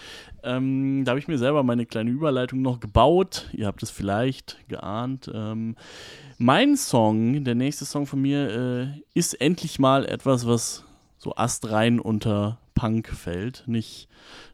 Ähm, 0.43 1.03
da 1.05 1.11
habe 1.11 1.19
ich 1.19 1.27
mir 1.27 1.37
selber 1.37 1.63
meine 1.63 1.85
kleine 1.85 2.11
Überleitung 2.11 2.61
noch 2.61 2.79
gebaut. 2.79 3.49
Ihr 3.53 3.67
habt 3.67 3.81
es 3.83 3.89
vielleicht 3.89 4.57
geahnt. 4.67 5.29
Ähm, 5.33 5.75
mein 6.37 6.77
Song, 6.77 7.43
der 7.43 7.55
nächste 7.55 7.85
Song 7.85 8.05
von 8.05 8.21
mir, 8.21 8.49
äh, 8.49 9.01
ist 9.13 9.39
endlich 9.41 9.79
mal 9.79 10.05
etwas, 10.05 10.47
was 10.47 10.85
so 11.17 11.35
astrein 11.35 11.99
unter 11.99 12.59
Punk 12.75 13.09
fällt. 13.09 13.63
Nicht, 13.67 14.07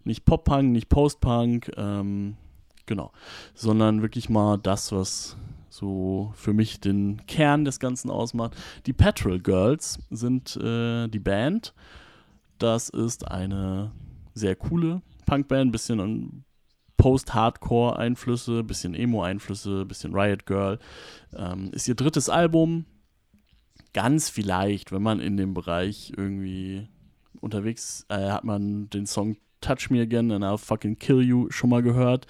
nicht 0.04 0.26
Pop-Punk, 0.26 0.72
nicht 0.72 0.90
Post-Punk, 0.90 1.72
ähm, 1.78 2.38
genau, 2.86 3.12
sondern 3.54 4.02
wirklich 4.02 4.30
mal 4.30 4.58
das, 4.58 4.92
was 4.92 5.38
so 5.76 6.32
für 6.36 6.54
mich 6.54 6.80
den 6.80 7.26
Kern 7.28 7.66
des 7.66 7.80
Ganzen 7.80 8.10
ausmacht. 8.10 8.56
Die 8.86 8.94
Petrol 8.94 9.40
Girls 9.40 10.00
sind 10.10 10.56
äh, 10.58 11.08
die 11.08 11.20
Band. 11.20 11.74
Das 12.58 12.90
ist 12.90 13.30
eine 13.30 13.92
sehr 14.34 14.56
coole 14.56 15.02
Punkband, 15.26 15.72
bisschen 15.72 16.46
Post-Hardcore-Einflüsse, 16.98 18.64
bisschen 18.64 18.96
Emo-Einflüsse, 18.96 19.86
bisschen 19.86 20.14
Riot 20.14 20.46
Girl. 20.46 20.80
Ähm, 21.36 21.72
ist 21.72 21.88
ihr 21.88 21.96
drittes 21.96 22.30
Album. 22.30 22.86
Ganz 23.94 24.30
vielleicht, 24.30 24.92
wenn 24.92 25.04
man 25.04 25.20
in 25.20 25.38
dem 25.38 25.54
Bereich 25.54 26.14
irgendwie 26.16 26.88
unterwegs 27.42 28.06
äh, 28.10 28.30
hat 28.30 28.44
man 28.44 28.90
den 28.90 29.06
Song 29.06 29.38
Touch 29.62 29.90
Me 29.90 30.02
Again 30.02 30.32
and 30.32 30.44
I'll 30.44 30.58
Fucking 30.58 31.00
Kill 31.00 31.22
You 31.22 31.50
schon 31.50 31.70
mal 31.70 31.82
gehört. 31.82 32.28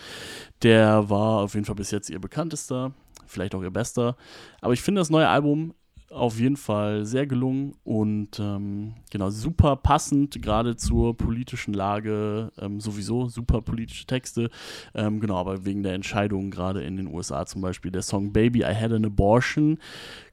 Der 0.61 1.09
war 1.09 1.41
auf 1.41 1.53
jeden 1.53 1.65
Fall 1.65 1.75
bis 1.75 1.91
jetzt 1.91 2.09
ihr 2.09 2.19
bekanntester, 2.19 2.93
vielleicht 3.27 3.55
auch 3.55 3.63
ihr 3.63 3.71
bester. 3.71 4.15
Aber 4.61 4.73
ich 4.73 4.81
finde 4.81 5.01
das 5.01 5.09
neue 5.09 5.27
Album 5.27 5.73
auf 6.15 6.39
jeden 6.39 6.55
Fall 6.55 7.05
sehr 7.05 7.25
gelungen 7.25 7.73
und 7.83 8.39
ähm, 8.39 8.93
genau 9.11 9.29
super 9.31 9.75
passend, 9.75 10.41
gerade 10.41 10.75
zur 10.75 11.17
politischen 11.17 11.73
Lage, 11.73 12.51
ähm, 12.59 12.79
sowieso 12.79 13.27
super 13.27 13.61
politische 13.61 14.05
Texte. 14.05 14.49
Ähm, 14.93 15.19
genau, 15.19 15.37
aber 15.37 15.65
wegen 15.65 15.83
der 15.83 15.93
Entscheidung 15.93 16.51
gerade 16.51 16.83
in 16.83 16.95
den 16.95 17.07
USA 17.07 17.45
zum 17.45 17.61
Beispiel, 17.61 17.91
der 17.91 18.03
Song 18.03 18.31
Baby 18.31 18.61
I 18.61 18.75
Had 18.75 18.93
an 18.93 19.05
Abortion 19.05 19.79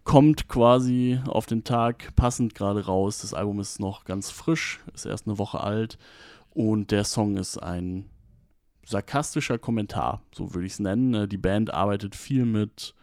kommt 0.04 0.48
quasi 0.48 1.18
auf 1.26 1.46
den 1.46 1.64
Tag 1.64 2.14
passend 2.16 2.54
gerade 2.54 2.86
raus. 2.86 3.20
Das 3.22 3.34
Album 3.34 3.58
ist 3.58 3.80
noch 3.80 4.04
ganz 4.04 4.30
frisch, 4.30 4.80
ist 4.94 5.06
erst 5.06 5.26
eine 5.26 5.38
Woche 5.38 5.60
alt 5.60 5.98
und 6.50 6.90
der 6.90 7.04
Song 7.04 7.36
ist 7.36 7.58
ein 7.58 8.04
sarkastischer 8.84 9.58
Kommentar, 9.58 10.22
so 10.34 10.54
würde 10.54 10.66
ich 10.66 10.74
es 10.74 10.80
nennen. 10.80 11.14
Äh, 11.14 11.28
Die 11.28 11.38
Band 11.38 11.72
arbeitet 11.72 12.14
viel 12.14 12.44
mit, 12.44 12.94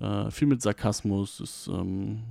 äh, 0.00 0.30
viel 0.30 0.48
mit 0.48 0.62
Sarkasmus. 0.62 1.40
Es, 1.40 1.68
ähm, 1.72 2.22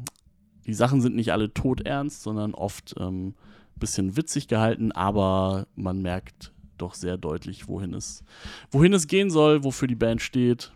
die 0.66 0.74
Sachen 0.74 1.02
sind 1.02 1.16
nicht 1.16 1.32
alle 1.32 1.54
todernst, 1.54 2.22
sondern 2.22 2.54
oft 2.54 2.96
ein 2.98 3.08
ähm, 3.08 3.34
bisschen 3.76 4.18
witzig 4.18 4.48
gehalten, 4.48 4.92
aber 4.92 5.68
man 5.76 6.02
merkt 6.02 6.52
doch 6.78 6.94
sehr 6.94 7.18
deutlich, 7.18 7.68
wohin 7.68 7.94
es, 7.94 8.24
wohin 8.72 8.94
es 8.94 9.08
gehen 9.08 9.30
soll, 9.30 9.64
wofür 9.64 9.88
die 9.88 9.96
Band 9.96 10.22
steht. 10.22 10.72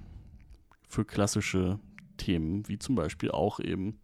Für 0.88 1.06
klassische 1.06 1.80
Themen, 2.18 2.68
wie 2.68 2.78
zum 2.78 2.96
Beispiel 2.96 3.32
auch 3.32 3.60
eben 3.60 4.00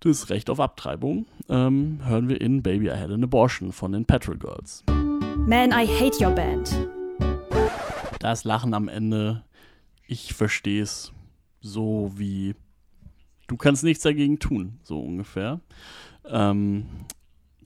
das 0.00 0.30
Recht 0.30 0.48
auf 0.48 0.60
Abtreibung, 0.60 1.26
ähm, 1.48 2.00
hören 2.04 2.28
wir 2.28 2.40
in 2.40 2.62
Baby 2.62 2.86
I 2.86 2.92
Had 2.92 3.10
an 3.10 3.24
Abortion 3.24 3.72
von 3.72 3.92
den 3.92 4.04
Petrol 4.06 4.38
Girls. 4.38 4.84
Man, 5.46 5.70
I 5.72 5.86
hate 5.86 6.24
your 6.24 6.30
band. 6.30 6.70
Das 8.20 8.44
Lachen 8.44 8.74
am 8.74 8.88
Ende, 8.88 9.42
ich 10.06 10.34
verstehe 10.34 10.82
es 10.82 11.10
so 11.62 12.12
wie 12.16 12.54
du 13.46 13.56
kannst 13.56 13.82
nichts 13.82 14.04
dagegen 14.04 14.38
tun, 14.38 14.78
so 14.82 15.00
ungefähr. 15.00 15.60
Ähm, 16.26 16.86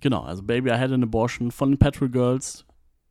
genau, 0.01 0.23
also 0.23 0.45
Baby 0.45 0.71
I 0.71 0.75
Had 0.75 0.93
an 0.93 1.03
Abortion 1.03 1.51
von 1.51 1.73
den 1.73 1.79
Petrol 1.79 2.09
Girls, 2.09 2.65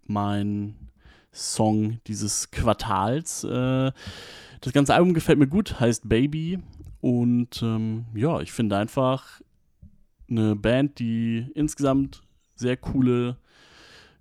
mein 0.06 0.90
Song 1.34 2.00
dieses 2.08 2.50
Quartals. 2.50 3.44
Äh, 3.44 3.92
das 4.62 4.72
ganze 4.74 4.96
Album 4.96 5.14
gefällt 5.14 5.38
mir 5.38 5.48
gut, 5.48 5.82
heißt 5.82 6.08
Baby 6.08 6.60
und 7.02 7.62
ähm, 7.62 8.06
ja, 8.16 8.40
ich 8.40 8.54
finde 8.54 8.78
einfach 8.78 9.42
eine 10.30 10.56
Band, 10.56 10.98
die 10.98 11.46
insgesamt 11.56 12.24
sehr 12.56 12.78
coole 12.78 13.36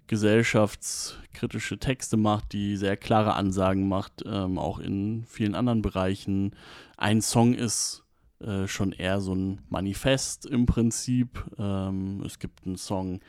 gesellschaftskritische 0.06 1.78
Texte 1.78 2.16
macht, 2.16 2.52
die 2.52 2.76
sehr 2.76 2.96
klare 2.96 3.34
Ansagen 3.34 3.88
macht, 3.88 4.22
ähm, 4.26 4.58
auch 4.58 4.78
in 4.78 5.24
vielen 5.26 5.54
anderen 5.54 5.82
Bereichen. 5.82 6.54
Ein 6.96 7.20
Song 7.20 7.54
ist 7.54 8.04
äh, 8.40 8.66
schon 8.66 8.92
eher 8.92 9.20
so 9.20 9.34
ein 9.34 9.60
Manifest 9.68 10.46
im 10.46 10.66
Prinzip. 10.66 11.44
Ähm, 11.58 12.22
es 12.26 12.38
gibt 12.38 12.66
einen 12.66 12.76
Song 12.76 13.20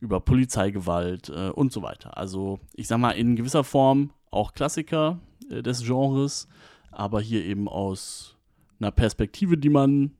über 0.00 0.20
Polizeigewalt 0.20 1.30
äh, 1.30 1.48
und 1.48 1.72
so 1.72 1.82
weiter. 1.82 2.16
Also 2.18 2.60
ich 2.74 2.86
sag 2.86 2.98
mal 2.98 3.12
in 3.12 3.36
gewisser 3.36 3.64
Form 3.64 4.10
auch 4.30 4.52
Klassiker 4.52 5.18
äh, 5.50 5.62
des 5.62 5.84
Genres, 5.84 6.48
aber 6.90 7.20
hier 7.20 7.44
eben 7.44 7.68
aus 7.68 8.36
einer 8.78 8.90
Perspektive, 8.90 9.56
die 9.56 9.70
man 9.70 10.12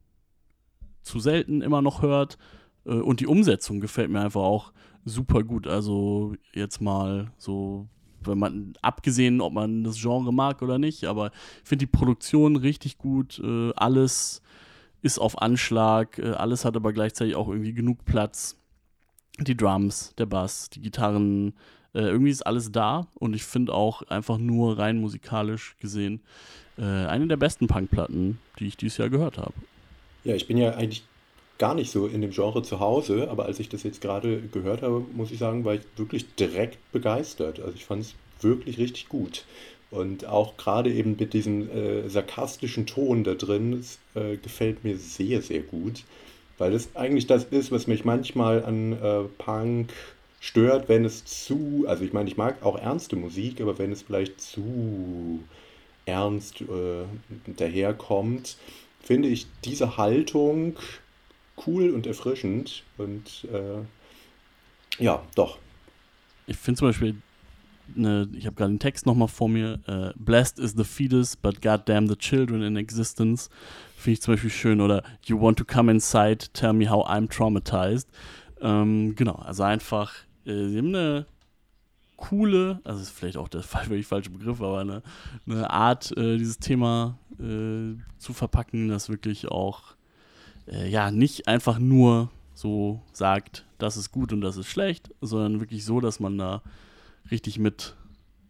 zu 1.03 1.21
selten 1.21 1.61
immer 1.61 1.83
noch 1.83 2.03
hört. 2.03 2.39
Äh, 2.87 2.93
und 2.93 3.21
die 3.21 3.27
Umsetzung 3.27 3.81
gefällt 3.81 4.11
mir 4.11 4.21
einfach 4.21 4.43
auch 4.43 4.73
super 5.05 5.43
gut. 5.43 5.67
Also 5.67 6.35
jetzt 6.53 6.81
mal 6.81 7.31
so, 7.39 7.89
wenn 8.23 8.39
man, 8.39 8.75
abgesehen, 8.83 9.41
ob 9.41 9.53
man 9.53 9.85
das 9.85 10.01
Genre 10.01 10.33
mag 10.33 10.63
oder 10.63 10.79
nicht, 10.79 11.05
aber 11.05 11.31
ich 11.63 11.69
finde 11.69 11.87
die 11.87 11.93
Produktion 11.93 12.57
richtig 12.57 12.99
gut. 12.99 13.41
Äh, 13.43 13.73
alles 13.77 14.43
ist 15.03 15.19
auf 15.19 15.41
Anschlag, 15.41 16.19
äh, 16.19 16.31
alles 16.31 16.65
hat 16.65 16.77
aber 16.77 16.93
gleichzeitig 16.93 17.37
auch 17.37 17.49
irgendwie 17.49 17.75
genug 17.75 18.05
Platz. 18.05 18.57
Die 19.41 19.57
Drums, 19.57 20.15
der 20.19 20.27
Bass, 20.27 20.69
die 20.69 20.81
Gitarren, 20.81 21.55
äh, 21.95 22.01
irgendwie 22.01 22.31
ist 22.31 22.45
alles 22.45 22.73
da 22.73 23.07
und 23.15 23.37
ich 23.37 23.45
finde 23.45 23.73
auch 23.73 24.03
einfach 24.03 24.37
nur 24.37 24.79
rein 24.79 24.99
musikalisch 24.99 25.77
gesehen 25.79 26.23
äh, 26.79 26.83
eine 26.83 27.27
der 27.27 27.37
besten 27.37 27.67
Punkplatten, 27.67 28.39
die 28.59 28.67
ich 28.67 28.77
dieses 28.77 28.99
Jahr 28.99 29.11
gehört 29.11 29.37
habe. 29.39 29.55
Ja, 30.25 30.35
ich 30.35 30.47
bin 30.47 30.59
ja 30.59 30.75
eigentlich 30.75 31.05
gar 31.59 31.75
nicht 31.75 31.91
so 31.91 32.07
in 32.07 32.21
dem 32.21 32.31
Genre 32.31 32.63
zu 32.63 32.81
Hause, 32.81 33.29
aber 33.31 33.47
als 33.47 33.59
ich 33.59 33.69
das 33.69 33.83
jetzt 33.83 34.01
gerade 34.01 34.41
gehört 34.53 34.83
habe, 34.83 35.05
muss 35.13 35.31
ich 35.31 35.39
sagen, 35.39 35.65
war 35.65 35.75
ich 35.75 35.83
wirklich 35.97 36.35
direkt 36.37 36.79
begeistert. 36.93 37.61
Also 37.61 37.75
ich 37.75 37.85
fand 37.85 38.03
es 38.03 38.15
wirklich 38.41 38.79
richtig 38.79 39.09
gut. 39.09 39.45
Und 39.91 40.27
auch 40.27 40.57
gerade 40.57 40.93
eben 40.93 41.17
mit 41.19 41.33
diesem 41.33 41.69
äh, 41.71 42.09
sarkastischen 42.09 42.87
Ton 42.87 43.25
da 43.25 43.35
drin, 43.35 43.79
das, 43.79 43.99
äh, 44.23 44.37
gefällt 44.37 44.85
mir 44.85 44.99
sehr, 44.99 45.43
sehr 45.43 45.61
gut. 45.61 46.05
Weil 46.59 46.73
das 46.73 46.95
eigentlich 46.95 47.27
das 47.27 47.45
ist, 47.45 47.73
was 47.73 47.87
mich 47.87 48.05
manchmal 48.05 48.65
an 48.65 48.93
äh, 48.93 49.23
Punk 49.39 49.93
stört, 50.41 50.89
wenn 50.89 51.05
es 51.05 51.25
zu, 51.25 51.85
also 51.89 52.05
ich 52.05 52.13
meine, 52.13 52.29
ich 52.29 52.37
mag 52.37 52.63
auch 52.63 52.79
ernste 52.79 53.17
Musik, 53.17 53.61
aber 53.61 53.79
wenn 53.79 53.91
es 53.91 54.03
vielleicht 54.03 54.41
zu 54.41 55.41
ernst 56.05 56.61
äh, 56.61 57.05
daherkommt, 57.57 58.57
finde 59.03 59.29
ich 59.29 59.47
diese 59.65 59.97
Haltung 59.97 60.77
cool 61.67 61.91
und 61.91 62.07
erfrischend. 62.07 62.85
Und 62.97 63.47
äh, 63.53 65.03
ja, 65.03 65.23
doch. 65.35 65.59
Ich 66.47 66.57
finde 66.57 66.79
zum 66.79 66.89
Beispiel, 66.89 67.17
ne, 67.95 68.29
ich 68.33 68.47
habe 68.47 68.57
gerade 68.57 68.73
den 68.73 68.79
Text 68.79 69.07
nochmal 69.07 69.29
vor 69.29 69.49
mir, 69.49 69.81
äh, 69.87 70.13
Blessed 70.17 70.59
is 70.59 70.75
the 70.77 70.85
fetus, 70.85 71.37
but 71.37 71.61
goddamn 71.63 72.09
the 72.09 72.17
children 72.17 72.63
in 72.63 72.77
existence. 72.77 73.51
Finde 73.97 74.15
ich 74.15 74.23
zum 74.23 74.35
Beispiel 74.35 74.51
schön. 74.51 74.81
Oder 74.81 75.03
You 75.25 75.41
want 75.41 75.59
to 75.59 75.65
come 75.65 75.91
inside, 75.91 76.47
tell 76.53 76.73
me 76.73 76.89
how 76.89 77.07
I'm 77.07 77.29
traumatized. 77.29 78.09
Ähm, 78.61 79.15
genau, 79.15 79.35
also 79.35 79.63
einfach, 79.63 80.15
äh, 80.45 80.69
sie 80.69 80.79
haben 80.79 80.95
eine 80.95 81.27
coole, 82.17 82.81
also 82.85 83.01
ist 83.01 83.11
vielleicht 83.11 83.37
auch 83.37 83.49
der 83.49 83.63
völlig 83.63 84.07
falsche 84.07 84.31
Begriff, 84.31 84.61
aber 84.61 84.81
eine, 84.81 85.03
eine 85.47 85.71
Art, 85.71 86.17
äh, 86.17 86.37
dieses 86.37 86.59
Thema 86.59 87.19
äh, 87.39 87.95
zu 88.19 88.33
verpacken, 88.33 88.89
das 88.89 89.09
wirklich 89.09 89.49
auch 89.49 89.97
äh, 90.71 90.89
ja 90.89 91.11
nicht 91.11 91.49
einfach 91.49 91.79
nur 91.79 92.31
so 92.55 93.01
sagt, 93.13 93.65
das 93.79 93.97
ist 93.97 94.11
gut 94.11 94.33
und 94.33 94.41
das 94.41 94.57
ist 94.57 94.67
schlecht, 94.67 95.11
sondern 95.21 95.61
wirklich 95.61 95.85
so, 95.85 96.01
dass 96.01 96.19
man 96.21 96.37
da 96.39 96.63
richtig 97.31 97.59
mit 97.59 97.95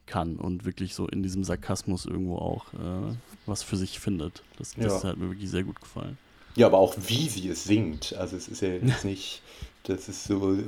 kann 0.07 0.37
und 0.37 0.65
wirklich 0.65 0.95
so 0.95 1.07
in 1.07 1.23
diesem 1.23 1.45
Sarkasmus 1.45 2.07
irgendwo 2.07 2.37
auch 2.37 2.73
äh, 2.73 3.15
was 3.45 3.63
für 3.63 3.77
sich 3.77 4.01
findet. 4.01 4.43
Das, 4.57 4.75
das 4.75 5.03
Ja. 5.03 5.11
hat 5.11 5.19
mir 5.19 5.29
wirklich 5.29 5.51
sehr 5.51 5.65
gut 5.65 5.81
gefallen. 5.81 6.17
Ja, 6.57 6.67
aber 6.67 6.79
auch 6.79 6.97
wie 7.07 7.29
sie 7.29 7.49
es 7.49 7.65
singt. 7.65 8.15
Also 8.15 8.37
es 8.37 8.49
ist 8.49 8.63
ja 8.63 8.71
jetzt 8.71 9.05
nicht, 9.05 9.43
dass 9.85 10.09
es 10.09 10.25
so 10.25 10.55
äh, 10.55 10.65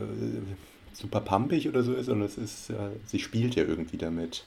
super 0.92 1.20
pumpig 1.22 1.66
oder 1.68 1.82
so 1.82 1.94
ist, 1.94 2.06
sondern 2.06 2.28
es 2.28 2.36
ist, 2.36 2.68
äh, 2.70 2.90
sie 3.06 3.18
spielt 3.18 3.54
ja 3.54 3.64
irgendwie 3.64 3.96
damit. 3.96 4.44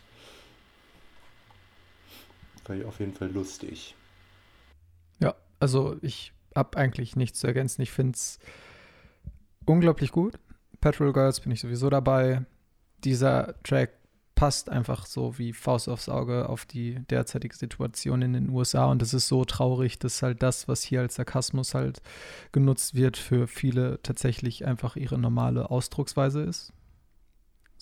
War 2.66 2.76
ja 2.76 2.86
auf 2.86 3.00
jeden 3.00 3.14
Fall 3.14 3.32
lustig. 3.32 3.96
Ja, 5.20 5.36
also 5.60 5.98
ich 6.02 6.32
habe 6.56 6.78
eigentlich 6.78 7.16
nichts 7.16 7.40
zu 7.40 7.48
ergänzen. 7.48 7.82
Ich 7.82 7.92
finde 7.92 8.14
es 8.14 8.40
unglaublich 9.66 10.12
gut. 10.12 10.40
Petrol 10.82 11.14
Girls 11.14 11.40
bin 11.40 11.52
ich 11.52 11.62
sowieso 11.62 11.90
dabei. 11.90 12.42
Dieser 13.04 13.56
Track 13.64 13.92
passt 14.36 14.70
einfach 14.70 15.06
so 15.06 15.38
wie 15.38 15.54
Faust 15.54 15.88
aufs 15.88 16.10
Auge 16.10 16.50
auf 16.50 16.66
die 16.66 17.00
derzeitige 17.10 17.56
Situation 17.56 18.22
in 18.22 18.34
den 18.34 18.50
USA 18.50 18.86
und 18.86 19.02
es 19.02 19.14
ist 19.14 19.28
so 19.28 19.46
traurig, 19.46 20.00
dass 20.00 20.22
halt 20.22 20.42
das, 20.42 20.68
was 20.68 20.82
hier 20.82 21.02
als 21.02 21.16
Sarkasmus 21.16 21.74
halt 21.74 22.02
genutzt 22.52 22.96
wird, 22.96 23.16
für 23.16 23.48
viele 23.48 24.02
tatsächlich 24.02 24.66
einfach 24.66 24.96
ihre 24.96 25.18
normale 25.18 25.70
Ausdrucksweise 25.70 26.42
ist. 26.42 26.74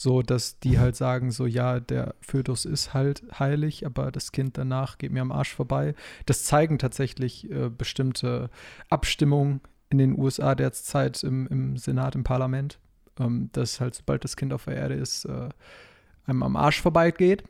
So, 0.01 0.23
dass 0.23 0.57
die 0.57 0.79
halt 0.79 0.95
sagen, 0.95 1.29
so 1.29 1.45
ja, 1.45 1.79
der 1.79 2.15
Fötus 2.21 2.65
ist 2.65 2.91
halt 2.95 3.21
heilig, 3.37 3.85
aber 3.85 4.11
das 4.11 4.31
Kind 4.31 4.57
danach 4.57 4.97
geht 4.97 5.11
mir 5.11 5.21
am 5.21 5.31
Arsch 5.31 5.53
vorbei. 5.53 5.93
Das 6.25 6.43
zeigen 6.43 6.79
tatsächlich 6.79 7.47
äh, 7.51 7.69
bestimmte 7.69 8.49
Abstimmungen 8.89 9.61
in 9.91 9.99
den 9.99 10.17
USA 10.17 10.55
derzeit 10.55 11.21
im, 11.21 11.45
im 11.45 11.77
Senat, 11.77 12.15
im 12.15 12.23
Parlament, 12.23 12.79
ähm, 13.19 13.49
dass 13.51 13.79
halt 13.79 13.93
sobald 13.93 14.23
das 14.23 14.35
Kind 14.35 14.53
auf 14.53 14.65
der 14.65 14.75
Erde 14.75 14.95
ist, 14.95 15.25
äh, 15.25 15.49
einem 16.25 16.41
am 16.41 16.55
Arsch 16.55 16.81
vorbeigeht. 16.81 17.43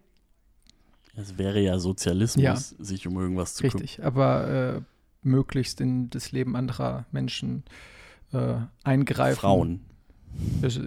Es 1.16 1.38
wäre 1.38 1.62
ja 1.62 1.80
Sozialismus, 1.80 2.44
Ja. 2.44 2.56
sich 2.58 3.08
um 3.08 3.18
irgendwas 3.18 3.56
zu 3.56 3.64
kümmern. 3.64 3.82
Richtig, 3.84 4.04
aber 4.04 4.50
äh, 4.50 4.82
möglichst 5.22 5.80
in 5.80 6.10
das 6.10 6.34
Leben 6.34 6.58
anderer 6.58 7.06
Menschen 7.14 7.64
äh, 8.34 8.56
eingreifen. 8.84 9.40
Frauen. 9.40 9.86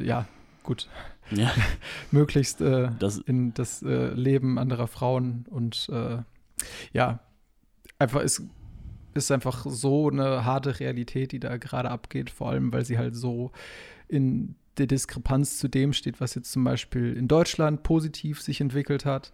Ja, 0.02 0.28
gut. 0.64 0.88
Ja, 1.30 1.52
Möglichst 2.10 2.60
äh, 2.60 2.90
das, 2.98 3.18
in 3.18 3.54
das 3.54 3.82
äh, 3.82 4.08
Leben 4.08 4.58
anderer 4.58 4.88
Frauen 4.88 5.46
und 5.48 5.88
äh, 5.92 6.18
ja, 6.92 7.20
einfach 7.98 8.20
ist, 8.20 8.42
ist 9.14 9.30
einfach 9.30 9.64
so 9.68 10.10
eine 10.10 10.44
harte 10.44 10.80
Realität, 10.80 11.32
die 11.32 11.40
da 11.40 11.56
gerade 11.56 11.90
abgeht, 11.90 12.30
vor 12.30 12.50
allem 12.50 12.72
weil 12.72 12.84
sie 12.84 12.98
halt 12.98 13.14
so 13.14 13.52
in 14.08 14.56
der 14.76 14.86
Diskrepanz 14.86 15.58
zu 15.58 15.68
dem 15.68 15.92
steht, 15.92 16.20
was 16.20 16.34
jetzt 16.34 16.50
zum 16.50 16.64
Beispiel 16.64 17.16
in 17.16 17.28
Deutschland 17.28 17.84
positiv 17.84 18.42
sich 18.42 18.60
entwickelt 18.60 19.04
hat. 19.04 19.32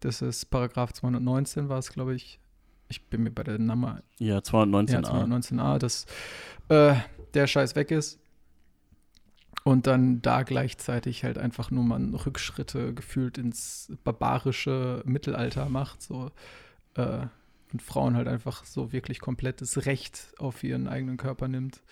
Das 0.00 0.22
ist 0.22 0.46
Paragraph 0.46 0.92
219 0.92 1.68
war 1.68 1.78
es, 1.78 1.90
glaube 1.90 2.14
ich. 2.14 2.40
Ich 2.88 3.08
bin 3.08 3.24
mir 3.24 3.30
bei 3.30 3.42
der 3.42 3.58
Nummer 3.58 4.02
ja, 4.18 4.38
219a. 4.38 4.92
ja, 4.92 5.00
219a, 5.00 5.78
dass 5.78 6.06
äh, 6.68 6.94
der 7.34 7.46
Scheiß 7.46 7.74
weg 7.74 7.90
ist. 7.90 8.20
Und 9.64 9.86
dann 9.88 10.22
da 10.22 10.42
gleichzeitig 10.44 11.24
halt 11.24 11.38
einfach 11.38 11.70
nur 11.72 11.82
mal 11.82 12.02
Rückschritte 12.14 12.94
gefühlt 12.94 13.36
ins 13.36 13.92
barbarische 14.04 15.02
Mittelalter 15.04 15.68
macht. 15.68 16.02
So, 16.02 16.30
äh, 16.94 17.26
und 17.72 17.82
Frauen 17.82 18.14
halt 18.14 18.28
einfach 18.28 18.64
so 18.64 18.92
wirklich 18.92 19.18
komplettes 19.20 19.86
Recht 19.86 20.28
auf 20.38 20.62
ihren 20.62 20.86
eigenen 20.86 21.16
Körper 21.16 21.48
nimmt. 21.48 21.82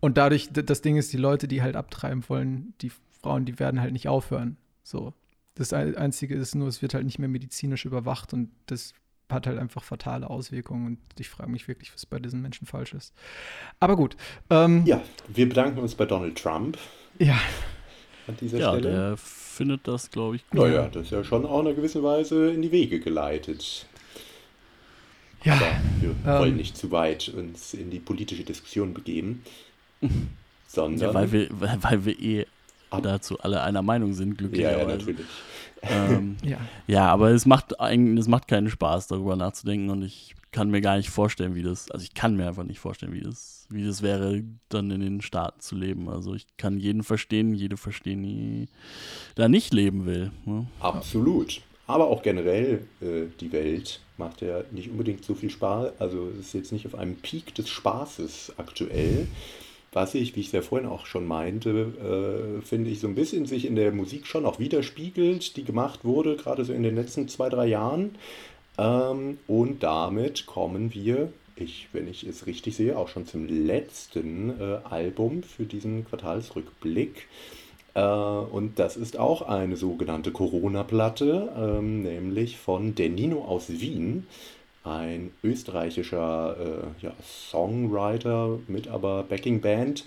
Und 0.00 0.16
dadurch, 0.16 0.48
das 0.52 0.80
Ding 0.80 0.96
ist, 0.96 1.12
die 1.12 1.18
Leute, 1.18 1.46
die 1.46 1.62
halt 1.62 1.76
abtreiben 1.76 2.24
wollen, 2.28 2.74
die 2.80 2.90
Frauen, 3.20 3.44
die 3.44 3.58
werden 3.58 3.80
halt 3.80 3.92
nicht 3.92 4.08
aufhören. 4.08 4.56
So. 4.82 5.12
Das 5.54 5.72
Ein- 5.72 5.96
Einzige 5.96 6.34
ist 6.34 6.54
nur, 6.54 6.68
es 6.68 6.82
wird 6.82 6.94
halt 6.94 7.04
nicht 7.04 7.18
mehr 7.18 7.28
medizinisch 7.28 7.84
überwacht 7.84 8.32
und 8.32 8.50
das 8.66 8.92
hat 9.30 9.46
halt 9.46 9.58
einfach 9.58 9.82
fatale 9.82 10.28
Auswirkungen 10.30 10.86
und 10.86 10.98
ich 11.18 11.28
frage 11.28 11.50
mich 11.50 11.66
wirklich, 11.66 11.92
was 11.94 12.06
bei 12.06 12.18
diesen 12.18 12.42
Menschen 12.42 12.66
falsch 12.66 12.92
ist. 12.94 13.14
Aber 13.80 13.96
gut. 13.96 14.16
Ähm, 14.50 14.84
Ja, 14.86 15.02
wir 15.28 15.48
bedanken 15.48 15.78
uns 15.78 15.94
bei 15.94 16.04
Donald 16.04 16.36
Trump 16.40 16.78
ja. 17.18 17.38
an 18.26 18.36
dieser 18.40 18.58
Ja, 18.58 18.70
Stelle. 18.72 18.90
der 18.90 19.16
findet 19.16 19.86
das, 19.88 20.10
glaube 20.10 20.36
ich, 20.36 20.48
gut. 20.50 20.60
Naja, 20.60 20.88
das 20.88 21.04
ist 21.04 21.10
ja 21.12 21.24
schon 21.24 21.46
auch 21.46 21.60
in 21.60 21.66
einer 21.68 21.76
gewissen 21.76 22.02
Weise 22.02 22.50
in 22.50 22.62
die 22.62 22.70
Wege 22.72 23.00
geleitet. 23.00 23.86
Ja. 25.42 25.54
Aber 25.54 25.66
wir 26.00 26.10
ähm, 26.10 26.40
wollen 26.40 26.56
nicht 26.56 26.76
zu 26.76 26.90
weit 26.90 27.28
uns 27.28 27.74
in 27.74 27.90
die 27.90 28.00
politische 28.00 28.44
Diskussion 28.44 28.94
begeben, 28.94 29.42
sondern. 30.66 31.00
Ja, 31.08 31.14
weil 31.14 31.32
wir, 31.32 31.48
weil, 31.50 31.82
weil 31.82 32.04
wir 32.04 32.18
eh 32.20 32.46
Ab- 32.90 33.02
dazu 33.02 33.38
alle 33.40 33.62
einer 33.62 33.82
Meinung 33.82 34.14
sind, 34.14 34.28
ja, 34.28 34.32
ja, 34.32 34.36
glücklicherweise. 34.38 34.86
natürlich. 34.98 35.26
Ähm, 35.90 36.36
Ja. 36.44 36.58
ja, 36.86 37.06
aber 37.06 37.30
es 37.30 37.46
macht 37.46 37.80
eigentlich, 37.80 38.20
es 38.20 38.28
macht 38.28 38.48
keinen 38.48 38.68
Spaß, 38.68 39.08
darüber 39.08 39.36
nachzudenken 39.36 39.90
und 39.90 40.02
ich 40.02 40.34
kann 40.54 40.70
mir 40.70 40.80
gar 40.80 40.96
nicht 40.96 41.10
vorstellen, 41.10 41.54
wie 41.56 41.62
das, 41.62 41.90
also 41.90 42.04
ich 42.04 42.14
kann 42.14 42.36
mir 42.36 42.46
einfach 42.46 42.62
nicht 42.62 42.78
vorstellen, 42.78 43.12
wie 43.12 43.20
das, 43.20 43.66
wie 43.70 43.84
das 43.84 44.02
wäre, 44.02 44.44
dann 44.68 44.90
in 44.92 45.00
den 45.00 45.20
Staaten 45.20 45.60
zu 45.60 45.74
leben. 45.74 46.08
Also 46.08 46.34
ich 46.34 46.46
kann 46.56 46.78
jeden 46.78 47.02
verstehen, 47.02 47.54
jede 47.54 47.76
verstehen, 47.76 48.22
die 48.22 48.68
da 49.34 49.48
nicht 49.48 49.74
leben 49.74 50.06
will. 50.06 50.30
Ne? 50.44 50.66
Absolut. 50.78 51.60
Aber 51.86 52.06
auch 52.06 52.22
generell, 52.22 52.86
äh, 53.02 53.24
die 53.40 53.52
Welt 53.52 54.00
macht 54.16 54.42
ja 54.42 54.62
nicht 54.70 54.90
unbedingt 54.90 55.24
so 55.24 55.34
viel 55.34 55.50
Spaß. 55.50 55.92
Also 55.98 56.30
es 56.30 56.46
ist 56.46 56.54
jetzt 56.54 56.72
nicht 56.72 56.86
auf 56.86 56.94
einem 56.94 57.16
Peak 57.16 57.54
des 57.54 57.68
Spaßes 57.68 58.54
aktuell. 58.56 59.26
Was 59.94 60.16
ich, 60.16 60.34
wie 60.34 60.40
ich 60.40 60.46
es 60.46 60.52
ja 60.52 60.60
vorhin 60.60 60.88
auch 60.88 61.06
schon 61.06 61.24
meinte, 61.24 62.58
äh, 62.58 62.62
finde 62.62 62.90
ich 62.90 62.98
so 62.98 63.06
ein 63.06 63.14
bisschen 63.14 63.46
sich 63.46 63.64
in 63.64 63.76
der 63.76 63.92
Musik 63.92 64.26
schon 64.26 64.44
auch 64.44 64.58
widerspiegelt, 64.58 65.56
die 65.56 65.62
gemacht 65.62 66.04
wurde, 66.04 66.34
gerade 66.34 66.64
so 66.64 66.72
in 66.72 66.82
den 66.82 66.96
letzten 66.96 67.28
zwei, 67.28 67.48
drei 67.48 67.66
Jahren. 67.66 68.16
Ähm, 68.76 69.38
und 69.46 69.84
damit 69.84 70.46
kommen 70.46 70.92
wir, 70.92 71.32
ich, 71.54 71.86
wenn 71.92 72.08
ich 72.08 72.26
es 72.26 72.46
richtig 72.46 72.74
sehe, 72.74 72.98
auch 72.98 73.06
schon 73.06 73.26
zum 73.26 73.46
letzten 73.46 74.60
äh, 74.60 74.78
Album 74.82 75.44
für 75.44 75.64
diesen 75.64 76.04
Quartalsrückblick. 76.04 77.28
Äh, 77.94 78.02
und 78.02 78.80
das 78.80 78.96
ist 78.96 79.16
auch 79.16 79.42
eine 79.42 79.76
sogenannte 79.76 80.32
Corona-Platte, 80.32 81.52
ähm, 81.56 82.02
nämlich 82.02 82.56
von 82.56 82.96
Der 82.96 83.10
Nino 83.10 83.44
aus 83.44 83.68
Wien, 83.68 84.26
ein 84.84 85.32
österreichischer 85.42 86.56
äh, 86.58 87.04
ja, 87.04 87.12
Songwriter 87.22 88.58
mit 88.68 88.88
aber 88.88 89.24
Backing-Band, 89.24 90.04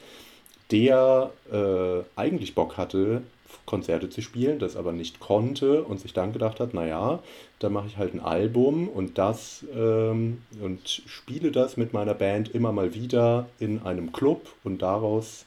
der 0.72 1.32
äh, 1.52 2.04
eigentlich 2.16 2.56
Bock 2.56 2.78
hatte, 2.78 3.24
Konzerte 3.66 4.10
zu 4.10 4.22
spielen, 4.22 4.60
das 4.60 4.76
aber 4.76 4.94
nicht 4.94 5.20
konnte 5.20 5.84
und 5.84 6.00
sich 6.00 6.14
dann 6.14 6.32
gedacht 6.32 6.60
hat, 6.60 6.74
naja, 6.74 7.20
da 7.60 7.70
mache 7.70 7.88
ich 7.88 7.98
halt 7.98 8.14
ein 8.14 8.20
Album 8.20 8.88
und 8.88 9.18
das 9.18 9.66
ähm, 9.76 10.42
und 10.62 10.88
spiele 10.88 11.52
das 11.52 11.76
mit 11.76 11.92
meiner 11.94 12.14
Band 12.14 12.54
immer 12.54 12.72
mal 12.72 12.94
wieder 12.94 13.48
in 13.60 13.82
einem 13.84 14.12
Club 14.12 14.48
und 14.64 14.82
daraus 14.82 15.46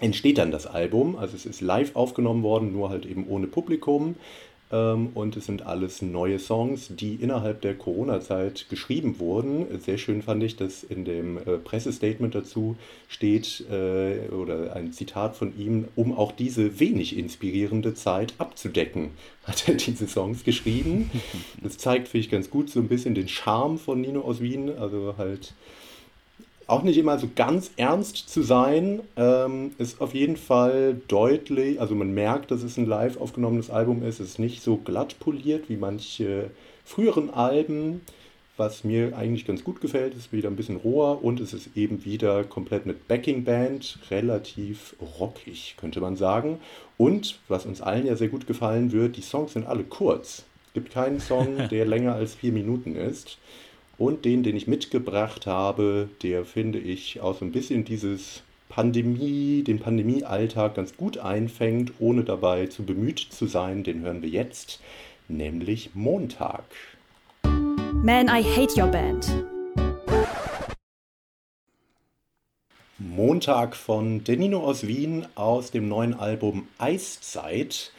entsteht 0.00 0.38
dann 0.38 0.50
das 0.50 0.66
Album. 0.66 1.16
Also 1.16 1.36
es 1.36 1.46
ist 1.46 1.60
live 1.60 1.94
aufgenommen 1.96 2.42
worden, 2.42 2.72
nur 2.72 2.88
halt 2.88 3.04
eben 3.04 3.26
ohne 3.28 3.46
Publikum. 3.46 4.16
Ähm, 4.70 5.10
und 5.14 5.36
es 5.36 5.46
sind 5.46 5.66
alles 5.66 6.02
neue 6.02 6.38
Songs, 6.38 6.88
die 6.90 7.14
innerhalb 7.14 7.62
der 7.62 7.74
Corona-Zeit 7.74 8.66
geschrieben 8.68 9.18
wurden. 9.18 9.66
Sehr 9.80 9.98
schön 9.98 10.22
fand 10.22 10.42
ich, 10.42 10.56
dass 10.56 10.84
in 10.84 11.04
dem 11.04 11.38
äh, 11.38 11.58
Pressestatement 11.58 12.34
dazu 12.34 12.76
steht, 13.08 13.64
äh, 13.70 14.28
oder 14.28 14.74
ein 14.76 14.92
Zitat 14.92 15.36
von 15.36 15.58
ihm, 15.58 15.88
um 15.96 16.16
auch 16.16 16.32
diese 16.32 16.80
wenig 16.80 17.16
inspirierende 17.16 17.94
Zeit 17.94 18.34
abzudecken, 18.38 19.10
hat 19.44 19.68
er 19.68 19.74
diese 19.74 20.06
Songs 20.06 20.44
geschrieben. 20.44 21.10
Das 21.62 21.76
zeigt, 21.76 22.08
finde 22.08 22.24
ich, 22.24 22.30
ganz 22.30 22.50
gut 22.50 22.70
so 22.70 22.78
ein 22.80 22.88
bisschen 22.88 23.14
den 23.14 23.28
Charme 23.28 23.78
von 23.78 24.00
Nino 24.00 24.20
aus 24.20 24.40
Wien. 24.40 24.70
Also 24.78 25.14
halt 25.18 25.54
auch 26.68 26.82
nicht 26.82 26.98
immer 26.98 27.18
so 27.18 27.28
ganz 27.34 27.72
ernst 27.76 28.28
zu 28.28 28.42
sein, 28.42 29.00
ähm, 29.16 29.72
ist 29.78 30.00
auf 30.00 30.14
jeden 30.14 30.36
Fall 30.36 31.00
deutlich, 31.08 31.80
also 31.80 31.94
man 31.94 32.12
merkt, 32.12 32.50
dass 32.50 32.62
es 32.62 32.76
ein 32.76 32.86
live 32.86 33.20
aufgenommenes 33.20 33.70
Album 33.70 34.02
ist, 34.02 34.20
es 34.20 34.30
ist 34.30 34.38
nicht 34.38 34.62
so 34.62 34.76
glatt 34.76 35.18
poliert 35.18 35.68
wie 35.68 35.78
manche 35.78 36.50
früheren 36.84 37.30
Alben, 37.30 38.02
was 38.58 38.84
mir 38.84 39.16
eigentlich 39.16 39.46
ganz 39.46 39.64
gut 39.64 39.80
gefällt, 39.80 40.14
ist 40.14 40.32
wieder 40.32 40.50
ein 40.50 40.56
bisschen 40.56 40.76
roher 40.76 41.24
und 41.24 41.40
es 41.40 41.54
ist 41.54 41.70
eben 41.76 42.04
wieder 42.04 42.44
komplett 42.44 42.86
mit 42.86 43.08
Backing 43.08 43.44
Band, 43.44 43.98
relativ 44.10 44.94
rockig, 45.18 45.76
könnte 45.78 46.00
man 46.00 46.16
sagen. 46.16 46.58
Und 46.96 47.38
was 47.48 47.66
uns 47.66 47.80
allen 47.80 48.06
ja 48.06 48.16
sehr 48.16 48.28
gut 48.28 48.46
gefallen 48.46 48.92
wird, 48.92 49.16
die 49.16 49.22
Songs 49.22 49.52
sind 49.52 49.66
alle 49.66 49.84
kurz. 49.84 50.44
Es 50.66 50.72
gibt 50.74 50.92
keinen 50.92 51.20
Song, 51.20 51.68
der 51.70 51.86
länger 51.86 52.14
als 52.14 52.34
vier 52.34 52.52
Minuten 52.52 52.96
ist. 52.96 53.38
Und 53.98 54.24
den, 54.24 54.44
den 54.44 54.56
ich 54.56 54.68
mitgebracht 54.68 55.46
habe, 55.46 56.08
der 56.22 56.44
finde 56.44 56.78
ich 56.78 57.20
auch 57.20 57.36
so 57.36 57.44
ein 57.44 57.50
bisschen 57.50 57.84
dieses 57.84 58.44
Pandemie, 58.68 59.64
den 59.66 59.80
Pandemiealltag 59.80 60.76
ganz 60.76 60.96
gut 60.96 61.18
einfängt, 61.18 61.94
ohne 61.98 62.22
dabei 62.22 62.66
zu 62.68 62.84
bemüht 62.84 63.18
zu 63.18 63.46
sein. 63.46 63.82
Den 63.82 64.02
hören 64.02 64.22
wir 64.22 64.28
jetzt, 64.28 64.80
nämlich 65.26 65.90
Montag. 65.94 66.62
Man, 67.42 68.28
I 68.28 68.44
Hate 68.44 68.80
Your 68.80 68.86
Band. 68.86 69.44
Montag 72.98 73.74
von 73.74 74.22
Denino 74.22 74.60
aus 74.60 74.86
Wien 74.86 75.26
aus 75.34 75.72
dem 75.72 75.88
neuen 75.88 76.14
Album 76.14 76.68
Eiszeit. 76.78 77.92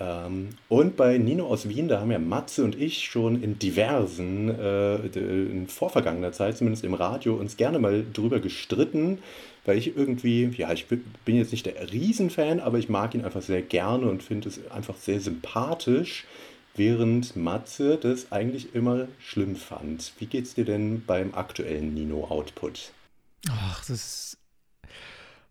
Ähm, 0.00 0.48
und 0.68 0.96
bei 0.96 1.18
Nino 1.18 1.46
aus 1.46 1.68
Wien, 1.68 1.86
da 1.86 2.00
haben 2.00 2.10
ja 2.10 2.18
Matze 2.18 2.64
und 2.64 2.74
ich 2.74 3.04
schon 3.04 3.42
in 3.42 3.58
diversen, 3.58 4.48
äh, 4.48 4.96
in 4.96 5.68
vorvergangener 5.68 6.32
Zeit, 6.32 6.56
zumindest 6.56 6.84
im 6.84 6.94
Radio, 6.94 7.34
uns 7.34 7.58
gerne 7.58 7.78
mal 7.78 8.04
drüber 8.10 8.40
gestritten, 8.40 9.18
weil 9.66 9.76
ich 9.76 9.94
irgendwie, 9.94 10.50
ja, 10.56 10.72
ich 10.72 10.86
bin 10.86 11.36
jetzt 11.36 11.52
nicht 11.52 11.66
der 11.66 11.92
Riesenfan, 11.92 12.60
aber 12.60 12.78
ich 12.78 12.88
mag 12.88 13.14
ihn 13.14 13.26
einfach 13.26 13.42
sehr 13.42 13.60
gerne 13.60 14.06
und 14.06 14.22
finde 14.22 14.48
es 14.48 14.70
einfach 14.70 14.96
sehr 14.96 15.20
sympathisch, 15.20 16.24
während 16.74 17.36
Matze 17.36 17.98
das 17.98 18.32
eigentlich 18.32 18.74
immer 18.74 19.06
schlimm 19.18 19.54
fand. 19.54 20.14
Wie 20.18 20.26
geht's 20.26 20.54
dir 20.54 20.64
denn 20.64 21.04
beim 21.06 21.34
aktuellen 21.34 21.92
Nino-Output? 21.92 22.92
Ach, 23.50 23.80
das 23.80 23.90
ist 23.90 24.36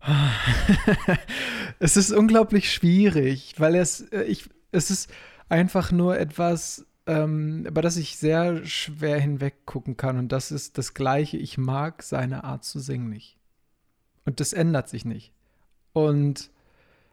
es 1.78 1.96
ist 1.96 2.12
unglaublich 2.12 2.72
schwierig, 2.72 3.54
weil 3.58 3.74
es, 3.76 4.00
äh, 4.12 4.22
ich, 4.22 4.48
es 4.72 4.90
ist 4.90 5.10
einfach 5.48 5.92
nur 5.92 6.18
etwas, 6.18 6.86
ähm, 7.06 7.66
über 7.66 7.82
das 7.82 7.96
ich 7.96 8.16
sehr 8.16 8.64
schwer 8.66 9.18
hinweg 9.18 9.66
gucken 9.66 9.96
kann. 9.96 10.18
Und 10.18 10.32
das 10.32 10.50
ist 10.50 10.78
das 10.78 10.94
Gleiche. 10.94 11.36
Ich 11.36 11.58
mag 11.58 12.02
seine 12.02 12.44
Art 12.44 12.64
zu 12.64 12.78
singen 12.78 13.08
nicht. 13.08 13.36
Und 14.24 14.40
das 14.40 14.52
ändert 14.52 14.88
sich 14.88 15.04
nicht. 15.04 15.32
Und 15.92 16.50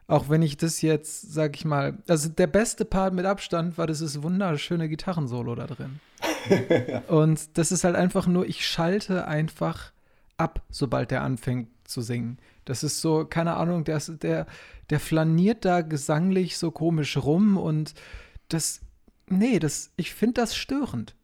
auch 0.07 0.29
wenn 0.29 0.41
ich 0.41 0.55
das 0.55 0.81
jetzt, 0.81 1.33
sag 1.33 1.55
ich 1.55 1.65
mal, 1.65 1.97
also 2.07 2.29
der 2.29 2.47
beste 2.47 2.85
Part 2.85 3.13
mit 3.13 3.25
Abstand 3.25 3.77
war 3.77 3.87
dieses 3.87 4.21
wunderschöne 4.23 4.87
Gitarrensolo 4.87 5.55
da 5.55 5.67
drin. 5.67 5.99
Und 7.07 7.57
das 7.57 7.71
ist 7.71 7.83
halt 7.83 7.95
einfach 7.95 8.25
nur, 8.25 8.45
ich 8.45 8.65
schalte 8.65 9.27
einfach 9.27 9.91
ab, 10.37 10.61
sobald 10.69 11.11
der 11.11 11.23
anfängt 11.23 11.67
zu 11.83 12.01
singen. 12.01 12.37
Das 12.69 12.83
ist 12.83 12.99
so, 12.99 13.25
keine 13.25 13.55
Ahnung, 13.55 13.85
der, 13.85 13.99
der, 13.99 14.45
der 14.89 14.99
flaniert 14.99 15.63
da 15.63 15.81
gesanglich 15.81 16.57
so 16.57 16.69
komisch 16.69 17.15
rum 17.17 17.57
und 17.57 17.93
das, 18.49 18.81
nee, 19.29 19.59
das, 19.59 19.91
ich 19.95 20.13
finde 20.13 20.41
das 20.41 20.55
störend, 20.55 21.15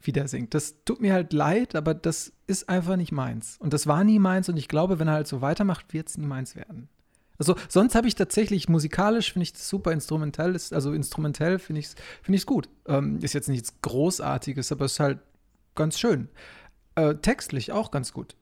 wie 0.00 0.10
der 0.10 0.26
singt. 0.26 0.52
Das 0.52 0.82
tut 0.84 1.00
mir 1.00 1.12
halt 1.12 1.32
leid, 1.32 1.76
aber 1.76 1.94
das 1.94 2.32
ist 2.48 2.68
einfach 2.68 2.96
nicht 2.96 3.12
meins. 3.12 3.56
Und 3.58 3.72
das 3.72 3.86
war 3.86 4.02
nie 4.02 4.18
meins 4.18 4.48
und 4.48 4.56
ich 4.56 4.66
glaube, 4.66 4.98
wenn 4.98 5.06
er 5.06 5.14
halt 5.14 5.28
so 5.28 5.40
weitermacht, 5.40 5.92
wird 5.92 6.08
es 6.08 6.18
nie 6.18 6.26
meins 6.26 6.56
werden. 6.56 6.88
Also 7.38 7.54
sonst 7.68 7.94
habe 7.94 8.08
ich 8.08 8.16
tatsächlich 8.16 8.68
musikalisch 8.68 9.32
finde 9.32 9.44
ich 9.44 9.52
das 9.52 9.68
super 9.68 9.92
instrumentell, 9.92 10.54
ist, 10.56 10.74
also 10.74 10.92
instrumentell 10.92 11.58
finde 11.60 11.78
ich 11.78 11.86
es 11.86 11.94
find 12.22 12.46
gut. 12.46 12.68
Ähm, 12.86 13.18
ist 13.22 13.32
jetzt 13.32 13.48
nichts 13.48 13.80
Großartiges, 13.80 14.72
aber 14.72 14.86
es 14.86 14.92
ist 14.92 15.00
halt 15.00 15.20
ganz 15.76 16.00
schön. 16.00 16.28
Äh, 16.96 17.14
textlich 17.14 17.70
auch 17.70 17.92
ganz 17.92 18.12
gut 18.12 18.34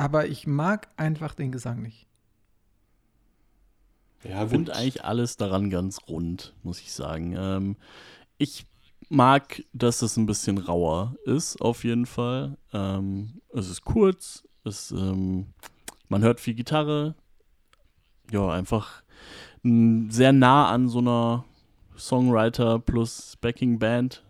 aber 0.00 0.28
ich 0.28 0.46
mag 0.46 0.88
einfach 0.96 1.34
den 1.34 1.52
Gesang 1.52 1.82
nicht. 1.82 2.06
Ja, 4.24 4.44
ich 4.44 4.48
finde 4.48 4.74
eigentlich 4.74 5.04
alles 5.04 5.36
daran 5.36 5.68
ganz 5.68 5.98
rund, 6.08 6.54
muss 6.62 6.80
ich 6.80 6.94
sagen. 6.94 7.36
Ähm, 7.36 7.76
ich 8.38 8.64
mag, 9.10 9.62
dass 9.74 10.00
es 10.00 10.16
ein 10.16 10.24
bisschen 10.24 10.56
rauer 10.56 11.16
ist, 11.26 11.60
auf 11.60 11.84
jeden 11.84 12.06
Fall. 12.06 12.56
Ähm, 12.72 13.42
es 13.52 13.68
ist 13.68 13.84
kurz, 13.84 14.42
es, 14.64 14.90
ähm, 14.90 15.48
man 16.08 16.22
hört 16.22 16.40
viel 16.40 16.54
Gitarre. 16.54 17.14
Ja, 18.30 18.48
einfach 18.48 19.02
sehr 19.62 20.32
nah 20.32 20.70
an 20.70 20.88
so 20.88 21.00
einer 21.00 21.44
Songwriter 21.98 22.78
plus 22.78 23.36
Backing 23.42 23.78
Band 23.78 24.24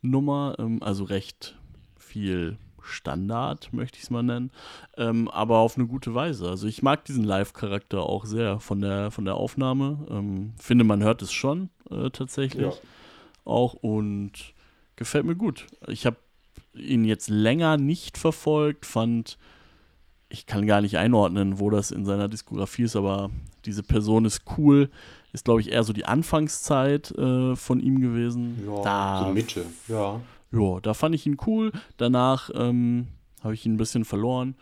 Nummer, 0.00 0.56
ähm, 0.58 0.82
also 0.82 1.04
recht 1.04 1.54
viel 1.98 2.56
Standard, 2.86 3.72
möchte 3.72 3.98
ich 3.98 4.04
es 4.04 4.10
mal 4.10 4.22
nennen, 4.22 4.50
ähm, 4.96 5.28
aber 5.28 5.58
auf 5.58 5.76
eine 5.76 5.86
gute 5.86 6.14
Weise. 6.14 6.48
Also 6.48 6.66
ich 6.66 6.82
mag 6.82 7.04
diesen 7.04 7.24
Live-Charakter 7.24 8.02
auch 8.02 8.24
sehr 8.24 8.60
von 8.60 8.80
der, 8.80 9.10
von 9.10 9.24
der 9.24 9.34
Aufnahme. 9.34 10.06
Ähm, 10.10 10.52
finde, 10.58 10.84
man 10.84 11.02
hört 11.02 11.22
es 11.22 11.32
schon 11.32 11.70
äh, 11.90 12.10
tatsächlich 12.10 12.62
ja. 12.62 12.72
auch 13.44 13.74
und 13.74 14.32
gefällt 14.96 15.26
mir 15.26 15.36
gut. 15.36 15.66
Ich 15.88 16.06
habe 16.06 16.16
ihn 16.74 17.04
jetzt 17.04 17.28
länger 17.28 17.76
nicht 17.76 18.18
verfolgt, 18.18 18.86
fand, 18.86 19.38
ich 20.28 20.46
kann 20.46 20.66
gar 20.66 20.80
nicht 20.80 20.98
einordnen, 20.98 21.58
wo 21.60 21.70
das 21.70 21.90
in 21.90 22.04
seiner 22.04 22.28
Diskografie 22.28 22.82
ist, 22.82 22.96
aber 22.96 23.30
diese 23.64 23.82
Person 23.82 24.24
ist 24.24 24.42
cool. 24.58 24.90
Ist, 25.32 25.44
glaube 25.44 25.60
ich, 25.60 25.70
eher 25.70 25.84
so 25.84 25.92
die 25.92 26.06
Anfangszeit 26.06 27.10
äh, 27.10 27.56
von 27.56 27.80
ihm 27.80 28.00
gewesen. 28.00 28.64
Ja, 28.66 28.82
da, 28.82 29.24
so 29.26 29.32
Mitte, 29.32 29.66
ja 29.86 30.20
ja, 30.52 30.80
da 30.80 30.94
fand 30.94 31.14
ich 31.14 31.26
ihn 31.26 31.36
cool. 31.46 31.72
Danach 31.96 32.50
ähm, 32.54 33.08
habe 33.42 33.54
ich 33.54 33.66
ihn 33.66 33.74
ein 33.74 33.78
bisschen 33.78 34.04
verloren. 34.04 34.54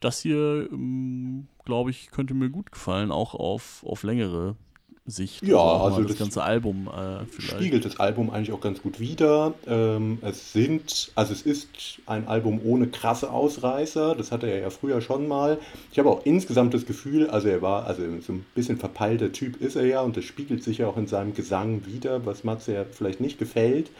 Das 0.00 0.20
hier, 0.20 0.68
ähm, 0.72 1.46
glaube 1.64 1.90
ich, 1.90 2.10
könnte 2.10 2.34
mir 2.34 2.50
gut 2.50 2.72
gefallen, 2.72 3.12
auch 3.12 3.34
auf, 3.34 3.84
auf 3.86 4.02
längere 4.02 4.56
Sicht. 5.04 5.42
Ja, 5.42 5.56
also, 5.56 5.84
also 5.84 6.02
das, 6.02 6.12
das, 6.12 6.18
ganze 6.18 6.42
Album 6.44 6.88
äh, 6.88 7.24
vielleicht. 7.26 7.54
Spiegelt 7.54 7.84
das 7.84 7.98
Album 7.98 8.30
eigentlich 8.30 8.52
auch 8.52 8.60
ganz 8.60 8.82
gut 8.82 9.00
wider. 9.00 9.52
Ähm, 9.66 10.18
es 10.22 10.52
sind, 10.52 11.10
also 11.16 11.32
es 11.32 11.42
ist 11.42 11.68
ein 12.06 12.28
Album 12.28 12.60
ohne 12.64 12.86
krasse 12.86 13.30
Ausreißer. 13.30 14.14
Das 14.14 14.30
hatte 14.30 14.46
er 14.48 14.60
ja 14.60 14.70
früher 14.70 15.00
schon 15.00 15.26
mal. 15.26 15.58
Ich 15.90 15.98
habe 15.98 16.08
auch 16.08 16.24
insgesamt 16.24 16.72
das 16.74 16.86
Gefühl, 16.86 17.28
also 17.30 17.48
er 17.48 17.62
war, 17.62 17.86
also 17.86 18.02
so 18.20 18.32
ein 18.32 18.46
bisschen 18.54 18.78
verpeilter 18.78 19.32
Typ 19.32 19.60
ist 19.60 19.74
er 19.74 19.86
ja 19.86 20.00
und 20.02 20.16
das 20.16 20.24
spiegelt 20.24 20.62
sich 20.62 20.78
ja 20.78 20.86
auch 20.86 20.96
in 20.96 21.08
seinem 21.08 21.34
Gesang 21.34 21.84
wider, 21.84 22.24
was 22.24 22.44
Matze 22.44 22.74
ja 22.74 22.84
vielleicht 22.84 23.20
nicht 23.20 23.38
gefällt 23.38 23.90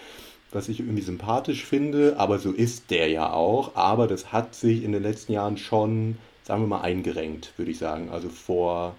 was 0.53 0.68
ich 0.68 0.80
irgendwie 0.80 1.03
sympathisch 1.03 1.64
finde, 1.64 2.16
aber 2.18 2.38
so 2.38 2.53
ist 2.53 2.90
der 2.90 3.09
ja 3.09 3.32
auch. 3.32 3.74
Aber 3.74 4.07
das 4.07 4.32
hat 4.32 4.55
sich 4.55 4.84
in 4.84 4.92
den 4.92 5.03
letzten 5.03 5.32
Jahren 5.32 5.57
schon, 5.57 6.18
sagen 6.44 6.62
wir 6.62 6.68
mal, 6.68 6.82
eingerenkt, 6.82 7.53
würde 7.57 7.70
ich 7.70 7.78
sagen. 7.78 8.11
Also 8.11 8.28
vor, 8.28 8.94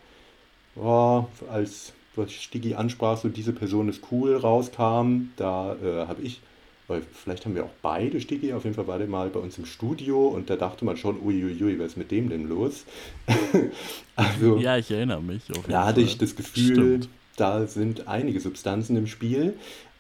oh, 0.75 1.25
als 1.51 1.93
was 2.15 2.31
Stigi 2.31 2.75
ansprach, 2.75 3.17
so 3.17 3.29
diese 3.29 3.53
Person 3.53 3.89
ist 3.89 4.01
cool 4.11 4.35
rauskam, 4.35 5.29
da 5.35 5.75
äh, 5.75 6.07
habe 6.07 6.21
ich, 6.21 6.41
weil 6.87 7.01
vielleicht 7.11 7.45
haben 7.45 7.55
wir 7.55 7.65
auch 7.65 7.73
beide 7.81 8.21
Stigi, 8.21 8.53
auf 8.53 8.65
jeden 8.65 8.75
Fall 8.75 8.87
war 8.87 8.99
der 8.99 9.07
mal 9.07 9.29
bei 9.29 9.39
uns 9.39 9.57
im 9.57 9.65
Studio 9.65 10.27
und 10.27 10.49
da 10.49 10.55
dachte 10.55 10.85
man 10.85 10.97
schon, 10.97 11.19
uiuiui, 11.19 11.79
was 11.79 11.87
ist 11.87 11.97
mit 11.97 12.11
dem 12.11 12.29
denn 12.29 12.47
los? 12.47 12.85
also, 14.15 14.57
ja, 14.57 14.77
ich 14.77 14.91
erinnere 14.91 15.21
mich. 15.21 15.43
da 15.67 15.85
hatte 15.85 16.01
ich 16.01 16.17
das 16.17 16.35
Gefühl, 16.35 16.75
Stimmt. 16.75 17.09
da 17.35 17.65
sind 17.65 18.07
einige 18.07 18.39
Substanzen 18.39 18.95
im 18.95 19.07
Spiel. 19.07 19.55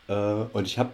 Äh, 0.07 0.13
und 0.53 0.67
ich 0.67 0.77
habe 0.77 0.91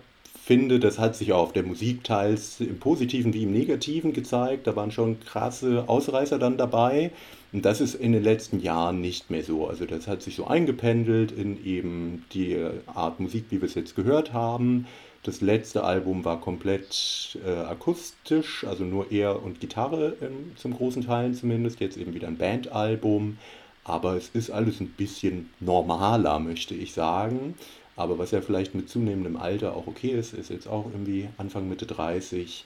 finde, 0.50 0.80
das 0.80 0.97
hat 0.97 1.16
sich 1.16 1.32
auch 1.32 1.43
auf 1.43 1.54
der 1.54 1.62
Musik 1.62 2.04
teils 2.04 2.60
im 2.60 2.80
Positiven 2.80 3.36
wie 3.36 3.43
im 3.43 3.52
Negativen 3.52 4.14
gezeigt. 4.14 4.66
Da 4.66 4.76
waren 4.76 4.89
schon 4.89 5.20
krasse 5.20 5.84
Ausreißer 5.88 6.39
dann 6.39 6.58
dabei. 6.58 7.12
Und 7.54 7.66
das 7.66 7.82
ist 7.82 7.93
in 7.93 8.14
den 8.14 8.24
letzten 8.24 8.60
Jahren 8.60 9.00
nicht 9.00 9.30
mehr 9.30 9.43
so. 9.43 9.68
Also 9.68 9.86
das 9.86 10.08
hat 10.08 10.24
sich 10.24 10.36
so 10.36 10.47
eingependelt 10.47 11.32
in 11.32 11.64
eben 11.64 12.26
die 12.34 12.58
Art 12.88 13.20
Musik, 13.20 13.45
wie 13.52 13.62
wir 13.62 13.68
es 13.68 13.76
jetzt 13.76 13.95
gehört 13.95 14.34
haben. 14.34 14.88
Das 15.22 15.39
letzte 15.41 15.84
Album 15.84 16.26
war 16.26 16.41
komplett 16.41 17.38
äh, 17.45 17.52
akustisch, 17.52 18.64
also 18.64 18.84
nur 18.84 19.12
er 19.12 19.43
und 19.43 19.60
Gitarre 19.60 20.16
ähm, 20.20 20.54
zum 20.56 20.74
großen 20.74 21.06
Teil 21.06 21.32
zumindest. 21.36 21.80
Jetzt 21.80 21.97
eben 21.97 22.16
wieder 22.16 22.28
ein 22.28 22.39
Bandalbum. 22.39 23.38
Aber 23.84 24.16
es 24.16 24.30
ist 24.30 24.50
alles 24.50 24.80
ein 24.80 24.89
bisschen 24.89 25.52
normaler, 25.60 26.39
möchte 26.39 26.74
ich 26.74 26.93
sagen. 26.93 27.54
Aber 28.00 28.18
was 28.18 28.32
ja 28.32 28.39
vielleicht 28.39 28.76
mit 28.76 28.89
zunehmendem 28.89 29.36
Alter 29.36 29.76
auch 29.76 29.86
okay 29.86 30.12
ist, 30.12 30.34
ist 30.34 30.50
jetzt 30.50 30.70
auch 30.70 30.86
irgendwie 30.86 31.28
Anfang 31.38 31.68
Mitte 31.68 31.86
30. 31.86 32.64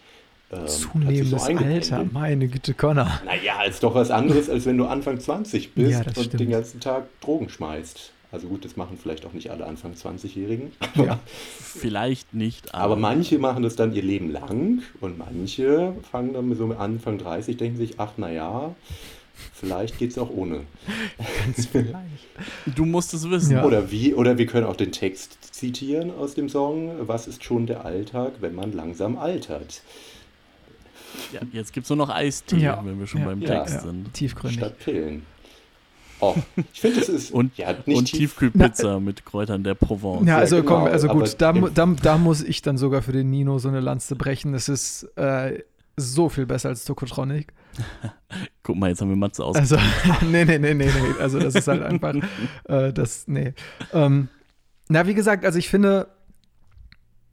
Ähm, 0.52 0.68
Zunehmendes 0.68 1.44
so 1.44 1.56
Alter, 1.56 2.06
meine 2.14 2.48
Güte, 2.48 2.76
Connor. 2.76 3.20
Naja, 3.26 3.64
ist 3.64 3.82
doch 3.82 3.96
was 3.96 4.12
anderes, 4.12 4.48
als 4.48 4.68
wenn 4.68 4.78
du 4.78 4.86
Anfang 4.86 5.20
20 5.20 5.74
bist 5.74 5.92
ja, 5.92 6.02
und 6.06 6.12
stimmt. 6.12 6.40
den 6.40 6.52
ganzen 6.52 6.80
Tag 6.82 7.06
Drogen 7.20 7.50
schmeißt. 7.50 8.12
Also 8.32 8.48
gut, 8.48 8.64
das 8.64 8.78
machen 8.78 9.00
vielleicht 9.02 9.26
auch 9.26 9.34
nicht 9.34 9.50
alle 9.50 9.66
Anfang 9.66 9.94
20-Jährigen. 9.94 10.72
Ja, 10.96 11.20
vielleicht 11.60 12.36
nicht. 12.36 12.72
Aber, 12.76 12.84
aber 12.84 12.96
manche 12.98 13.40
machen 13.40 13.64
das 13.64 13.76
dann 13.76 13.92
ihr 13.96 14.04
Leben 14.04 14.32
lang 14.32 14.84
und 15.02 15.18
manche 15.18 15.96
fangen 16.12 16.34
dann 16.34 16.56
so 16.56 16.68
mit 16.68 16.78
Anfang 16.78 17.18
30, 17.18 17.58
denken 17.58 17.78
sich, 17.78 18.00
ach 18.00 18.18
naja, 18.18 18.76
Vielleicht 19.54 19.98
geht 19.98 20.12
es 20.12 20.18
auch 20.18 20.30
ohne. 20.30 20.62
Ganz 21.46 21.66
vielleicht. 21.66 21.98
Du 22.76 22.86
musst 22.86 23.14
es 23.14 23.30
wissen. 23.30 23.54
Ja. 23.54 23.66
Oder, 23.66 23.92
wie, 23.92 24.14
oder 24.14 24.38
wir 24.38 24.46
können 24.46 24.66
auch 24.66 24.76
den 24.76 24.92
Text 24.92 25.38
zitieren 25.54 26.12
aus 26.12 26.34
dem 26.34 26.50
Song. 26.50 26.92
Was 27.08 27.28
ist 27.28 27.44
schon 27.44 27.66
der 27.66 27.86
Alltag, 27.86 28.34
wenn 28.42 28.56
man 28.56 28.74
langsam 28.74 29.18
altert? 29.18 29.82
Ja, 31.32 31.42
jetzt 31.52 31.74
gibt 31.74 31.86
es 31.86 31.90
nur 31.90 31.98
noch 31.98 32.10
Eistee, 32.10 32.58
ja. 32.58 32.82
wenn 32.84 33.00
wir 33.00 33.08
schon 33.08 33.22
ja. 33.22 33.28
beim 33.28 33.42
Text 33.42 33.82
sind. 33.82 34.14
Tiefgründig. 34.14 34.60
Statt 34.60 34.80
Pillen. 34.80 35.26
Oh, 36.20 36.36
ich 36.74 36.80
finde, 36.80 37.02
es 37.02 37.10
ist. 37.10 37.32
und, 37.32 37.58
ja, 37.58 37.70
und 37.86 38.06
tief 38.06 38.20
Tiefkühlpizza 38.20 39.00
mit 39.00 39.26
Kräutern 39.26 39.64
der 39.64 39.76
Provence. 39.76 40.28
Ja, 40.28 40.38
also 40.38 40.58
genau, 40.58 40.68
komm, 40.68 40.84
also 40.86 41.08
gut, 41.10 41.36
da, 41.40 41.52
da, 41.52 41.86
da, 41.86 42.18
muss 42.18 42.42
ich 42.42 42.62
dann 42.62 42.78
sogar 42.78 43.02
für 43.02 43.12
den 43.12 43.30
Nino 43.30 43.60
so 43.60 43.68
eine 43.68 43.82
Lanze 43.82 44.16
brechen. 44.16 44.54
Es 44.54 44.70
ist 44.70 45.04
äh, 45.18 45.60
so 45.96 46.30
viel 46.30 46.46
besser 46.46 46.70
als 46.70 46.86
Tokotronic. 46.86 47.54
Guck 48.64 48.78
mal, 48.78 48.90
jetzt 48.90 49.02
haben 49.02 49.10
wir 49.10 49.16
Matze 49.16 49.44
aus. 49.44 49.56
Also, 49.56 49.78
nee, 50.22 50.46
nee, 50.46 50.58
nee, 50.58 50.74
nee, 50.74 50.86
nee. 50.86 51.20
Also, 51.20 51.40
das 51.40 51.56
ist 51.56 51.68
halt 51.68 51.84
einfach, 51.84 52.16
äh, 52.66 52.92
das, 52.94 53.28
nee. 53.28 53.54
Ähm, 53.92 54.30
na, 54.90 55.08
wie 55.08 55.14
gesagt, 55.14 55.46
also 55.46 55.60
ich 55.60 55.70
finde, 55.70 56.08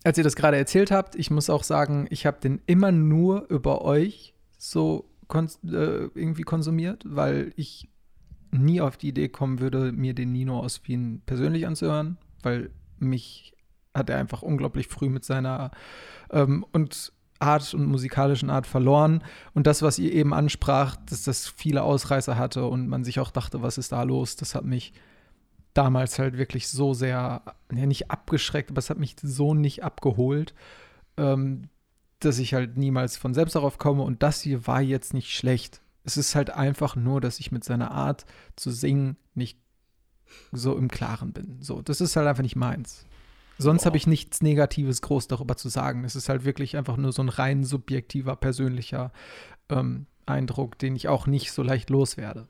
als 0.04 0.18
ihr 0.18 0.24
das 0.24 0.36
gerade 0.36 0.56
erzählt 0.56 0.90
habt, 0.90 1.14
ich 1.14 1.30
muss 1.30 1.50
auch 1.50 1.62
sagen, 1.62 2.06
ich 2.11 2.26
habe 2.26 2.40
den 2.40 2.61
immer 2.66 2.92
nur 2.92 3.48
über 3.50 3.82
euch 3.82 4.34
so 4.58 5.11
kon 5.26 5.46
äh, 5.64 6.08
irgendwie 6.14 6.42
konsumiert, 6.42 7.04
weil 7.06 7.52
ich 7.56 7.88
nie 8.50 8.80
auf 8.80 8.96
die 8.96 9.08
Idee 9.08 9.28
kommen 9.28 9.61
würde, 9.61 9.92
mir 9.92 10.14
den 10.14 10.32
Nino 10.32 10.58
aus 10.58 10.80
Wien 10.84 11.22
persönlich 11.24 11.66
anzuhören, 11.66 12.18
weil 12.42 12.70
mich 12.98 13.54
hat 13.94 14.11
er 14.11 14.18
einfach 14.18 14.42
unglaublich 14.42 14.88
früh 14.88 15.08
mit 15.08 15.24
seiner 15.24 15.70
ähm, 16.30 16.64
und 16.72 17.12
Art 17.41 17.74
und 17.74 17.86
musikalischen 17.86 18.51
Art 18.51 18.66
verloren. 18.66 19.24
Und 19.55 19.66
das, 19.66 19.82
was 19.82 19.99
ihr 19.99 20.12
eben 20.12 20.32
ansprach, 20.32 20.97
dass 21.07 21.24
das 21.24 21.49
viele 21.49 21.82
Ausreißer 21.82 22.36
hatte 22.36 22.66
und 22.66 22.88
man 22.88 23.03
sich 23.03 23.18
auch 23.18 23.30
dachte, 23.30 23.62
was 23.62 23.78
ist 23.78 23.93
da 23.93 24.03
los, 24.03 24.36
das 24.36 24.55
hat 24.55 24.64
mich 24.64 24.93
damals 25.74 26.18
halt 26.18 26.36
wirklich 26.36 26.68
so 26.68 26.95
sehr, 26.95 27.43
ja 27.72 27.86
nicht 27.86 28.11
abgeschreckt, 28.11 28.70
aber 28.70 28.78
es 28.78 28.91
hat 28.91 28.99
mich 28.99 29.16
so 29.22 29.55
nicht 29.55 29.82
abgeholt, 29.82 30.55
ähm, 31.16 31.68
dass 32.18 32.38
ich 32.38 32.55
halt 32.55 32.76
niemals 32.76 33.16
von 33.16 33.34
selbst 33.34 33.55
darauf 33.55 33.78
komme. 33.78 34.03
Und 34.03 34.22
das 34.22 34.43
hier 34.43 34.66
war 34.66 34.82
jetzt 34.82 35.14
nicht 35.14 35.34
schlecht. 35.34 35.80
Es 36.05 36.16
ist 36.16 36.34
halt 36.34 36.51
einfach 36.51 36.97
nur, 36.97 37.20
dass 37.20 37.41
ich 37.41 37.53
mit 37.53 37.64
seiner 37.64 37.91
Art 37.91 38.26
zu 38.57 38.70
singen 38.70 39.16
nicht 39.34 39.59
so 40.53 40.76
im 40.76 40.88
Klaren 40.88 41.32
bin. 41.32 41.59
So, 41.61 41.82
das 41.82 42.01
ist 42.01 42.16
halt 42.16 42.26
einfach 42.26 42.43
nicht 42.43 42.57
meins. 42.57 43.07
Sonst 43.61 43.84
habe 43.84 43.98
ich 43.98 44.06
nichts 44.06 44.40
Negatives 44.40 45.02
groß 45.02 45.28
darüber 45.28 45.54
zu 45.54 45.68
sagen. 45.68 46.04
Es 46.04 46.16
ist 46.16 46.30
halt 46.30 46.44
wirklich 46.46 46.78
einfach 46.78 46.96
nur 46.96 47.12
so 47.12 47.22
ein 47.22 47.28
rein 47.28 47.62
subjektiver, 47.62 48.34
persönlicher 48.34 49.12
ähm, 49.68 50.06
Eindruck, 50.24 50.78
den 50.78 50.96
ich 50.96 51.08
auch 51.08 51.26
nicht 51.26 51.52
so 51.52 51.62
leicht 51.62 51.90
loswerde. 51.90 52.46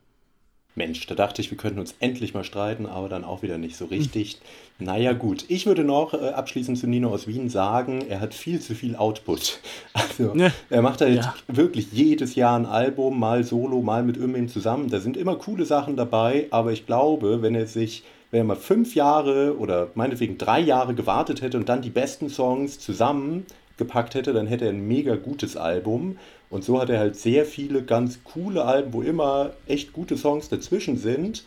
Mensch, 0.73 1.05
da 1.07 1.15
dachte 1.15 1.41
ich, 1.41 1.51
wir 1.51 1.57
könnten 1.57 1.79
uns 1.79 1.95
endlich 1.99 2.33
mal 2.33 2.45
streiten, 2.45 2.85
aber 2.85 3.09
dann 3.09 3.25
auch 3.25 3.41
wieder 3.41 3.57
nicht 3.57 3.75
so 3.75 3.85
richtig. 3.85 4.39
Hm. 4.77 4.85
Naja, 4.85 5.11
gut. 5.11 5.43
Ich 5.49 5.65
würde 5.65 5.83
noch 5.83 6.13
äh, 6.13 6.29
abschließend 6.29 6.77
zu 6.77 6.87
Nino 6.87 7.09
aus 7.09 7.27
Wien 7.27 7.49
sagen, 7.49 8.05
er 8.07 8.21
hat 8.21 8.33
viel 8.33 8.61
zu 8.61 8.73
viel 8.73 8.95
Output. 8.95 9.59
Also, 9.93 10.33
ja. 10.35 10.51
er 10.69 10.81
macht 10.81 11.01
halt 11.01 11.17
ja. 11.17 11.35
wirklich 11.47 11.91
jedes 11.91 12.35
Jahr 12.35 12.57
ein 12.57 12.65
Album, 12.65 13.19
mal 13.19 13.43
solo, 13.43 13.81
mal 13.81 14.03
mit 14.03 14.15
irgendwem 14.15 14.47
zusammen. 14.47 14.89
Da 14.89 15.01
sind 15.01 15.17
immer 15.17 15.35
coole 15.35 15.65
Sachen 15.65 15.97
dabei, 15.97 16.47
aber 16.51 16.71
ich 16.71 16.85
glaube, 16.85 17.41
wenn 17.41 17.55
er 17.55 17.67
sich 17.67 18.03
wenn 18.31 18.41
er 18.41 18.45
mal 18.45 18.55
fünf 18.55 18.95
Jahre 18.95 19.57
oder 19.57 19.89
meinetwegen 19.95 20.37
drei 20.37 20.59
Jahre 20.59 20.95
gewartet 20.95 21.41
hätte 21.41 21.57
und 21.57 21.67
dann 21.69 21.81
die 21.81 21.89
besten 21.89 22.29
Songs 22.29 22.79
zusammengepackt 22.79 24.15
hätte, 24.15 24.33
dann 24.33 24.47
hätte 24.47 24.65
er 24.65 24.71
ein 24.71 24.87
mega 24.87 25.15
gutes 25.15 25.57
Album. 25.57 26.17
Und 26.49 26.63
so 26.63 26.79
hat 26.79 26.89
er 26.89 26.99
halt 26.99 27.17
sehr 27.17 27.45
viele 27.45 27.83
ganz 27.83 28.23
coole 28.23 28.63
Alben, 28.65 28.93
wo 28.93 29.01
immer 29.01 29.51
echt 29.67 29.93
gute 29.93 30.17
Songs 30.17 30.49
dazwischen 30.49 30.97
sind, 30.97 31.43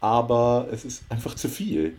aber 0.00 0.68
es 0.72 0.84
ist 0.84 1.04
einfach 1.08 1.34
zu 1.34 1.48
viel. 1.48 1.94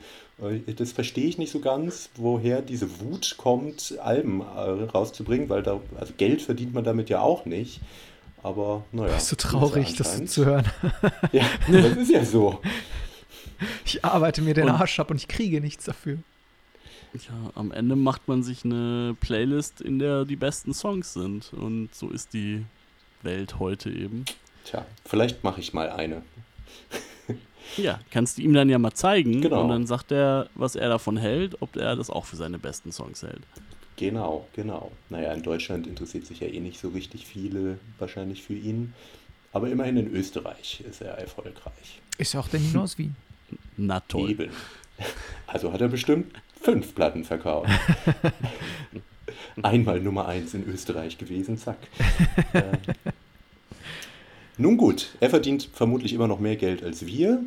Das 0.77 0.91
verstehe 0.91 1.25
ich 1.25 1.39
nicht 1.39 1.51
so 1.51 1.59
ganz, 1.59 2.09
woher 2.15 2.61
diese 2.61 2.99
Wut 2.99 3.35
kommt, 3.37 3.97
Alben 4.03 4.41
äh, 4.41 4.83
rauszubringen, 4.93 5.49
weil 5.49 5.63
da, 5.63 5.79
also 5.99 6.13
Geld 6.15 6.43
verdient 6.43 6.75
man 6.75 6.83
damit 6.83 7.09
ja 7.09 7.21
auch 7.21 7.45
nicht. 7.45 7.81
Aber 8.43 8.83
naja. 8.91 9.13
Das 9.13 9.23
ist 9.23 9.29
so 9.29 9.35
traurig, 9.35 9.95
das 9.95 10.23
zu 10.25 10.45
hören. 10.45 10.65
ja, 11.31 11.43
das 11.71 11.97
ist 11.97 12.11
ja 12.11 12.23
so. 12.23 12.59
Ich 13.85 14.03
arbeite 14.03 14.41
mir 14.41 14.53
den 14.53 14.65
und, 14.65 14.71
Arsch 14.71 14.99
ab 14.99 15.11
und 15.11 15.17
ich 15.17 15.27
kriege 15.27 15.61
nichts 15.61 15.85
dafür. 15.85 16.17
Ja, 17.13 17.51
am 17.55 17.71
Ende 17.71 17.95
macht 17.95 18.27
man 18.27 18.43
sich 18.43 18.65
eine 18.65 19.15
Playlist, 19.19 19.81
in 19.81 19.99
der 19.99 20.25
die 20.25 20.35
besten 20.35 20.73
Songs 20.73 21.13
sind. 21.13 21.53
Und 21.53 21.93
so 21.93 22.09
ist 22.09 22.33
die 22.33 22.65
Welt 23.23 23.59
heute 23.59 23.89
eben. 23.89 24.25
Tja, 24.65 24.85
vielleicht 25.05 25.43
mache 25.43 25.61
ich 25.61 25.73
mal 25.73 25.89
eine. 25.89 26.21
ja, 27.77 27.99
kannst 28.11 28.37
du 28.37 28.41
ihm 28.41 28.53
dann 28.53 28.69
ja 28.69 28.77
mal 28.77 28.93
zeigen. 28.93 29.41
Genau. 29.41 29.63
Und 29.63 29.69
dann 29.69 29.87
sagt 29.87 30.11
er, 30.11 30.49
was 30.55 30.75
er 30.75 30.89
davon 30.89 31.17
hält, 31.17 31.61
ob 31.61 31.75
er 31.75 31.95
das 31.95 32.09
auch 32.09 32.25
für 32.25 32.35
seine 32.35 32.59
besten 32.59 32.91
Songs 32.91 33.23
hält. 33.23 33.41
Genau, 33.95 34.47
genau. 34.53 34.91
Naja, 35.09 35.33
in 35.33 35.41
Deutschland 35.41 35.87
interessiert 35.87 36.27
sich 36.27 36.41
ja 36.41 36.47
eh 36.47 36.59
nicht 36.59 36.79
so 36.79 36.89
richtig 36.89 37.25
viele 37.25 37.79
wahrscheinlich 37.97 38.43
für 38.43 38.53
ihn. 38.53 38.93
Aber 39.53 39.69
immerhin 39.69 39.97
in 39.97 40.13
Österreich 40.13 40.83
ist 40.87 41.01
er 41.01 41.17
erfolgreich. 41.17 42.01
Ist 42.19 42.35
auch 42.35 42.47
der 42.47 42.59
Nino 42.59 42.83
aus 42.83 42.97
Wien. 42.97 43.15
Na 43.77 43.99
toll. 44.01 44.31
Eben. 44.31 44.51
Also 45.45 45.71
hat 45.71 45.81
er 45.81 45.87
bestimmt 45.87 46.33
fünf 46.61 46.95
Platten 46.95 47.23
verkauft. 47.23 47.69
Einmal 49.61 49.99
Nummer 50.01 50.27
eins 50.27 50.53
in 50.53 50.67
Österreich 50.67 51.17
gewesen, 51.17 51.57
zack. 51.57 51.77
äh, 52.53 52.77
nun 54.57 54.77
gut, 54.77 55.09
er 55.19 55.29
verdient 55.29 55.69
vermutlich 55.73 56.13
immer 56.13 56.27
noch 56.27 56.39
mehr 56.39 56.55
Geld 56.55 56.83
als 56.83 57.05
wir. 57.05 57.43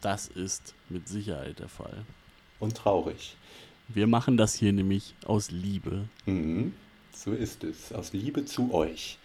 Das 0.00 0.28
ist 0.28 0.74
mit 0.88 1.08
Sicherheit 1.08 1.58
der 1.58 1.68
Fall. 1.68 2.04
Und 2.58 2.76
traurig. 2.76 3.36
Wir 3.88 4.06
machen 4.06 4.36
das 4.36 4.54
hier 4.54 4.72
nämlich 4.72 5.14
aus 5.26 5.50
Liebe. 5.50 6.08
Mhm, 6.26 6.74
so 7.14 7.32
ist 7.32 7.64
es. 7.64 7.92
Aus 7.92 8.12
Liebe 8.12 8.44
zu 8.44 8.72
euch. 8.72 9.18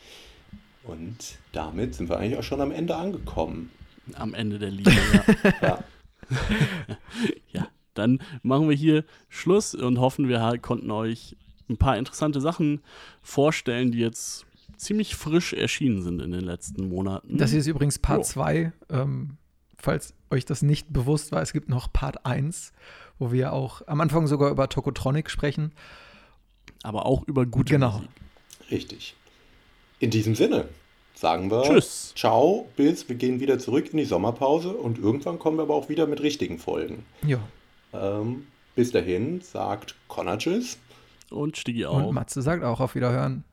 Und 0.83 1.37
damit 1.51 1.95
sind 1.95 2.09
wir 2.09 2.17
eigentlich 2.17 2.37
auch 2.37 2.43
schon 2.43 2.61
am 2.61 2.71
Ende 2.71 2.95
angekommen. 2.95 3.71
Am 4.13 4.33
Ende 4.33 4.59
der 4.59 4.71
Liebe, 4.71 4.91
ja. 4.91 5.53
ja. 5.61 5.83
ja, 7.51 7.67
dann 7.93 8.21
machen 8.43 8.69
wir 8.69 8.75
hier 8.75 9.03
Schluss 9.29 9.75
und 9.75 9.99
hoffen, 9.99 10.27
wir 10.27 10.57
konnten 10.59 10.91
euch 10.91 11.35
ein 11.69 11.77
paar 11.77 11.97
interessante 11.97 12.41
Sachen 12.41 12.81
vorstellen, 13.21 13.91
die 13.91 13.99
jetzt 13.99 14.45
ziemlich 14.77 15.15
frisch 15.15 15.53
erschienen 15.53 16.01
sind 16.01 16.21
in 16.21 16.31
den 16.31 16.43
letzten 16.43 16.89
Monaten. 16.89 17.37
Das 17.37 17.51
hier 17.51 17.59
ist 17.59 17.67
übrigens 17.67 17.99
Part 17.99 18.25
2. 18.25 18.71
Ähm, 18.89 19.37
falls 19.77 20.13
euch 20.29 20.45
das 20.45 20.61
nicht 20.61 20.91
bewusst 20.91 21.31
war, 21.31 21.41
es 21.41 21.53
gibt 21.53 21.69
noch 21.69 21.91
Part 21.91 22.25
1, 22.25 22.73
wo 23.17 23.31
wir 23.31 23.53
auch 23.53 23.81
am 23.87 24.01
Anfang 24.01 24.27
sogar 24.27 24.51
über 24.51 24.69
Tokotronic 24.69 25.29
sprechen. 25.29 25.71
Aber 26.83 27.05
auch 27.05 27.23
über 27.23 27.45
gute 27.45 27.73
genau. 27.73 27.93
Musik. 27.93 28.09
Richtig. 28.69 29.15
In 29.99 30.11
diesem 30.11 30.35
Sinne 30.35 30.67
sagen 31.15 31.49
wir 31.49 31.63
Tschüss. 31.63 32.13
Ciao, 32.15 32.67
bis 32.75 33.07
wir 33.09 33.15
gehen 33.15 33.39
wieder 33.39 33.57
zurück 33.59 33.89
in 33.91 33.97
die 33.97 34.05
Sommerpause 34.05 34.69
und 34.69 34.99
irgendwann 34.99 35.39
kommen 35.39 35.57
wir 35.57 35.63
aber 35.63 35.73
auch 35.75 35.89
wieder 35.89 36.07
mit 36.07 36.21
richtigen 36.21 36.59
Folgen. 36.59 37.05
Ja. 37.25 37.39
Ähm, 37.93 38.47
bis 38.75 38.91
dahin 38.91 39.41
sagt 39.41 39.95
Connor 40.07 40.37
Tschüss. 40.37 40.77
Und 41.29 41.57
Stigi 41.57 41.85
auch. 41.85 42.07
Und 42.07 42.13
Matze 42.13 42.41
sagt 42.41 42.63
auch 42.63 42.79
auf 42.79 42.95
Wiederhören. 42.95 43.43